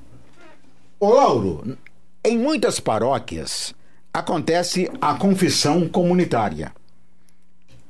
Ô 0.98 1.10
Lauro, 1.10 1.76
em 2.24 2.38
muitas 2.38 2.80
paróquias 2.80 3.74
acontece 4.12 4.90
a 5.00 5.14
confissão 5.14 5.88
comunitária. 5.88 6.72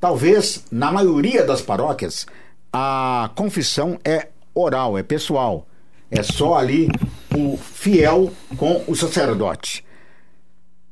Talvez, 0.00 0.64
na 0.70 0.92
maioria 0.92 1.44
das 1.44 1.60
paróquias, 1.60 2.26
a 2.72 3.30
confissão 3.34 3.98
é 4.04 4.28
oral, 4.54 4.96
é 4.96 5.02
pessoal. 5.02 5.66
É 6.10 6.22
só 6.22 6.56
ali 6.56 6.88
o 7.36 7.56
fiel 7.56 8.32
com 8.56 8.82
o 8.86 8.94
sacerdote. 8.94 9.84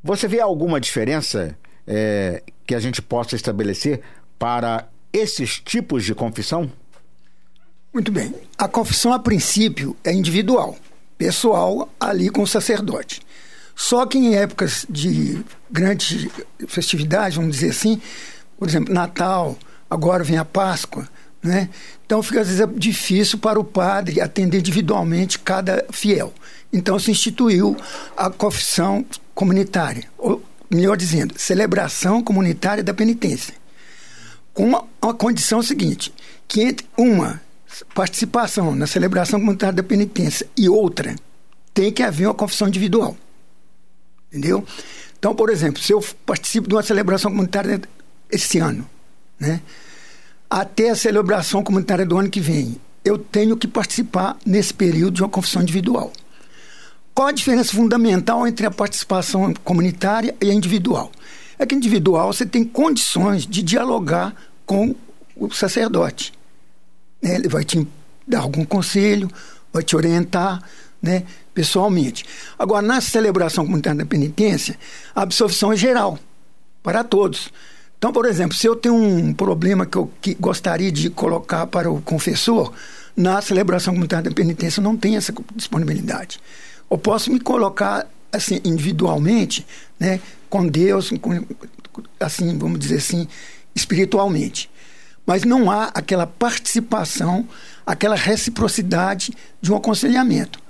Você 0.03 0.29
vê 0.29 0.41
alguma 0.41 0.81
diferença 0.81 1.57
é, 1.87 2.43
que 2.67 2.75
a 2.75 2.81
gente 2.81 3.01
possa 3.01 3.35
estabelecer 3.35 4.03
para 4.39 4.89
esses 5.13 5.59
tipos 5.59 6.05
de 6.05 6.15
confissão? 6.15 6.71
Muito 7.93 8.13
bem. 8.13 8.35
A 8.59 8.69
confissão, 8.69 9.13
a 9.13 9.19
princípio, 9.19 9.97
é 10.05 10.13
individual, 10.13 10.77
pessoal, 11.17 11.89
ali 11.99 12.29
com 12.29 12.43
o 12.43 12.47
sacerdote. 12.47 13.23
Só 13.79 14.07
que 14.07 14.17
em 14.17 14.35
épocas 14.35 14.87
de 14.89 15.45
grandes 15.71 16.29
festividades, 16.67 17.37
vamos 17.37 17.57
dizer 17.57 17.71
assim, 17.71 18.01
por 18.59 18.67
exemplo, 18.67 18.93
Natal, 18.93 19.59
agora 19.89 20.25
vem 20.25 20.39
a 20.39 20.47
Páscoa, 20.47 21.07
né? 21.43 21.69
Então 22.07 22.23
fica 22.23 22.41
às 22.41 22.47
vezes 22.47 22.63
é 22.63 22.67
difícil 22.67 23.39
para 23.39 23.61
o 23.61 23.65
padre 23.65 24.19
atender 24.19 24.61
individualmente 24.61 25.39
cada 25.39 25.85
fiel. 25.93 26.33
Então 26.73 26.99
se 26.99 27.11
instituiu 27.11 27.77
a 28.17 28.31
confissão 28.31 29.05
comunitária, 29.35 30.05
ou 30.17 30.43
melhor 30.71 30.97
dizendo, 30.97 31.35
celebração 31.39 32.23
comunitária 32.23 32.83
da 32.83 32.95
penitência. 32.95 33.55
Com 34.55 34.65
uma, 34.65 34.85
uma 35.03 35.13
condição 35.13 35.63
seguinte, 35.63 36.15
que 36.49 36.63
entre 36.63 36.87
uma 36.97 37.43
participação 37.95 38.75
na 38.75 38.87
celebração 38.87 39.39
comunitária 39.39 39.75
da 39.75 39.83
penitência 39.83 40.47
e 40.57 40.67
outra, 40.67 41.15
tem 41.75 41.93
que 41.93 42.03
haver 42.03 42.27
uma 42.27 42.35
confissão 42.35 42.69
individual. 42.69 43.15
Entendeu? 44.37 44.67
Então, 45.19 45.35
por 45.35 45.49
exemplo, 45.49 45.83
se 45.83 45.93
eu 45.93 46.05
participo 46.27 46.69
de 46.69 46.75
uma 46.75 46.83
celebração 46.83 47.31
comunitária 47.31 47.81
esse 48.31 48.59
ano, 48.59 48.87
né? 49.41 49.63
até 50.49 50.91
a 50.91 50.95
celebração 50.95 51.63
comunitária 51.63 52.05
do 52.05 52.19
ano 52.19 52.29
que 52.29 52.39
vem, 52.39 52.77
eu 53.03 53.17
tenho 53.17 53.57
que 53.57 53.67
participar 53.67 54.37
nesse 54.45 54.75
período 54.75 55.15
de 55.15 55.23
uma 55.23 55.29
confissão 55.29 55.63
individual. 55.63 56.13
Qual 57.15 57.29
a 57.29 57.33
diferença 57.33 57.73
fundamental 57.73 58.47
entre 58.47 58.67
a 58.67 58.71
participação 58.71 59.55
comunitária 59.65 60.37
e 60.43 60.51
a 60.51 60.53
individual? 60.53 61.11
É 61.59 61.65
que 61.65 61.75
individual 61.75 62.31
você 62.31 62.45
tem 62.45 62.63
condições 62.63 63.47
de 63.47 63.63
dialogar 63.63 64.35
com 64.67 64.95
o 65.35 65.51
sacerdote. 65.51 66.35
Né? 67.23 67.37
Ele 67.37 67.49
vai 67.49 67.65
te 67.65 67.89
dar 68.29 68.41
algum 68.41 68.67
conselho, 68.67 69.31
vai 69.73 69.83
te 69.83 69.97
orientar 69.97 70.63
né? 71.01 71.25
Pessoalmente. 71.57 72.23
Agora, 72.59 72.83
na 72.83 73.01
celebração 73.01 73.65
comunitária 73.65 73.97
da 73.97 74.05
penitência, 74.05 74.79
a 75.15 75.23
absolvição 75.23 75.73
é 75.73 75.77
geral, 75.77 76.19
para 76.83 77.03
todos. 77.03 77.51
Então, 77.97 78.13
por 78.13 78.27
exemplo, 78.27 78.55
se 78.55 78.67
eu 78.67 78.77
tenho 78.77 78.95
um 78.95 79.33
problema 79.33 79.87
que 79.87 79.97
eu 79.97 80.11
que 80.21 80.35
gostaria 80.35 80.93
de 80.93 81.09
colocar 81.09 81.67
para 81.67 81.91
o 81.91 82.03
confessor, 82.03 82.75
na 83.17 83.41
celebração 83.41 83.95
comunitária 83.95 84.29
da 84.29 84.37
penitência 84.37 84.83
não 84.83 84.99
tem 84.99 85.17
essa 85.17 85.33
disponibilidade. 85.55 86.39
Eu 86.91 86.99
posso 86.99 87.33
me 87.33 87.41
colocar 87.41 88.07
assim 88.31 88.61
individualmente, 88.63 89.67
né, 89.99 90.21
com 90.51 90.69
Deus, 90.69 91.11
com, 91.23 91.43
assim, 92.21 92.59
vamos 92.59 92.79
dizer 92.79 92.97
assim, 92.97 93.27
espiritualmente. 93.75 94.69
Mas 95.25 95.43
não 95.45 95.71
há 95.71 95.85
aquela 95.85 96.27
participação, 96.27 97.49
aquela 97.87 98.15
reciprocidade 98.15 99.33
de 99.63 99.73
um 99.73 99.77
aconselhamento. 99.77 100.66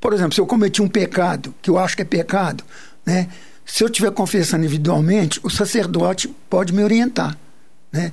Por 0.00 0.12
exemplo, 0.12 0.34
se 0.34 0.40
eu 0.40 0.46
cometi 0.46 0.80
um 0.80 0.88
pecado, 0.88 1.54
que 1.60 1.70
eu 1.70 1.78
acho 1.78 1.96
que 1.96 2.02
é 2.02 2.04
pecado, 2.04 2.64
né, 3.04 3.28
se 3.64 3.84
eu 3.84 3.88
estiver 3.88 4.10
confessando 4.10 4.64
individualmente, 4.64 5.40
o 5.42 5.50
sacerdote 5.50 6.28
pode 6.48 6.72
me 6.72 6.82
orientar. 6.82 7.36
Né? 7.92 8.12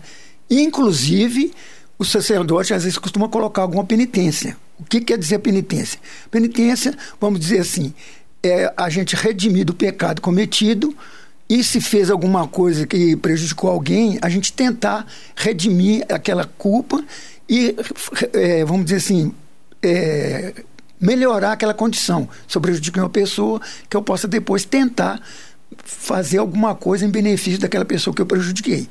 Inclusive, 0.50 1.54
o 1.98 2.04
sacerdote 2.04 2.74
às 2.74 2.84
vezes 2.84 2.98
costuma 2.98 3.30
colocar 3.30 3.62
alguma 3.62 3.86
penitência. 3.86 4.58
O 4.78 4.84
que 4.84 5.00
quer 5.00 5.17
dizer 5.17 5.39
penitência? 5.39 6.00
Penitência, 6.30 6.95
vamos 7.21 7.39
dizer 7.39 7.60
assim, 7.60 7.93
é 8.43 8.71
a 8.76 8.89
gente 8.89 9.15
redimir 9.15 9.65
do 9.65 9.74
pecado 9.74 10.21
cometido 10.21 10.95
e 11.50 11.63
se 11.63 11.80
fez 11.80 12.10
alguma 12.10 12.48
coisa 12.48 12.86
que 12.86 13.15
prejudicou 13.15 13.69
alguém, 13.69 14.19
a 14.21 14.30
gente 14.30 14.52
tentar 14.52 15.08
redimir 15.36 16.06
aquela 16.10 16.43
culpa 16.45 17.04
e, 17.48 17.76
é, 18.34 18.65
vamos 18.65 18.86
dizer 18.86 18.98
assim, 18.98 19.32
é, 19.82 20.54
melhorar 20.99 21.53
aquela 21.53 21.73
condição. 21.73 22.27
Se 22.47 22.58
eu 22.58 22.62
prejudiquei 22.62 23.01
uma 23.01 23.10
pessoa, 23.10 23.62
que 23.89 23.95
eu 23.95 24.01
possa 24.01 24.27
depois 24.27 24.65
tentar 24.65 25.21
fazer 25.84 26.38
alguma 26.38 26.75
coisa 26.75 27.05
em 27.05 27.10
benefício 27.10 27.60
daquela 27.60 27.86
pessoa 27.86 28.15
que 28.15 28.21
eu 28.21 28.25
prejudiquei. 28.25 28.88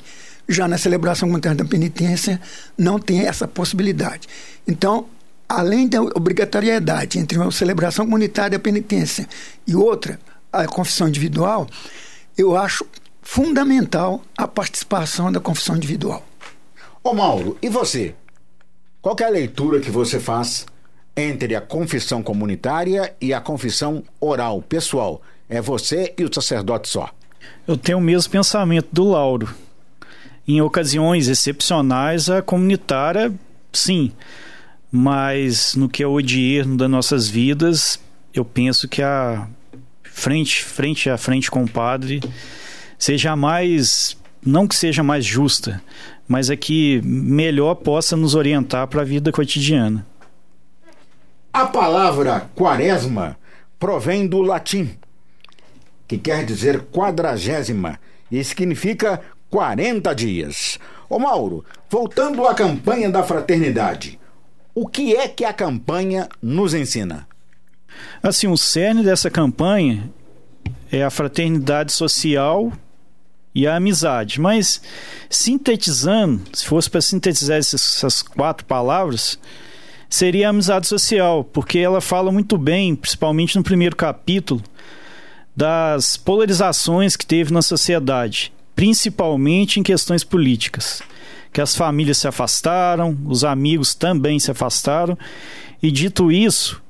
Já 0.48 0.68
na 0.68 0.76
celebração 0.76 1.28
comunitária 1.28 1.56
da 1.56 1.64
penitência, 1.64 2.40
não 2.76 2.98
tem 2.98 3.26
essa 3.26 3.48
possibilidade. 3.48 4.28
Então, 4.66 5.06
além 5.48 5.88
da 5.88 6.02
obrigatoriedade 6.02 7.18
entre 7.18 7.38
uma 7.38 7.50
celebração 7.50 8.04
comunitária 8.04 8.58
da 8.58 8.62
penitência 8.62 9.26
e 9.66 9.74
outra, 9.74 10.20
a 10.52 10.66
confissão 10.66 11.08
individual, 11.08 11.66
eu 12.36 12.56
acho 12.56 12.86
fundamental 13.22 14.22
a 14.36 14.46
participação 14.46 15.32
da 15.32 15.40
confissão 15.40 15.76
individual. 15.76 16.24
Ô 17.02 17.14
Mauro, 17.14 17.56
e 17.62 17.68
você? 17.68 18.14
Qual 19.00 19.16
é 19.18 19.24
a 19.24 19.28
leitura 19.28 19.80
que 19.80 19.90
você 19.90 20.20
faz 20.20 20.66
entre 21.16 21.54
a 21.54 21.60
confissão 21.60 22.22
comunitária 22.22 23.14
e 23.20 23.32
a 23.32 23.40
confissão 23.40 24.02
oral, 24.20 24.62
pessoal? 24.62 25.22
É 25.48 25.60
você 25.60 26.12
e 26.18 26.24
o 26.24 26.32
sacerdote 26.32 26.88
só. 26.88 27.10
Eu 27.66 27.76
tenho 27.76 27.98
o 27.98 28.00
mesmo 28.00 28.32
pensamento 28.32 28.88
do 28.92 29.04
Lauro. 29.04 29.54
Em 30.46 30.60
ocasiões 30.60 31.28
excepcionais, 31.28 32.28
a 32.28 32.42
comunitária, 32.42 33.32
sim. 33.72 34.12
Mas 34.90 35.74
no 35.74 35.88
que 35.88 36.02
é 36.02 36.06
o 36.06 36.12
odierno 36.12 36.76
das 36.76 36.90
nossas 36.90 37.28
vidas, 37.28 37.98
eu 38.32 38.44
penso 38.44 38.88
que 38.88 39.02
a 39.02 39.48
frente, 40.02 40.62
frente 40.62 41.10
a 41.10 41.16
frente 41.16 41.50
com 41.50 41.64
o 41.64 41.70
padre 41.70 42.20
seja 42.98 43.34
mais, 43.34 44.16
não 44.44 44.66
que 44.68 44.76
seja 44.76 45.02
mais 45.02 45.24
justa, 45.24 45.82
mas 46.28 46.50
é 46.50 46.56
que 46.56 47.00
melhor 47.02 47.74
possa 47.76 48.16
nos 48.16 48.34
orientar 48.34 48.86
para 48.86 49.02
a 49.02 49.04
vida 49.04 49.32
cotidiana. 49.32 50.06
A 51.54 51.66
palavra 51.66 52.50
quaresma 52.56 53.38
provém 53.78 54.26
do 54.26 54.42
latim 54.42 54.90
que 56.08 56.18
quer 56.18 56.44
dizer 56.44 56.86
quadragésima 56.90 58.00
e 58.28 58.42
significa 58.42 59.20
40 59.50 60.12
dias. 60.16 60.80
Ô 61.08 61.16
Mauro, 61.16 61.64
voltando 61.88 62.44
à 62.44 62.56
campanha 62.56 63.08
da 63.08 63.22
fraternidade, 63.22 64.18
o 64.74 64.88
que 64.88 65.14
é 65.14 65.28
que 65.28 65.44
a 65.44 65.52
campanha 65.52 66.28
nos 66.42 66.74
ensina? 66.74 67.24
Assim, 68.20 68.48
o 68.48 68.56
cerne 68.56 69.04
dessa 69.04 69.30
campanha 69.30 70.10
é 70.90 71.04
a 71.04 71.10
fraternidade 71.10 71.92
social 71.92 72.72
e 73.54 73.64
a 73.64 73.76
amizade. 73.76 74.40
Mas, 74.40 74.82
sintetizando, 75.30 76.42
se 76.52 76.66
fosse 76.66 76.90
para 76.90 77.00
sintetizar 77.00 77.58
essas 77.58 78.22
quatro 78.22 78.66
palavras, 78.66 79.38
seria 80.14 80.46
a 80.46 80.50
amizade 80.50 80.86
social, 80.86 81.42
porque 81.42 81.78
ela 81.78 82.00
fala 82.00 82.30
muito 82.30 82.56
bem, 82.56 82.94
principalmente 82.94 83.56
no 83.56 83.64
primeiro 83.64 83.96
capítulo, 83.96 84.62
das 85.56 86.16
polarizações 86.16 87.16
que 87.16 87.26
teve 87.26 87.52
na 87.52 87.60
sociedade, 87.60 88.52
principalmente 88.76 89.80
em 89.80 89.82
questões 89.82 90.22
políticas. 90.22 91.02
Que 91.52 91.60
as 91.60 91.74
famílias 91.74 92.18
se 92.18 92.28
afastaram, 92.28 93.18
os 93.26 93.42
amigos 93.42 93.94
também 93.94 94.38
se 94.38 94.52
afastaram, 94.52 95.18
e 95.82 95.90
dito 95.90 96.30
isso, 96.30 96.80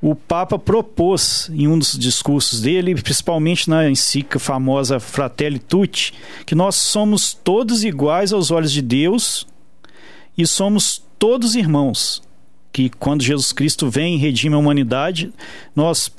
o 0.00 0.14
Papa 0.14 0.56
propôs 0.56 1.50
em 1.52 1.66
um 1.66 1.78
dos 1.78 1.98
discursos 1.98 2.60
dele, 2.60 2.94
principalmente 2.94 3.68
na 3.68 3.90
encíclica 3.90 4.38
famosa 4.38 5.00
Fratelli 5.00 5.58
Tutti, 5.58 6.14
que 6.46 6.54
nós 6.54 6.76
somos 6.76 7.34
todos 7.34 7.82
iguais 7.82 8.32
aos 8.32 8.52
olhos 8.52 8.70
de 8.70 8.82
Deus 8.82 9.48
e 10.38 10.46
somos 10.46 11.09
todos 11.20 11.54
irmãos. 11.54 12.20
Que 12.72 12.88
quando 12.88 13.22
Jesus 13.22 13.52
Cristo 13.52 13.90
vem 13.90 14.14
e 14.14 14.18
redime 14.18 14.54
a 14.54 14.58
humanidade, 14.58 15.32
nós 15.74 16.10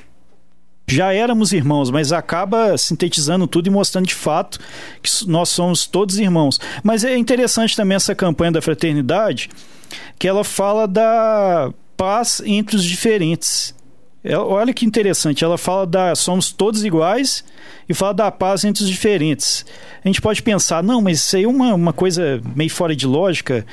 já 0.87 1.13
éramos 1.13 1.53
irmãos, 1.53 1.89
mas 1.89 2.11
acaba 2.11 2.77
sintetizando 2.77 3.47
tudo 3.47 3.67
e 3.67 3.69
mostrando 3.69 4.07
de 4.07 4.15
fato 4.15 4.59
que 5.01 5.09
nós 5.27 5.49
somos 5.49 5.85
todos 5.85 6.19
irmãos. 6.19 6.59
Mas 6.83 7.03
é 7.05 7.17
interessante 7.17 7.75
também 7.75 7.95
essa 7.95 8.13
campanha 8.13 8.51
da 8.51 8.61
fraternidade, 8.61 9.49
que 10.19 10.27
ela 10.27 10.43
fala 10.43 10.87
da 10.87 11.73
paz 11.95 12.41
entre 12.45 12.75
os 12.75 12.83
diferentes. 12.83 13.73
É, 14.23 14.37
olha 14.37 14.71
que 14.71 14.85
interessante, 14.85 15.43
ela 15.43 15.57
fala 15.57 15.87
da 15.87 16.13
somos 16.13 16.51
todos 16.51 16.83
iguais 16.83 17.43
e 17.89 17.93
fala 17.93 18.13
da 18.13 18.31
paz 18.31 18.63
entre 18.63 18.83
os 18.83 18.89
diferentes. 18.89 19.65
A 20.03 20.07
gente 20.07 20.21
pode 20.21 20.43
pensar, 20.43 20.83
não, 20.83 21.01
mas 21.01 21.19
isso 21.19 21.35
aí 21.35 21.43
é 21.43 21.47
uma, 21.47 21.73
uma 21.73 21.91
coisa 21.91 22.39
meio 22.55 22.69
fora 22.69 22.95
de 22.95 23.07
lógica, 23.07 23.65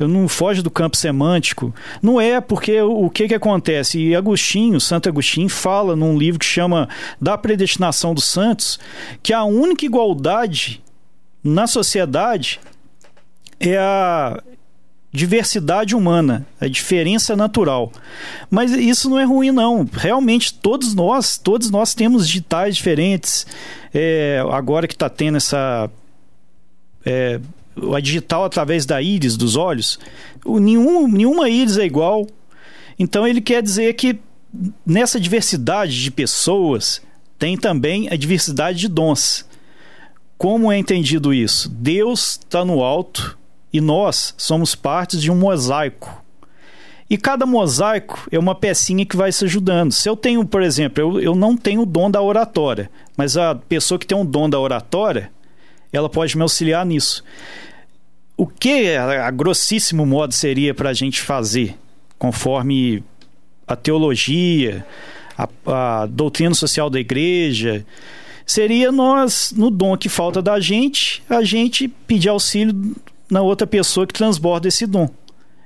eu 0.00 0.08
não 0.08 0.26
foge 0.26 0.60
do 0.60 0.70
campo 0.70 0.96
semântico. 0.96 1.72
Não 2.02 2.20
é, 2.20 2.40
porque 2.40 2.80
o, 2.80 3.04
o 3.04 3.10
que, 3.10 3.28
que 3.28 3.34
acontece? 3.34 4.00
E 4.00 4.16
Agostinho, 4.16 4.80
Santo 4.80 5.08
Agostinho, 5.08 5.48
fala 5.48 5.94
num 5.94 6.18
livro 6.18 6.40
que 6.40 6.46
chama 6.46 6.88
Da 7.20 7.38
Predestinação 7.38 8.12
dos 8.12 8.24
Santos, 8.24 8.80
que 9.22 9.32
a 9.32 9.44
única 9.44 9.86
igualdade 9.86 10.82
na 11.44 11.68
sociedade 11.68 12.58
é 13.60 13.78
a, 13.78 14.42
diversidade 15.12 15.94
humana, 15.94 16.46
a 16.58 16.66
diferença 16.66 17.36
natural. 17.36 17.92
Mas 18.50 18.72
isso 18.72 19.10
não 19.10 19.18
é 19.18 19.24
ruim, 19.24 19.50
não. 19.50 19.86
Realmente, 19.92 20.54
todos 20.54 20.94
nós, 20.94 21.36
todos 21.36 21.70
nós 21.70 21.94
temos 21.94 22.26
digitais 22.26 22.76
diferentes. 22.76 23.46
É, 23.92 24.42
agora 24.50 24.88
que 24.88 24.94
está 24.94 25.10
tendo 25.10 25.36
essa. 25.36 25.90
É, 27.04 27.38
a 27.94 28.00
digital 28.00 28.44
através 28.44 28.86
da 28.86 29.00
íris, 29.00 29.36
dos 29.36 29.56
olhos, 29.56 29.98
nenhum, 30.44 31.08
nenhuma 31.08 31.48
íris 31.48 31.76
é 31.78 31.84
igual. 31.84 32.26
Então 32.98 33.26
ele 33.26 33.40
quer 33.40 33.62
dizer 33.62 33.94
que 33.94 34.18
nessa 34.84 35.18
diversidade 35.18 36.02
de 36.02 36.10
pessoas 36.10 37.00
tem 37.38 37.56
também 37.56 38.08
a 38.10 38.16
diversidade 38.16 38.78
de 38.78 38.88
dons. 38.88 39.46
Como 40.36 40.70
é 40.70 40.78
entendido 40.78 41.32
isso? 41.32 41.68
Deus 41.70 42.38
está 42.38 42.64
no 42.64 42.82
alto, 42.82 43.38
e 43.72 43.80
nós 43.80 44.34
somos 44.36 44.74
partes 44.74 45.20
de 45.20 45.30
um 45.30 45.36
mosaico. 45.36 46.22
E 47.08 47.16
cada 47.16 47.44
mosaico 47.44 48.26
é 48.30 48.38
uma 48.38 48.54
pecinha 48.54 49.04
que 49.04 49.16
vai 49.16 49.30
se 49.30 49.44
ajudando. 49.44 49.92
Se 49.92 50.08
eu 50.08 50.16
tenho, 50.16 50.44
por 50.46 50.62
exemplo, 50.62 51.02
eu, 51.02 51.20
eu 51.20 51.34
não 51.34 51.56
tenho 51.56 51.82
o 51.82 51.86
dom 51.86 52.10
da 52.10 52.22
oratória, 52.22 52.90
mas 53.16 53.36
a 53.36 53.54
pessoa 53.54 53.98
que 53.98 54.06
tem 54.06 54.16
um 54.16 54.24
dom 54.24 54.48
da 54.48 54.58
oratória, 54.58 55.30
ela 55.92 56.08
pode 56.08 56.36
me 56.36 56.42
auxiliar 56.42 56.86
nisso. 56.86 57.22
O 58.36 58.46
que, 58.46 58.94
a, 58.96 59.26
a 59.26 59.30
grossíssimo 59.30 60.06
modo, 60.06 60.32
seria 60.32 60.72
para 60.74 60.90
a 60.90 60.94
gente 60.94 61.20
fazer, 61.20 61.76
conforme 62.18 63.04
a 63.66 63.76
teologia, 63.76 64.84
a, 65.36 65.48
a 66.02 66.06
doutrina 66.06 66.54
social 66.54 66.88
da 66.88 66.98
igreja, 66.98 67.84
seria 68.46 68.90
nós, 68.90 69.52
no 69.54 69.70
dom 69.70 69.96
que 69.96 70.08
falta 70.08 70.40
da 70.40 70.58
gente, 70.58 71.22
a 71.28 71.42
gente 71.42 71.88
pedir 71.88 72.30
auxílio 72.30 72.96
na 73.32 73.40
outra 73.40 73.66
pessoa 73.66 74.06
que 74.06 74.12
transborda 74.12 74.68
esse 74.68 74.86
dom 74.86 75.08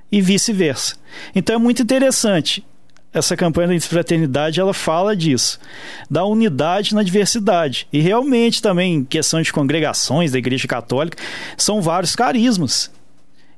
e 0.09 0.21
vice-versa. 0.21 0.95
Então 1.35 1.57
é 1.57 1.59
muito 1.59 1.81
interessante. 1.81 2.65
Essa 3.13 3.35
campanha 3.35 3.67
da 3.67 3.79
fraternidade 3.81 4.57
ela 4.57 4.73
fala 4.73 5.13
disso, 5.13 5.59
da 6.09 6.23
unidade 6.23 6.95
na 6.95 7.03
diversidade. 7.03 7.85
E 7.91 7.99
realmente 7.99 8.61
também, 8.61 8.95
em 8.95 9.03
questão 9.03 9.41
de 9.41 9.51
congregações 9.51 10.31
da 10.31 10.37
Igreja 10.37 10.65
Católica, 10.65 11.21
são 11.57 11.81
vários 11.81 12.15
carismas. 12.15 12.89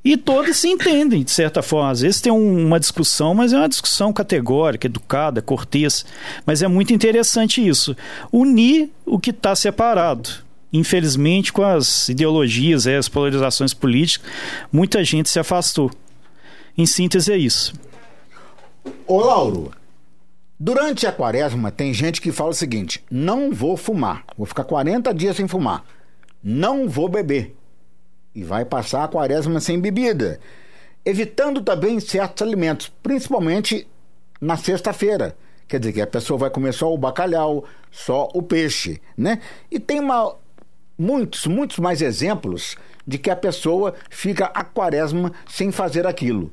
E 0.04 0.18
todos 0.18 0.58
se 0.58 0.70
entendem, 0.70 1.24
de 1.24 1.30
certa 1.30 1.62
forma. 1.62 1.92
Às 1.92 2.02
vezes 2.02 2.22
tem 2.22 2.32
um, 2.32 2.66
uma 2.66 2.80
discussão, 2.80 3.36
mas 3.36 3.54
é 3.54 3.58
uma 3.58 3.70
discussão 3.70 4.12
categórica, 4.12 4.88
educada, 4.88 5.40
cortês. 5.40 6.04
Mas 6.48 6.64
é 6.64 6.68
muito 6.68 6.94
interessante 6.94 7.68
isso. 7.68 7.96
Unir 8.32 8.90
o 9.06 9.20
que 9.20 9.30
está 9.30 9.56
separado 9.56 10.49
infelizmente, 10.72 11.52
com 11.52 11.64
as 11.64 12.10
ideologias, 12.10 12.86
é, 12.86 12.98
as 12.98 13.10
polarizações 13.10 13.74
políticas, 13.74 14.30
muita 14.72 15.04
gente 15.04 15.30
se 15.30 15.40
afastou. 15.40 15.92
Em 16.78 16.86
síntese, 16.86 17.32
é 17.32 17.38
isso. 17.38 17.74
Ô, 19.06 19.20
Lauro, 19.20 19.72
durante 20.60 21.06
a 21.06 21.12
quaresma 21.12 21.72
tem 21.72 21.94
gente 21.94 22.22
que 22.22 22.32
fala 22.32 22.52
o 22.52 22.54
seguinte: 22.54 23.04
não 23.10 23.52
vou 23.52 23.76
fumar, 23.76 24.24
vou 24.38 24.46
ficar 24.46 24.64
40 24.64 25.14
dias 25.14 25.36
sem 25.36 25.48
fumar, 25.48 25.84
não 26.44 26.88
vou 26.88 27.10
beber. 27.10 27.56
E 28.34 28.44
vai 28.44 28.64
passar 28.64 29.04
a 29.04 29.08
quaresma 29.08 29.60
sem 29.60 29.80
bebida, 29.80 30.40
evitando 31.04 31.62
também 31.62 32.00
certos 32.00 32.48
alimentos, 32.48 32.92
principalmente 33.02 33.88
na 34.40 34.56
sexta-feira. 34.56 35.36
Quer 35.68 35.80
dizer 35.80 35.94
que 35.94 36.02
a 36.02 36.08
pessoa 36.08 36.40
vai 36.40 36.50
comer 36.50 36.74
só 36.74 36.92
o 36.92 36.98
bacalhau, 36.98 37.66
só 37.92 38.30
o 38.34 38.42
peixe, 38.42 39.02
né? 39.18 39.40
E 39.70 39.80
tem 39.80 40.00
uma 40.00 40.36
muitos, 41.00 41.48
muitos 41.48 41.80
mais 41.80 42.02
exemplos 42.02 42.76
de 43.08 43.18
que 43.18 43.30
a 43.30 43.36
pessoa 43.36 43.96
fica 44.10 44.46
a 44.54 44.64
quaresma 44.64 45.32
sem 45.48 45.72
fazer 45.72 46.06
aquilo. 46.06 46.52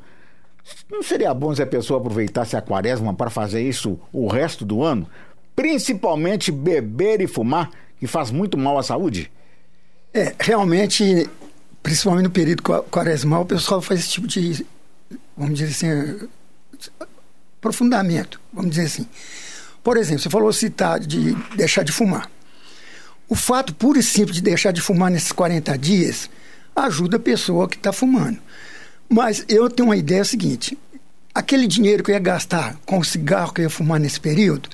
Não 0.91 1.03
seria 1.03 1.35
bom 1.35 1.55
se 1.55 1.63
a 1.63 1.67
pessoa 1.67 2.01
aproveitasse 2.01 2.57
a 2.57 2.63
quaresma 2.63 3.13
para 3.13 3.29
fazer 3.29 3.63
isso 3.63 3.99
o 4.13 4.29
resto 4.29 4.65
do 4.65 4.83
ano? 4.83 5.09
Principalmente 5.55 6.53
beber 6.53 7.21
e 7.21 7.27
fumar, 7.27 7.71
que 7.99 8.07
faz 8.07 8.31
muito 8.31 8.57
mal 8.57 8.79
à 8.79 8.83
saúde? 8.83 9.31
É, 10.15 10.35
realmente, 10.39 11.29
principalmente 11.83 12.25
no 12.25 12.31
período 12.31 12.63
quaresmal, 12.63 13.43
o 13.43 13.47
pessoal 13.47 13.83
faz 13.83 14.01
esse 14.01 14.11
tipo 14.11 14.27
de, 14.27 14.67
vamos 15.37 15.59
dizer 15.59 15.71
assim, 15.71 16.29
aprofundamento, 17.59 18.41
vamos 18.53 18.71
dizer 18.71 18.87
assim. 18.87 19.07
Por 19.83 19.97
exemplo, 19.97 20.23
você 20.23 20.31
falou 20.31 20.53
citar 20.53 20.99
de 20.99 21.35
deixar 21.55 21.83
de 21.83 21.93
fumar. 21.93 22.31
O 23.29 23.35
fato 23.35 23.75
puro 23.75 23.99
e 23.99 24.03
simples 24.03 24.37
de 24.37 24.43
deixar 24.43 24.73
de 24.73 24.81
fumar 24.81 25.11
nesses 25.11 25.33
40 25.33 25.77
dias 25.77 26.31
ajuda 26.75 27.17
a 27.17 27.21
pessoa 27.21 27.69
que 27.69 27.77
está 27.77 27.93
fumando. 27.93 28.39
Mas 29.09 29.45
eu 29.49 29.69
tenho 29.69 29.89
uma 29.89 29.97
ideia 29.97 30.25
seguinte: 30.25 30.79
aquele 31.35 31.67
dinheiro 31.67 32.05
que 32.05 32.11
eu 32.11 32.15
ia 32.15 32.21
gastar 32.21 32.77
com 32.85 32.99
o 32.99 33.05
cigarro 33.05 33.53
que 33.53 33.61
eu 33.61 33.65
ia 33.65 33.71
fumar 33.71 33.99
nesse 33.99 34.21
período, 34.21 34.69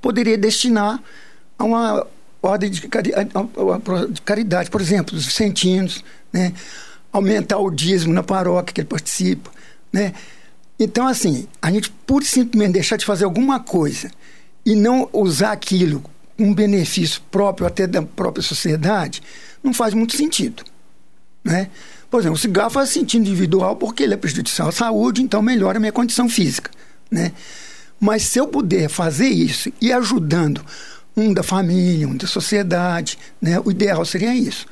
poderia 0.00 0.38
destinar 0.38 1.02
a 1.58 1.64
uma 1.64 2.06
ordem 2.42 2.70
de 2.70 2.88
caridade, 4.24 4.70
por 4.70 4.80
exemplo, 4.80 5.16
os 5.16 5.26
vicentinos, 5.26 6.04
né? 6.32 6.52
aumentar 7.12 7.58
o 7.58 7.70
dízimo 7.70 8.12
na 8.12 8.22
paróquia 8.22 8.72
que 8.72 8.80
ele 8.80 8.88
participa. 8.88 9.50
Né? 9.92 10.14
Então, 10.78 11.06
assim, 11.06 11.48
a 11.60 11.70
gente 11.70 11.90
pura 12.06 12.24
e 12.24 12.28
simplesmente 12.28 12.72
deixar 12.72 12.96
de 12.96 13.04
fazer 13.04 13.24
alguma 13.24 13.60
coisa 13.60 14.10
e 14.64 14.74
não 14.74 15.08
usar 15.12 15.52
aquilo 15.52 16.02
um 16.38 16.54
benefício 16.54 17.20
próprio 17.30 17.66
até 17.66 17.86
da 17.86 18.02
própria 18.02 18.42
sociedade, 18.42 19.22
não 19.62 19.74
faz 19.74 19.92
muito 19.92 20.16
sentido. 20.16 20.62
Né? 21.44 21.68
Por 22.10 22.20
exemplo, 22.20 22.36
o 22.36 22.40
cigarro 22.40 22.70
faz 22.70 22.90
sentido 22.90 23.22
individual 23.22 23.76
porque 23.76 24.02
ele 24.02 24.14
é 24.14 24.16
prejudicial 24.16 24.68
à 24.68 24.72
saúde, 24.72 25.22
então 25.22 25.42
melhora 25.42 25.78
a 25.78 25.80
minha 25.80 25.92
condição 25.92 26.28
física. 26.28 26.70
Né? 27.10 27.32
Mas 27.98 28.22
se 28.22 28.38
eu 28.38 28.46
puder 28.46 28.88
fazer 28.88 29.28
isso 29.28 29.72
e 29.80 29.92
ajudando 29.92 30.64
um 31.16 31.32
da 31.34 31.42
família, 31.42 32.06
um 32.06 32.16
da 32.16 32.26
sociedade, 32.26 33.18
né? 33.42 33.60
o 33.64 33.70
ideal 33.70 34.04
seria 34.04 34.34
isso. 34.34 34.66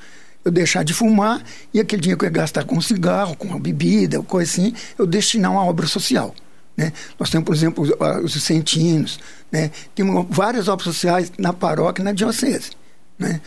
Eu 0.45 0.53
deixar 0.53 0.85
de 0.85 0.95
fumar 0.95 1.43
e 1.75 1.81
aquele 1.81 2.01
dinheiro 2.01 2.19
que 2.21 2.25
eu 2.25 2.29
ia 2.29 2.33
gastar 2.33 2.65
com 2.65 2.81
cigarro, 2.81 3.37
com 3.37 3.53
a 3.53 3.59
bebida, 3.59 4.23
coisa 4.23 4.49
assim, 4.49 4.73
eu 4.97 5.05
destinar 5.05 5.51
a 5.51 5.55
uma 5.55 5.65
obra 5.65 5.89
social. 5.89 6.33
Né? 6.77 6.93
Nós 7.19 7.31
temos, 7.31 7.47
por 7.47 7.55
exemplo, 7.55 7.83
os, 7.83 7.91
os 8.23 8.35
vicentinos, 8.35 9.19
né? 9.57 9.71
várias 10.29 10.69
obras 10.69 10.85
sociais 10.85 11.33
na 11.39 11.53
paróquia 11.53 12.03
e 12.03 12.05
na 12.05 12.13
diocese. 12.13 12.73
Né? 13.19 13.41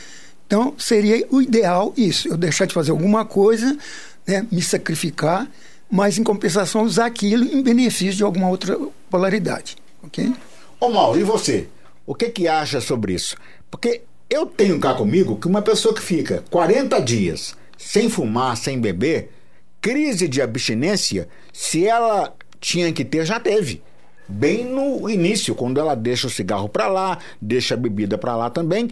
Então, 0.47 0.73
seria 0.77 1.25
o 1.29 1.41
ideal 1.41 1.93
isso, 1.95 2.27
eu 2.27 2.37
deixar 2.37 2.65
de 2.65 2.73
fazer 2.73 2.91
alguma 2.91 3.23
coisa, 3.23 3.77
né? 4.25 4.45
me 4.51 4.61
sacrificar, 4.61 5.47
mas 5.91 6.17
em 6.17 6.23
compensação 6.23 6.83
usar 6.83 7.05
aquilo 7.05 7.43
em 7.43 7.61
benefício 7.61 8.15
de 8.15 8.23
alguma 8.23 8.49
outra 8.49 8.77
polaridade. 9.09 9.77
Ok? 10.03 10.33
Ô 10.79 10.89
Mauro, 10.89 11.19
e 11.19 11.23
você? 11.23 11.67
O 12.05 12.15
que, 12.15 12.29
que 12.29 12.47
acha 12.47 12.81
sobre 12.81 13.13
isso? 13.13 13.35
Porque 13.69 14.01
eu 14.29 14.45
tenho 14.45 14.79
cá 14.79 14.93
comigo 14.93 15.37
que 15.37 15.47
uma 15.47 15.61
pessoa 15.61 15.93
que 15.93 16.01
fica 16.01 16.43
40 16.49 16.99
dias 17.01 17.55
sem 17.77 18.09
fumar, 18.09 18.57
sem 18.57 18.79
beber, 18.79 19.31
crise 19.79 20.27
de 20.27 20.41
abstinência, 20.41 21.27
se 21.53 21.87
ela 21.87 22.33
tinha 22.59 22.91
que 22.91 23.05
ter, 23.05 23.25
já 23.25 23.39
teve. 23.39 23.81
Bem 24.29 24.63
no 24.63 25.09
início, 25.09 25.55
quando 25.55 25.79
ela 25.79 25.95
deixa 25.95 26.27
o 26.27 26.29
cigarro 26.29 26.69
para 26.69 26.87
lá, 26.87 27.17
deixa 27.41 27.73
a 27.73 27.77
bebida 27.77 28.15
para 28.17 28.35
lá 28.35 28.49
também. 28.49 28.85
O 28.85 28.91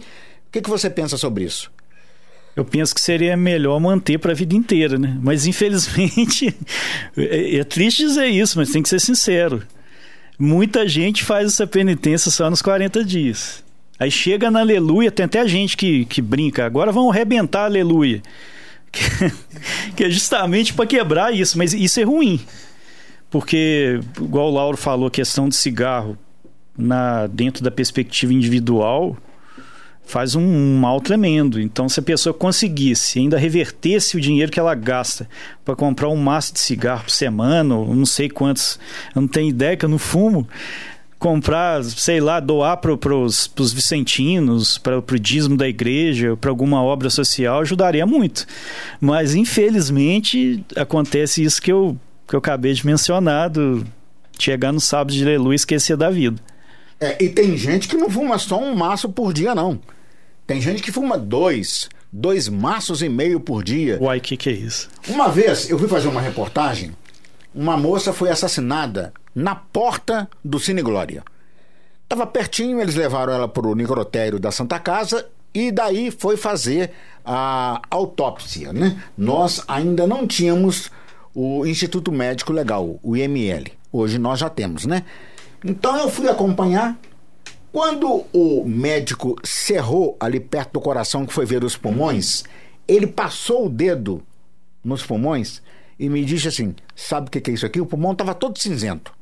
que, 0.50 0.60
que 0.60 0.68
você 0.68 0.90
pensa 0.90 1.16
sobre 1.16 1.44
isso? 1.44 1.70
Eu 2.56 2.64
penso 2.64 2.92
que 2.92 3.00
seria 3.00 3.36
melhor 3.36 3.78
manter 3.78 4.18
para 4.18 4.32
a 4.32 4.34
vida 4.34 4.56
inteira, 4.56 4.98
né? 4.98 5.16
Mas 5.22 5.46
infelizmente 5.46 6.52
é, 7.16 7.56
é 7.56 7.64
triste 7.64 8.04
dizer 8.04 8.26
isso, 8.26 8.58
mas 8.58 8.72
tem 8.72 8.82
que 8.82 8.88
ser 8.88 9.00
sincero. 9.00 9.62
Muita 10.36 10.88
gente 10.88 11.22
faz 11.22 11.46
essa 11.46 11.68
penitência 11.68 12.32
só 12.32 12.50
nos 12.50 12.60
40 12.60 13.04
dias. 13.04 13.62
Aí 13.96 14.10
chega 14.10 14.50
na 14.50 14.60
aleluia, 14.60 15.10
tem 15.10 15.26
até 15.26 15.46
gente 15.46 15.76
que, 15.76 16.04
que 16.04 16.20
brinca, 16.20 16.66
agora 16.66 16.90
vão 16.90 17.10
arrebentar 17.10 17.62
a 17.62 17.66
aleluia. 17.66 18.22
Que, 19.96 20.04
é 20.04 20.10
justamente 20.10 20.72
para 20.72 20.86
quebrar 20.86 21.34
isso, 21.34 21.58
mas 21.58 21.72
isso 21.72 21.98
é 21.98 22.04
ruim. 22.04 22.40
Porque, 23.30 24.00
igual 24.18 24.48
o 24.50 24.54
Lauro 24.54 24.76
falou, 24.76 25.08
a 25.08 25.10
questão 25.10 25.48
de 25.48 25.56
cigarro, 25.56 26.16
na, 26.76 27.26
dentro 27.26 27.62
da 27.62 27.70
perspectiva 27.70 28.32
individual, 28.32 29.16
faz 30.08 30.34
um 30.34 30.78
mal 30.78 31.00
tremendo. 31.00 31.60
Então, 31.60 31.88
se 31.88 32.00
a 32.00 32.02
pessoa 32.02 32.32
conseguisse 32.32 33.18
ainda 33.18 33.36
revertesse 33.36 34.16
o 34.16 34.20
dinheiro 34.20 34.50
que 34.50 34.58
ela 34.58 34.74
gasta 34.74 35.28
para 35.64 35.76
comprar 35.76 36.08
um 36.08 36.16
maço 36.16 36.54
de 36.54 36.60
cigarro 36.60 37.04
por 37.04 37.10
semana, 37.10 37.76
ou 37.76 37.94
não 37.94 38.06
sei 38.06 38.30
quantos, 38.30 38.80
eu 39.14 39.20
não 39.20 39.28
tenho 39.28 39.50
ideia 39.50 39.76
que 39.76 39.84
eu 39.84 39.88
não 39.88 39.98
fumo, 39.98 40.48
comprar, 41.18 41.82
sei 41.84 42.20
lá, 42.20 42.40
doar 42.40 42.78
para 42.78 42.92
os 42.94 43.72
vicentinos, 43.72 44.78
para 44.78 44.98
o 44.98 45.18
dízimo 45.18 45.56
da 45.56 45.68
igreja, 45.68 46.36
para 46.36 46.48
alguma 46.48 46.82
obra 46.82 47.10
social, 47.10 47.60
ajudaria 47.60 48.06
muito. 48.06 48.46
Mas, 49.00 49.34
infelizmente, 49.34 50.64
acontece 50.74 51.42
isso 51.42 51.60
que 51.60 51.72
eu, 51.72 51.98
que 52.28 52.34
eu 52.34 52.38
acabei 52.38 52.74
de 52.74 52.86
mencionar, 52.86 53.48
do 53.48 53.84
chegar 54.38 54.70
no 54.70 54.80
sábado 54.80 55.12
de 55.12 55.22
aleluia 55.24 55.54
e 55.54 55.56
esquecer 55.56 55.96
da 55.96 56.10
vida. 56.10 56.40
É, 57.00 57.22
e 57.22 57.28
tem 57.28 57.56
gente 57.56 57.88
que 57.88 57.96
não 57.96 58.10
fuma 58.10 58.38
só 58.38 58.60
um 58.60 58.74
maço 58.74 59.08
por 59.08 59.32
dia, 59.32 59.54
não. 59.54 59.80
Tem 60.46 60.60
gente 60.60 60.82
que 60.82 60.92
fuma 60.92 61.16
dois, 61.16 61.88
dois 62.12 62.48
maços 62.48 63.02
e 63.02 63.08
meio 63.08 63.40
por 63.40 63.64
dia. 63.64 63.98
Uai, 64.00 64.20
que 64.20 64.36
que 64.36 64.50
é 64.50 64.52
isso? 64.52 64.88
Uma 65.08 65.28
vez 65.28 65.70
eu 65.70 65.78
fui 65.78 65.88
fazer 65.88 66.08
uma 66.08 66.20
reportagem, 66.20 66.92
uma 67.54 67.76
moça 67.76 68.12
foi 68.12 68.30
assassinada 68.30 69.12
na 69.34 69.54
porta 69.54 70.28
do 70.44 70.58
Cine 70.58 70.82
Glória. 70.82 71.22
Tava 72.08 72.26
pertinho, 72.26 72.80
eles 72.80 72.94
levaram 72.94 73.32
ela 73.32 73.48
para 73.48 73.66
o 73.66 73.74
necrotério 73.74 74.38
da 74.38 74.50
Santa 74.50 74.78
Casa 74.78 75.26
e 75.54 75.70
daí 75.70 76.10
foi 76.10 76.36
fazer 76.36 76.90
a 77.24 77.80
autópsia, 77.90 78.72
né? 78.72 79.02
Nós 79.16 79.62
ainda 79.68 80.06
não 80.06 80.26
tínhamos 80.26 80.90
o 81.40 81.64
Instituto 81.64 82.10
Médico 82.10 82.52
Legal, 82.52 82.98
o 83.00 83.16
IML. 83.16 83.70
Hoje 83.92 84.18
nós 84.18 84.40
já 84.40 84.50
temos, 84.50 84.86
né? 84.86 85.04
Então 85.64 85.96
eu 85.96 86.10
fui 86.10 86.28
acompanhar 86.28 86.98
quando 87.70 88.24
o 88.32 88.64
médico 88.66 89.36
cerrou 89.44 90.16
ali 90.18 90.40
perto 90.40 90.72
do 90.72 90.80
coração, 90.80 91.24
que 91.24 91.32
foi 91.32 91.46
ver 91.46 91.62
os 91.62 91.76
pulmões, 91.76 92.42
ele 92.88 93.06
passou 93.06 93.66
o 93.66 93.68
dedo 93.68 94.20
nos 94.82 95.06
pulmões 95.06 95.62
e 95.96 96.08
me 96.08 96.24
disse 96.24 96.48
assim: 96.48 96.74
Sabe 96.96 97.28
o 97.28 97.30
que 97.30 97.48
é 97.48 97.54
isso 97.54 97.66
aqui? 97.66 97.80
O 97.80 97.86
pulmão 97.86 98.12
estava 98.12 98.34
todo 98.34 98.58
cinzento. 98.58 99.12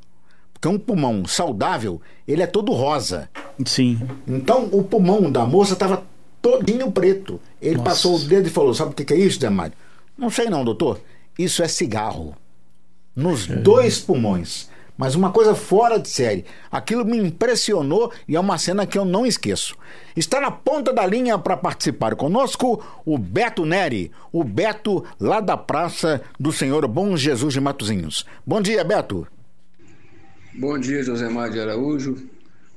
Porque 0.54 0.68
um 0.68 0.78
pulmão 0.78 1.26
saudável, 1.26 2.00
ele 2.26 2.40
é 2.40 2.46
todo 2.46 2.72
rosa. 2.72 3.28
Sim. 3.66 4.00
Então 4.26 4.70
o 4.72 4.82
pulmão 4.82 5.30
da 5.30 5.44
moça 5.44 5.74
estava 5.74 6.02
todinho 6.40 6.90
preto. 6.90 7.38
Ele 7.60 7.76
Nossa. 7.76 7.90
passou 7.90 8.16
o 8.16 8.20
dedo 8.20 8.46
e 8.46 8.50
falou: 8.50 8.72
Sabe 8.72 8.92
o 8.92 8.94
que 8.94 9.12
é 9.12 9.18
isso, 9.18 9.38
Demário? 9.38 9.74
Não 10.16 10.30
sei 10.30 10.48
não, 10.48 10.64
doutor. 10.64 10.98
Isso 11.38 11.62
é 11.62 11.68
cigarro. 11.68 12.36
Nos 13.14 13.46
dois 13.46 13.98
pulmões 13.98 14.68
mas 14.96 15.14
uma 15.14 15.30
coisa 15.30 15.54
fora 15.54 15.98
de 15.98 16.08
série. 16.08 16.44
Aquilo 16.70 17.04
me 17.04 17.18
impressionou 17.18 18.12
e 18.26 18.34
é 18.34 18.40
uma 18.40 18.58
cena 18.58 18.86
que 18.86 18.96
eu 18.96 19.04
não 19.04 19.26
esqueço. 19.26 19.76
Está 20.16 20.40
na 20.40 20.50
ponta 20.50 20.92
da 20.92 21.04
linha 21.04 21.38
para 21.38 21.56
participar 21.56 22.16
conosco 22.16 22.82
o 23.04 23.18
Beto 23.18 23.66
Neri, 23.66 24.10
o 24.32 24.42
Beto 24.42 25.04
lá 25.20 25.40
da 25.40 25.56
Praça 25.56 26.22
do 26.40 26.52
Senhor 26.52 26.86
Bom 26.88 27.16
Jesus 27.16 27.52
de 27.52 27.60
Matozinhos. 27.60 28.24
Bom 28.46 28.60
dia, 28.60 28.82
Beto. 28.82 29.26
Bom 30.54 30.78
dia, 30.78 31.02
José 31.02 31.28
Mário 31.28 31.52
de 31.52 31.60
Araújo. 31.60 32.16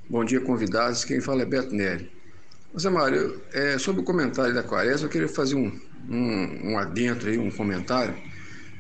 Bom 0.10 0.26
dia, 0.26 0.42
convidados. 0.42 1.06
Quem 1.06 1.22
fala 1.22 1.44
é 1.44 1.46
Beto 1.46 1.74
Neri. 1.74 2.12
José 2.74 2.90
Mário, 2.90 3.42
é, 3.54 3.78
sobre 3.78 4.02
o 4.02 4.04
comentário 4.04 4.54
da 4.54 4.62
Quaresma, 4.62 5.08
eu 5.08 5.12
queria 5.12 5.30
fazer 5.30 5.56
um, 5.56 5.72
um, 6.10 6.72
um 6.72 6.78
adentro 6.78 7.30
aí, 7.30 7.38
um 7.38 7.50
comentário 7.50 8.14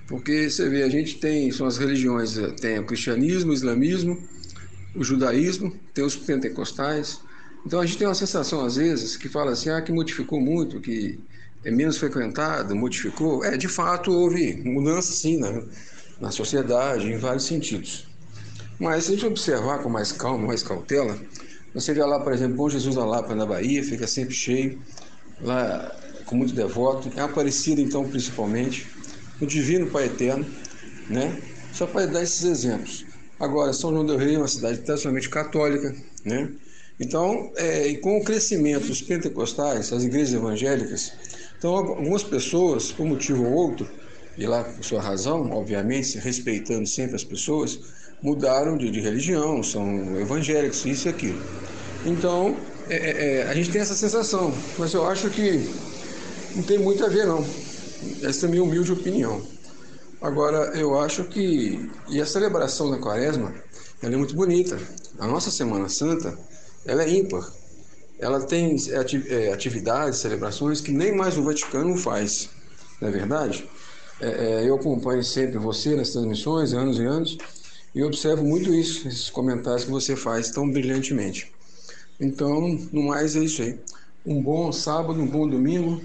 porque 0.10 0.50
você 0.50 0.68
vê, 0.68 0.82
a 0.82 0.90
gente 0.90 1.20
tem, 1.20 1.52
são 1.52 1.68
as 1.68 1.78
religiões, 1.78 2.36
eh, 2.36 2.48
tem 2.60 2.80
o 2.80 2.86
cristianismo, 2.86 3.52
o 3.52 3.54
islamismo, 3.54 4.18
o 4.96 5.04
judaísmo, 5.04 5.72
tem 5.94 6.04
os 6.04 6.16
pentecostais. 6.16 7.22
Então 7.64 7.80
a 7.80 7.86
gente 7.86 8.00
tem 8.00 8.08
uma 8.08 8.16
sensação, 8.16 8.66
às 8.66 8.76
vezes, 8.76 9.16
que 9.16 9.30
fala 9.30 9.52
assim, 9.52 9.70
ah, 9.70 9.80
que 9.84 9.92
modificou 9.92 10.42
muito, 10.42 10.82
que 10.82 11.20
é 11.64 11.70
menos 11.70 11.98
frequentado, 11.98 12.76
modificou. 12.76 13.46
É, 13.46 13.56
de 13.56 13.68
fato, 13.68 14.12
houve 14.12 14.56
mudança, 14.66 15.14
sim, 15.14 15.38
na, 15.38 15.62
na 16.20 16.32
sociedade, 16.32 17.06
em 17.06 17.18
vários 17.18 17.44
sentidos. 17.44 18.08
Mas 18.80 19.04
se 19.04 19.12
a 19.12 19.14
gente 19.14 19.28
observar 19.28 19.84
com 19.84 19.90
mais 19.90 20.12
calma, 20.12 20.48
mais 20.48 20.64
cautela, 20.64 21.20
você 21.72 21.94
vê 21.94 22.04
lá, 22.04 22.20
por 22.20 22.34
exemplo, 22.34 22.58
Bom 22.58 22.68
Jesus 22.68 22.96
da 22.96 23.06
Lapa, 23.06 23.36
na 23.36 23.46
Bahia, 23.46 23.84
fica 23.84 24.08
sempre 24.08 24.34
cheio, 24.34 24.82
lá 25.40 25.96
com 26.26 26.36
muito 26.36 26.56
devoto, 26.56 27.12
é 27.16 27.22
Aparecida, 27.22 27.80
então, 27.80 28.10
principalmente 28.10 28.88
no 29.40 29.48
Divino 29.48 29.88
Pai 29.88 30.06
Eterno, 30.06 30.46
né? 31.10 31.40
Só 31.74 31.86
para 31.86 32.06
dar 32.06 32.24
esses 32.24 32.44
exemplos. 32.44 33.06
Agora, 33.40 33.72
São 33.72 33.92
João 33.92 34.06
del 34.06 34.18
Rei 34.18 34.36
é 34.36 34.38
uma 34.38 34.48
cidade 34.48 34.80
tradicionalmente 34.80 35.30
católica, 35.30 35.96
né? 36.26 36.50
Então, 37.00 37.52
é, 37.56 37.88
e 37.88 37.98
com 37.98 38.18
o 38.18 38.24
crescimento 38.24 38.88
dos 38.88 39.02
pentecostais, 39.02 39.94
as 39.94 40.04
igrejas 40.04 40.34
evangélicas, 40.34 41.14
então 41.58 41.76
algumas 41.76 42.24
pessoas, 42.24 42.92
por 42.92 43.06
um 43.06 43.10
motivo 43.10 43.46
ou 43.46 43.54
outro, 43.54 43.90
e 44.38 44.46
lá 44.46 44.64
por 44.64 44.84
sua 44.84 45.02
razão, 45.02 45.50
obviamente, 45.52 46.18
respeitando 46.18 46.86
sempre 46.88 47.16
as 47.16 47.24
pessoas, 47.24 47.80
mudaram 48.22 48.78
de, 48.78 48.92
de 48.92 49.00
religião, 49.00 49.64
são 49.64 50.20
evangélicos, 50.20 50.86
isso 50.86 51.08
e 51.08 51.10
aquilo. 51.10 51.42
Então, 52.06 52.58
é, 52.90 52.96
é, 52.96 53.36
é, 53.36 53.44
a 53.44 53.54
gente 53.54 53.72
tem 53.72 53.82
essa 53.82 53.96
sensação, 53.96 54.54
mas 54.78 54.94
eu 54.94 55.06
acho 55.08 55.30
que 55.30 55.70
não 56.56 56.64
tem 56.64 56.78
muito 56.78 57.06
a 57.06 57.10
ver, 57.10 57.26
não. 57.26 57.46
Essa 58.22 58.46
é 58.46 58.48
a 58.48 58.52
minha 58.52 58.64
humilde 58.64 58.92
opinião. 58.92 59.42
Agora, 60.22 60.78
eu 60.78 61.00
acho 61.00 61.24
que. 61.26 61.90
E 62.10 62.22
a 62.22 62.26
celebração 62.26 62.92
da 62.92 62.98
quaresma, 62.98 63.54
ela 64.02 64.14
é 64.14 64.18
muito 64.18 64.36
bonita. 64.36 64.78
A 65.18 65.28
nossa 65.28 65.52
Semana 65.52 65.90
Santa, 65.90 66.38
ela 66.86 67.04
é 67.04 67.10
ímpar. 67.10 67.50
Ela 68.20 68.42
tem 68.42 68.76
é, 69.30 69.52
atividades, 69.54 70.20
celebrações 70.20 70.82
que 70.82 70.92
nem 70.92 71.16
mais 71.16 71.38
o 71.38 71.44
Vaticano 71.44 71.96
faz. 71.98 72.50
Não 73.00 73.08
é 73.08 73.12
verdade? 73.12 73.70
É, 74.20 74.28
é, 74.28 74.70
eu 74.70 74.76
acompanho 74.76 75.24
sempre 75.24 75.58
você 75.58 75.96
nas 75.96 76.10
transmissões, 76.10 76.74
anos 76.74 77.00
e 77.00 77.06
anos, 77.06 77.38
e 77.96 78.04
observo 78.04 78.44
muito 78.44 78.74
isso, 78.74 79.08
esses 79.08 79.30
comentários 79.30 79.86
que 79.86 79.92
você 79.92 80.16
faz 80.16 80.52
tão 80.52 80.70
brilhantemente. 80.70 81.54
Então, 82.20 82.78
no 82.92 83.04
mais, 83.04 83.38
é 83.38 83.40
isso 83.40 83.62
aí. 83.62 83.80
Um 84.26 84.44
bom 84.44 84.72
sábado, 84.74 85.22
um 85.22 85.26
bom 85.26 85.48
domingo 85.48 86.02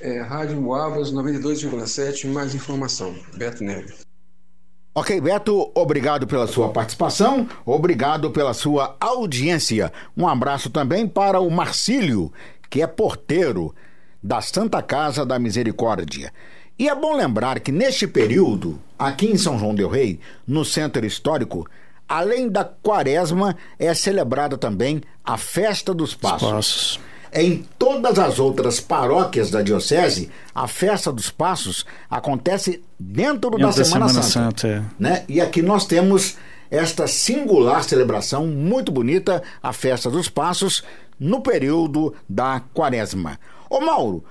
é, 0.00 0.20
Rádio 0.20 0.60
Moavas 0.60 1.12
92,7, 1.12 2.26
mais 2.26 2.54
informação. 2.54 3.14
Beto 3.36 3.62
Neves. 3.62 4.04
Ok, 4.94 5.20
Beto, 5.20 5.72
obrigado 5.74 6.24
pela 6.24 6.46
sua 6.46 6.68
participação, 6.68 7.48
obrigado 7.66 8.30
pela 8.30 8.54
sua 8.54 8.96
audiência. 9.00 9.92
Um 10.16 10.28
abraço 10.28 10.70
também 10.70 11.08
para 11.08 11.40
o 11.40 11.50
Marcílio, 11.50 12.32
que 12.70 12.80
é 12.80 12.86
porteiro 12.86 13.74
da 14.22 14.40
Santa 14.40 14.80
Casa 14.80 15.26
da 15.26 15.38
Misericórdia. 15.38 16.32
E 16.78 16.88
é 16.88 16.94
bom 16.94 17.16
lembrar 17.16 17.60
que 17.60 17.72
neste 17.72 18.06
período, 18.06 18.80
aqui 18.98 19.26
em 19.26 19.36
São 19.36 19.58
João 19.58 19.74
Del 19.74 19.88
Rei, 19.88 20.20
no 20.46 20.64
centro 20.64 21.04
histórico, 21.04 21.68
além 22.08 22.48
da 22.48 22.64
quaresma, 22.64 23.56
é 23.78 23.92
celebrada 23.94 24.56
também 24.56 25.00
a 25.24 25.36
Festa 25.36 25.92
dos 25.92 26.14
Passos. 26.14 26.50
Passos. 26.50 27.00
Em 27.34 27.64
todas 27.76 28.16
as 28.18 28.38
outras 28.38 28.78
paróquias 28.78 29.50
da 29.50 29.60
Diocese, 29.60 30.30
a 30.54 30.68
festa 30.68 31.12
dos 31.12 31.30
passos 31.30 31.84
acontece 32.08 32.80
dentro, 32.98 33.50
dentro 33.50 33.58
da, 33.58 33.72
Semana, 33.72 34.08
Semana 34.08 34.22
Santa. 34.22 34.22
Santa 34.22 34.68
é. 34.68 34.82
né? 34.98 35.24
E 35.28 35.40
aqui 35.40 35.60
nós 35.60 35.84
temos 35.84 36.36
esta 36.70 37.06
singular 37.06 37.82
celebração 37.82 38.46
muito 38.46 38.92
bonita, 38.92 39.42
a 39.62 39.72
festa 39.72 40.08
dos 40.08 40.28
passos, 40.28 40.84
no 41.18 41.40
período 41.40 42.14
da 42.28 42.60
quaresma. 42.72 43.38
Ô 43.68 43.80
Mauro, 43.80 44.24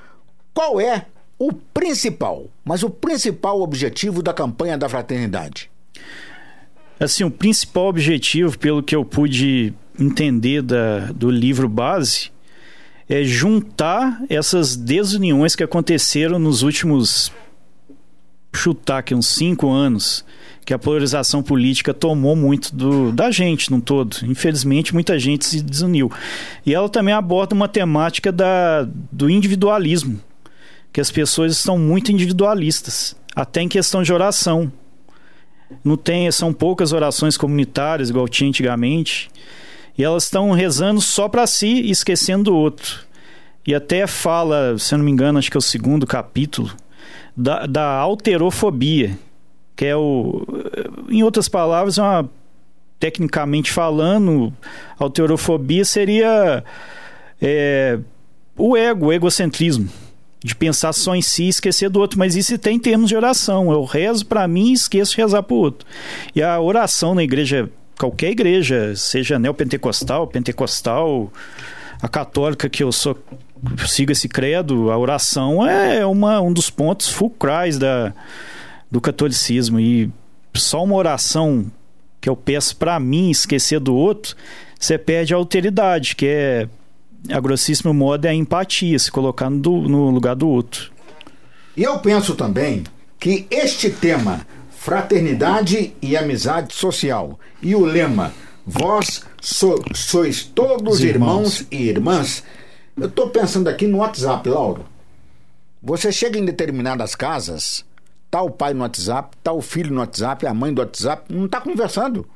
qual 0.53 0.79
é 0.79 1.05
o 1.37 1.51
principal, 1.51 2.45
mas 2.63 2.83
o 2.83 2.89
principal 2.89 3.61
objetivo 3.61 4.21
da 4.21 4.33
campanha 4.33 4.77
da 4.77 4.87
fraternidade? 4.87 5.69
Assim, 6.99 7.23
o 7.23 7.31
principal 7.31 7.87
objetivo, 7.87 8.57
pelo 8.57 8.81
que 8.83 8.95
eu 8.95 9.03
pude 9.03 9.73
entender 9.99 10.61
da, 10.61 11.11
do 11.11 11.29
livro 11.29 11.67
base, 11.67 12.31
é 13.07 13.23
juntar 13.23 14.21
essas 14.29 14.75
desuniões 14.75 15.55
que 15.55 15.63
aconteceram 15.63 16.39
nos 16.39 16.61
últimos 16.61 17.31
chutar 18.55 18.99
aqui 18.99 19.15
uns 19.15 19.27
cinco 19.27 19.69
anos 19.69 20.23
que 20.65 20.73
a 20.73 20.79
polarização 20.79 21.43
política 21.43 21.93
tomou 21.93 22.35
muito 22.35 22.73
do, 22.73 23.11
da 23.11 23.29
gente 23.31 23.69
no 23.69 23.81
todo. 23.81 24.17
Infelizmente, 24.23 24.93
muita 24.93 25.19
gente 25.19 25.45
se 25.45 25.61
desuniu. 25.61 26.09
E 26.65 26.73
ela 26.73 26.87
também 26.87 27.13
aborda 27.13 27.53
uma 27.53 27.67
temática 27.67 28.31
da, 28.31 28.87
do 29.11 29.29
individualismo, 29.29 30.21
que 30.93 31.01
as 31.01 31.11
pessoas 31.11 31.51
estão 31.51 31.77
muito 31.77 32.11
individualistas, 32.11 33.15
até 33.35 33.61
em 33.61 33.67
questão 33.67 34.03
de 34.03 34.13
oração. 34.13 34.71
Não 35.83 35.97
tem, 35.97 36.31
são 36.31 36.53
poucas 36.53 36.93
orações 36.93 37.35
comunitárias, 37.35 38.09
igual 38.09 38.27
tinha 38.29 38.47
antigamente 38.47 39.29
e 39.97 40.03
elas 40.03 40.23
estão 40.23 40.51
rezando 40.51 41.01
só 41.01 41.27
para 41.27 41.45
si 41.45 41.81
e 41.81 41.91
esquecendo 41.91 42.45
do 42.45 42.55
outro. 42.55 42.99
E 43.65 43.73
até 43.73 44.05
fala, 44.07 44.77
se 44.77 44.93
eu 44.93 44.97
não 44.97 45.05
me 45.05 45.11
engano, 45.11 45.39
acho 45.39 45.49
que 45.49 45.57
é 45.57 45.59
o 45.59 45.61
segundo 45.61 46.05
capítulo, 46.05 46.71
da, 47.35 47.65
da 47.65 47.87
alterofobia, 47.87 49.17
que 49.75 49.85
é 49.85 49.95
o. 49.95 50.45
Em 51.09 51.23
outras 51.23 51.47
palavras, 51.47 51.97
é 51.97 52.01
uma 52.01 52.29
tecnicamente 52.99 53.69
falando, 53.71 54.53
alterofobia 54.97 55.83
seria 55.83 56.63
é, 57.41 57.99
o 58.57 58.77
ego, 58.77 59.07
o 59.07 59.13
egocentrismo. 59.13 59.89
De 60.41 60.53
pensar 60.53 60.91
só 60.91 61.15
em 61.15 61.21
si 61.21 61.43
e 61.45 61.49
esquecer 61.49 61.89
do 61.89 62.01
outro. 62.01 62.19
Mas 62.19 62.35
isso 62.35 62.57
tem 62.57 62.77
termos 62.77 63.07
de 63.07 63.15
oração. 63.15 63.71
Eu 63.71 63.85
rezo 63.85 64.25
para 64.25 64.45
mim 64.45 64.71
e 64.71 64.73
esqueço 64.73 65.11
de 65.11 65.21
rezar 65.21 65.41
para 65.41 65.55
o 65.55 65.57
outro. 65.57 65.87
E 66.35 66.43
a 66.43 66.59
oração 66.59 67.15
na 67.15 67.23
igreja, 67.23 67.69
qualquer 67.97 68.31
igreja, 68.31 68.95
seja 68.95 69.37
neopentecostal, 69.39 70.27
pentecostal, 70.27 71.31
a 72.01 72.07
católica 72.07 72.69
que 72.69 72.83
eu 72.83 72.91
sou 72.91 73.17
sigo 73.87 74.11
esse 74.11 74.27
credo, 74.27 74.91
a 74.91 74.97
oração 74.97 75.65
é 75.65 76.05
uma, 76.05 76.41
um 76.41 76.51
dos 76.51 76.69
pontos 76.69 77.07
fulcrais 77.07 77.77
da, 77.77 78.13
do 78.91 78.99
catolicismo. 78.99 79.79
E 79.79 80.11
só 80.53 80.83
uma 80.83 80.95
oração 80.95 81.71
que 82.19 82.29
eu 82.29 82.35
peço 82.35 82.75
para 82.75 82.99
mim 82.99 83.29
esquecer 83.29 83.79
do 83.79 83.95
outro, 83.95 84.35
você 84.79 84.97
perde 84.97 85.33
a 85.33 85.37
alteridade, 85.37 86.15
que 86.15 86.27
é, 86.27 86.67
a 87.29 87.39
grossíssimo 87.39 87.93
modo, 87.93 88.25
é 88.25 88.29
a 88.29 88.33
empatia, 88.33 88.99
se 88.99 89.11
colocar 89.11 89.49
no, 89.49 89.87
no 89.87 90.09
lugar 90.09 90.35
do 90.35 90.47
outro. 90.47 90.91
E 91.75 91.83
eu 91.83 91.97
penso 91.99 92.35
também 92.35 92.83
que 93.19 93.47
este 93.49 93.89
tema, 93.89 94.45
fraternidade 94.83 95.95
e 96.01 96.17
amizade 96.17 96.73
social, 96.73 97.39
e 97.61 97.73
o 97.73 97.85
lema, 97.85 98.33
vós 98.67 99.23
so, 99.39 99.81
sois 99.95 100.43
todos 100.43 100.99
irmãos. 100.99 101.61
irmãos 101.61 101.67
e 101.71 101.83
irmãs, 101.87 102.43
eu 102.97 103.07
estou 103.07 103.29
pensando 103.29 103.69
aqui 103.69 103.87
no 103.87 103.99
WhatsApp, 103.99 104.49
Lauro. 104.49 104.85
Você 105.81 106.11
chega 106.11 106.37
em 106.37 106.43
determinadas 106.43 107.15
casas, 107.15 107.85
tá 108.29 108.41
o 108.41 108.51
pai 108.51 108.73
no 108.73 108.81
WhatsApp, 108.81 109.37
tá 109.41 109.53
o 109.53 109.61
filho 109.61 109.93
no 109.93 110.01
WhatsApp, 110.01 110.45
a 110.45 110.53
mãe 110.53 110.73
do 110.73 110.79
WhatsApp, 110.79 111.33
não 111.33 111.45
está 111.45 111.61
conversando. 111.61 112.27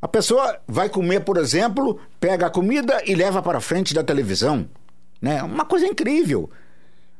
A 0.00 0.06
pessoa 0.06 0.60
vai 0.68 0.88
comer, 0.88 1.24
por 1.24 1.36
exemplo, 1.38 1.98
pega 2.20 2.46
a 2.46 2.50
comida 2.50 3.02
e 3.04 3.16
leva 3.16 3.42
para 3.42 3.60
frente 3.60 3.92
da 3.92 4.04
televisão. 4.04 4.68
Né? 5.20 5.42
Uma 5.42 5.64
coisa 5.64 5.88
incrível. 5.88 6.48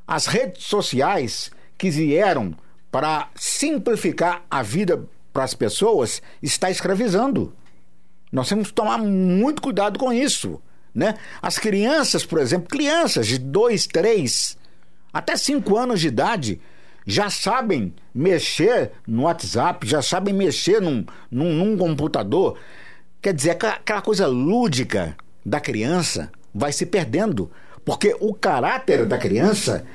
As 0.07 0.27
redes 0.27 0.63
sociais 0.63 1.51
que 1.77 1.91
vieram 1.91 2.55
para 2.93 3.31
simplificar 3.35 4.45
a 4.51 4.63
vida 4.63 5.03
para 5.33 5.45
as 5.45 5.55
pessoas 5.55 6.21
está 6.43 6.71
escravizando. 6.71 7.55
Nós 8.31 8.51
temos 8.51 8.69
que 8.69 8.75
tomar 8.75 8.99
muito 8.99 9.63
cuidado 9.63 9.99
com 9.99 10.13
isso. 10.13 10.61
Né? 10.95 11.15
As 11.41 11.59
crianças, 11.59 12.25
por 12.25 12.39
exemplo, 12.39 12.69
crianças 12.69 13.27
de 13.27 13.39
2, 13.39 13.87
3, 13.87 14.59
até 15.11 15.37
5 15.37 15.75
anos 15.75 16.01
de 16.01 16.09
idade, 16.09 16.61
já 17.07 17.31
sabem 17.31 17.95
mexer 18.15 18.93
no 19.07 19.23
WhatsApp, 19.23 19.87
já 19.87 20.03
sabem 20.03 20.35
mexer 20.35 20.81
num, 20.81 21.05
num, 21.31 21.55
num 21.55 21.77
computador. 21.79 22.59
Quer 23.23 23.33
dizer, 23.33 23.51
aquela 23.51 24.03
coisa 24.03 24.27
lúdica 24.27 25.17
da 25.45 25.61
criança 25.61 26.31
vai 26.55 26.73
se 26.73 26.85
perdendo, 26.85 27.51
porque 27.87 28.15
o 28.21 28.35
caráter 28.35 29.07
da 29.07 29.17
criança 29.17 29.87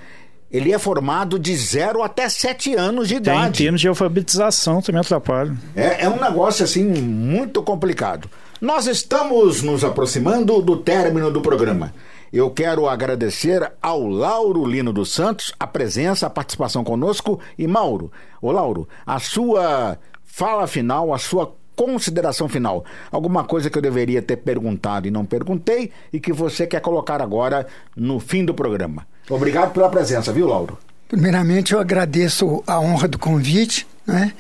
ele 0.52 0.72
é 0.72 0.80
formado 0.80 1.38
de 1.38 1.56
0 1.56 2.02
até 2.02 2.30
7 2.30 2.76
anos 2.76 3.08
de 3.08 3.16
idade. 3.16 3.40
Tem, 3.40 3.48
em 3.50 3.52
termos 3.52 3.82
de 3.82 3.88
alfabetização 3.88 4.82
também 4.82 5.02
atrapalha. 5.02 5.56
É, 5.76 6.06
é 6.06 6.10
um 6.10 6.20
negócio 6.20 6.64
assim 6.64 6.86
muito 6.86 7.62
complicado. 7.62 8.30
Nós 8.60 8.88
estamos 8.88 9.62
nos 9.62 9.84
aproximando 9.84 10.62
do 10.62 10.78
término 10.78 11.30
do 11.30 11.42
programa. 11.42 11.94
Eu 12.32 12.50
quero 12.50 12.88
agradecer 12.90 13.72
ao 13.82 14.06
Lauro 14.06 14.66
Lino 14.66 14.92
dos 14.92 15.12
Santos 15.12 15.54
a 15.60 15.68
presença, 15.68 16.28
a 16.28 16.30
participação 16.30 16.84
conosco. 16.84 17.40
E 17.58 17.68
Mauro, 17.68 18.12
ô 18.42 18.52
Lauro, 18.52 18.88
a 19.06 19.20
sua 19.20 19.98
fala 20.24 20.68
final, 20.68 21.14
a 21.14 21.18
sua 21.18 21.54
consideração 21.78 22.50
final. 22.50 22.84
Alguma 23.12 23.44
coisa 23.44 23.70
que 23.70 23.78
eu 23.78 23.82
deveria 23.82 24.22
ter 24.22 24.38
perguntado 24.38 25.08
e 25.08 25.12
não 25.12 25.24
perguntei 25.24 25.92
e 26.12 26.20
que 26.20 26.34
você 26.34 26.66
quer 26.66 26.82
colocar 26.82 27.22
agora 27.22 27.68
no 27.96 28.20
fim 28.20 28.44
do 28.44 28.54
programa. 28.54 29.08
Obrigado 29.30 29.72
pela 29.72 29.88
presença, 29.88 30.34
viu, 30.34 30.48
Lauro? 30.48 30.78
Primeiramente, 31.08 31.74
eu 31.74 31.80
agradeço 31.80 32.64
a 32.66 32.80
honra 32.80 33.08
do 33.08 33.20
convite, 33.20 33.88
né? 34.06 34.34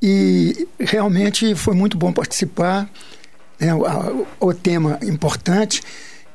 E 0.00 0.66
realmente 0.80 1.54
foi 1.54 1.74
muito 1.74 1.96
bom 1.96 2.12
participar 2.12 2.90
né, 3.60 3.72
o, 3.72 4.26
o 4.40 4.54
tema 4.54 4.98
importante. 5.02 5.80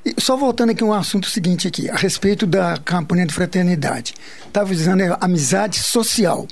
E 0.06 0.14
só 0.22 0.38
voltando 0.38 0.70
aqui 0.70 0.84
um 0.84 0.94
assunto 0.94 1.28
seguinte 1.28 1.68
aqui, 1.68 1.90
a 1.90 1.96
respeito 1.96 2.46
da 2.46 2.78
campanha 2.78 3.26
de 3.26 3.34
fraternidade. 3.34 4.14
Estava 4.46 4.74
dizendo 4.74 5.04
é, 5.04 5.18
amizade 5.20 5.80
social. 5.80 6.48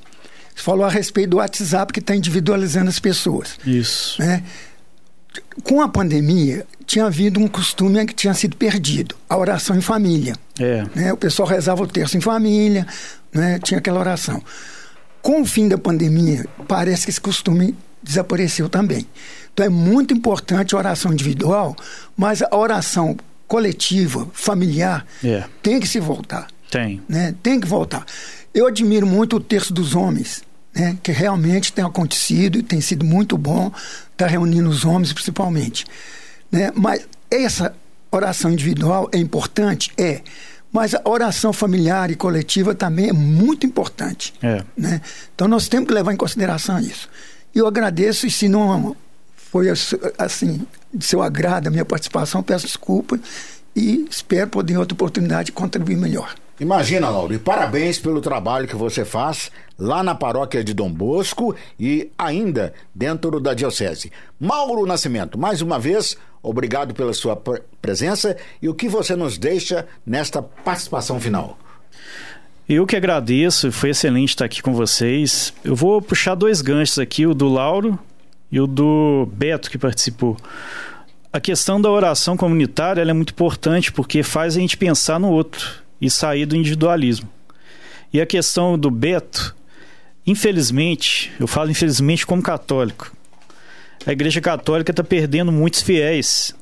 Você 0.56 0.64
falou 0.64 0.86
a 0.86 0.89
respeito 0.89 1.32
do 1.32 1.38
WhatsApp 1.38 1.91
que 1.91 1.99
está 1.99 2.16
individualizando 2.16 2.89
as 2.89 2.97
pessoas. 2.97 3.60
Isso. 3.66 4.22
Né? 4.22 4.41
Com 5.64 5.82
a 5.82 5.89
pandemia, 5.89 6.66
tinha 6.86 7.06
havido 7.06 7.39
um 7.39 7.47
costume 7.47 8.06
que 8.06 8.14
tinha 8.14 8.34
sido 8.34 8.56
perdido, 8.56 9.16
a 9.30 9.38
oração 9.38 9.76
em 9.76 9.82
família. 9.82 10.34
É. 10.58 10.86
Né? 10.95 11.12
O 11.12 11.18
pessoal 11.18 11.47
rezava 11.47 11.84
o 11.84 11.88
terço 11.88 12.18
em 12.18 12.22
família, 12.22 12.88
né? 13.34 13.60
tinha 13.60 13.80
aquela 13.80 13.99
oração. 13.99 14.41
Com 15.22 15.41
o 15.41 15.45
fim 15.45 15.68
da 15.68 15.78
pandemia, 15.78 16.45
parece 16.68 17.03
que 17.03 17.10
esse 17.10 17.20
costume 17.20 17.76
desapareceu 18.01 18.70
também. 18.70 19.06
Então 19.53 19.66
é 19.66 19.70
muito 19.70 20.14
importante 20.14 20.74
a 20.74 20.78
oração 20.78 21.12
individual, 21.12 21.76
mas 22.16 22.41
a 22.41 22.56
oração 22.56 23.18
coletiva, 23.47 24.28
familiar, 24.32 25.06
é. 25.24 25.43
tem 25.62 25.80
que 25.80 25.88
se 25.88 25.99
voltar. 25.99 26.47
Tem. 26.70 27.01
Né? 27.10 27.36
Tem 27.41 27.60
que 27.60 27.68
voltar. 27.68 28.06
Eu 28.53 28.68
admiro 28.68 29.06
muito 29.06 29.36
o 29.36 29.39
terço 29.39 29.74
dos 29.74 29.95
homens, 29.95 30.43
né? 30.76 30.97
que 31.01 31.11
realmente 31.11 31.71
tem 31.71 31.86
acontecido 31.86 32.59
e 32.59 32.63
tem 32.63 32.82
sido 32.82 33.05
muito 33.05 33.38
bom 33.38 33.67
estar 33.67 34.26
tá 34.26 34.28
reunindo 34.28 34.69
os 34.69 34.84
homens 34.84 35.13
principalmente. 35.13 35.86
Né? 36.51 36.71
Mas 36.76 37.07
essa 37.32 37.73
oração 38.11 38.51
individual 38.51 39.09
é 39.11 39.17
importante? 39.17 39.91
É. 39.97 40.21
Mas 40.71 40.93
a 40.93 41.01
oração 41.05 41.53
familiar 41.53 42.11
e 42.11 42.15
coletiva 42.15 42.76
também 42.76 43.09
é 43.09 43.13
muito 43.13 43.65
importante. 43.65 44.34
É. 44.43 44.63
Né? 44.78 45.01
Então 45.34 45.47
nós 45.47 45.69
temos 45.69 45.88
que 45.88 45.93
levar 45.93 46.11
em 46.11 46.17
consideração 46.17 46.80
isso. 46.80 47.09
E 47.53 47.59
eu 47.59 47.67
agradeço, 47.67 48.28
e 48.28 48.32
se 48.32 48.49
não 48.49 48.95
foi 49.36 49.67
assim, 50.17 50.67
de 50.93 51.05
seu 51.05 51.21
agrado 51.21 51.67
a 51.67 51.71
minha 51.71 51.86
participação, 51.86 52.43
peço 52.43 52.65
desculpa 52.65 53.17
e 53.73 54.05
espero 54.09 54.49
poder 54.49 54.73
em 54.73 54.78
outra 54.78 54.93
oportunidade 54.93 55.53
contribuir 55.53 55.95
melhor. 55.95 56.36
Imagina, 56.58 57.10
Lauro, 57.10 57.34
e 57.34 57.38
parabéns 57.38 57.99
pelo 57.99 58.22
trabalho 58.22 58.66
que 58.66 58.78
você 58.78 59.03
faz 59.03 59.51
lá 59.78 60.01
na 60.01 60.16
paróquia 60.16 60.64
de 60.64 60.74
Dom 60.74 60.89
Bosco 60.89 61.53
e 61.78 62.10
ainda 62.18 62.74
dentro 62.93 63.41
da 63.41 63.53
Diocese. 63.53 64.10
Mauro 64.39 64.86
Nascimento, 64.86 65.38
mais 65.38 65.62
uma 65.62 65.78
vez, 65.78 66.16
obrigado 66.41 66.93
pela 66.93 67.12
sua 67.12 67.36
presença 67.82 68.38
e 68.62 68.70
o 68.70 68.74
que 68.74 68.88
você 68.88 69.18
nos 69.18 69.38
deixa 69.38 69.86
nesta 70.06 70.41
participação 70.41 71.20
final. 71.20 71.58
Eu 72.70 72.88
que 72.88 72.95
agradeço, 72.95 73.70
foi 73.70 73.89
excelente 73.89 74.30
estar 74.30 74.45
aqui 74.45 74.62
com 74.62 74.74
vocês. 74.74 75.53
Eu 75.62 75.76
vou 75.76 76.01
puxar 76.01 76.36
dois 76.36 76.62
ganchos 76.62 76.97
aqui, 76.97 77.28
o 77.28 77.34
do 77.34 77.49
Lauro 77.49 77.99
e 78.49 78.62
o 78.62 78.66
do 78.66 79.28
Beto 79.34 79.70
que 79.70 79.78
participou. 79.78 80.38
A 81.34 81.39
questão 81.41 81.82
da 81.82 81.91
oração 81.91 82.38
comunitária 82.38 83.01
é 83.01 83.14
muito 83.14 83.32
importante 83.32 83.91
porque 83.91 84.24
faz 84.24 84.56
a 84.56 84.60
gente 84.62 84.78
pensar 84.78 85.20
no 85.20 85.30
outro 85.30 85.84
e 85.99 86.09
sair 86.09 86.45
do 86.45 86.55
individualismo. 86.55 87.29
E 88.11 88.21
a 88.21 88.25
questão 88.25 88.77
do 88.77 88.89
Beto, 88.89 89.55
infelizmente, 90.25 91.31
eu 91.39 91.47
falo 91.47 91.71
infelizmente 91.71 92.25
como 92.25 92.41
católico, 92.41 93.11
a 94.05 94.11
Igreja 94.11 94.39
Católica 94.39 94.91
está 94.91 95.03
perdendo 95.03 95.51
muitos 95.51 95.81
fiéis 95.81 96.53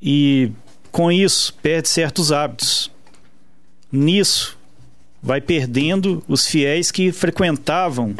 e 0.00 0.52
com 0.92 1.10
isso 1.10 1.52
perde 1.54 1.88
certos 1.88 2.30
hábitos. 2.30 2.90
Nisso 3.90 4.56
vai 5.20 5.40
perdendo 5.40 6.22
os 6.28 6.46
fiéis 6.46 6.92
que 6.92 7.10
frequentavam 7.10 8.14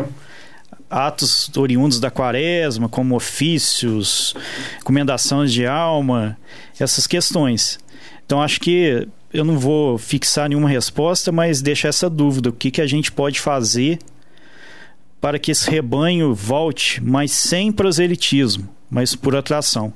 atos 0.90 1.48
oriundos 1.56 2.00
da 2.00 2.10
quaresma, 2.10 2.88
como 2.88 3.14
ofícios, 3.14 4.34
recomendações 4.78 5.52
de 5.52 5.64
alma, 5.64 6.36
essas 6.80 7.06
questões. 7.06 7.78
Então 8.26 8.42
acho 8.42 8.60
que 8.60 9.06
eu 9.32 9.44
não 9.44 9.58
vou 9.58 9.96
fixar 9.96 10.48
nenhuma 10.48 10.68
resposta, 10.68 11.30
mas 11.30 11.62
deixar 11.62 11.88
essa 11.88 12.10
dúvida: 12.10 12.50
o 12.50 12.52
que, 12.52 12.70
que 12.70 12.80
a 12.80 12.86
gente 12.86 13.12
pode 13.12 13.40
fazer 13.40 13.98
para 15.20 15.38
que 15.38 15.50
esse 15.50 15.70
rebanho 15.70 16.34
volte, 16.34 17.00
mas 17.02 17.30
sem 17.32 17.70
proselitismo, 17.70 18.68
mas 18.90 19.14
por 19.14 19.36
atração. 19.36 19.92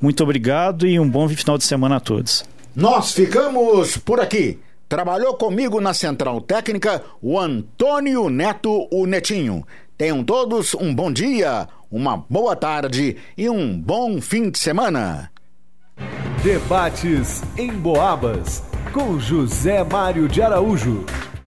Muito 0.00 0.22
obrigado 0.22 0.86
e 0.86 1.00
um 1.00 1.08
bom 1.08 1.28
final 1.28 1.58
de 1.58 1.64
semana 1.64 1.96
a 1.96 2.00
todos. 2.00 2.44
Nós 2.74 3.12
ficamos 3.12 3.96
por 3.96 4.20
aqui. 4.20 4.58
Trabalhou 4.88 5.34
comigo 5.34 5.80
na 5.80 5.92
Central 5.92 6.40
Técnica 6.40 7.02
o 7.20 7.38
Antônio 7.38 8.30
Neto, 8.30 8.88
o 8.90 9.04
Netinho. 9.04 9.66
Tenham 9.98 10.22
todos 10.22 10.74
um 10.74 10.94
bom 10.94 11.12
dia, 11.12 11.68
uma 11.90 12.16
boa 12.16 12.54
tarde 12.54 13.16
e 13.36 13.50
um 13.50 13.76
bom 13.78 14.20
fim 14.20 14.48
de 14.48 14.58
semana. 14.58 15.30
Debates 16.42 17.42
em 17.58 17.72
Boabas 17.72 18.67
com 18.92 19.18
José 19.18 19.84
Mário 19.84 20.28
de 20.28 20.42
Araújo. 20.42 21.04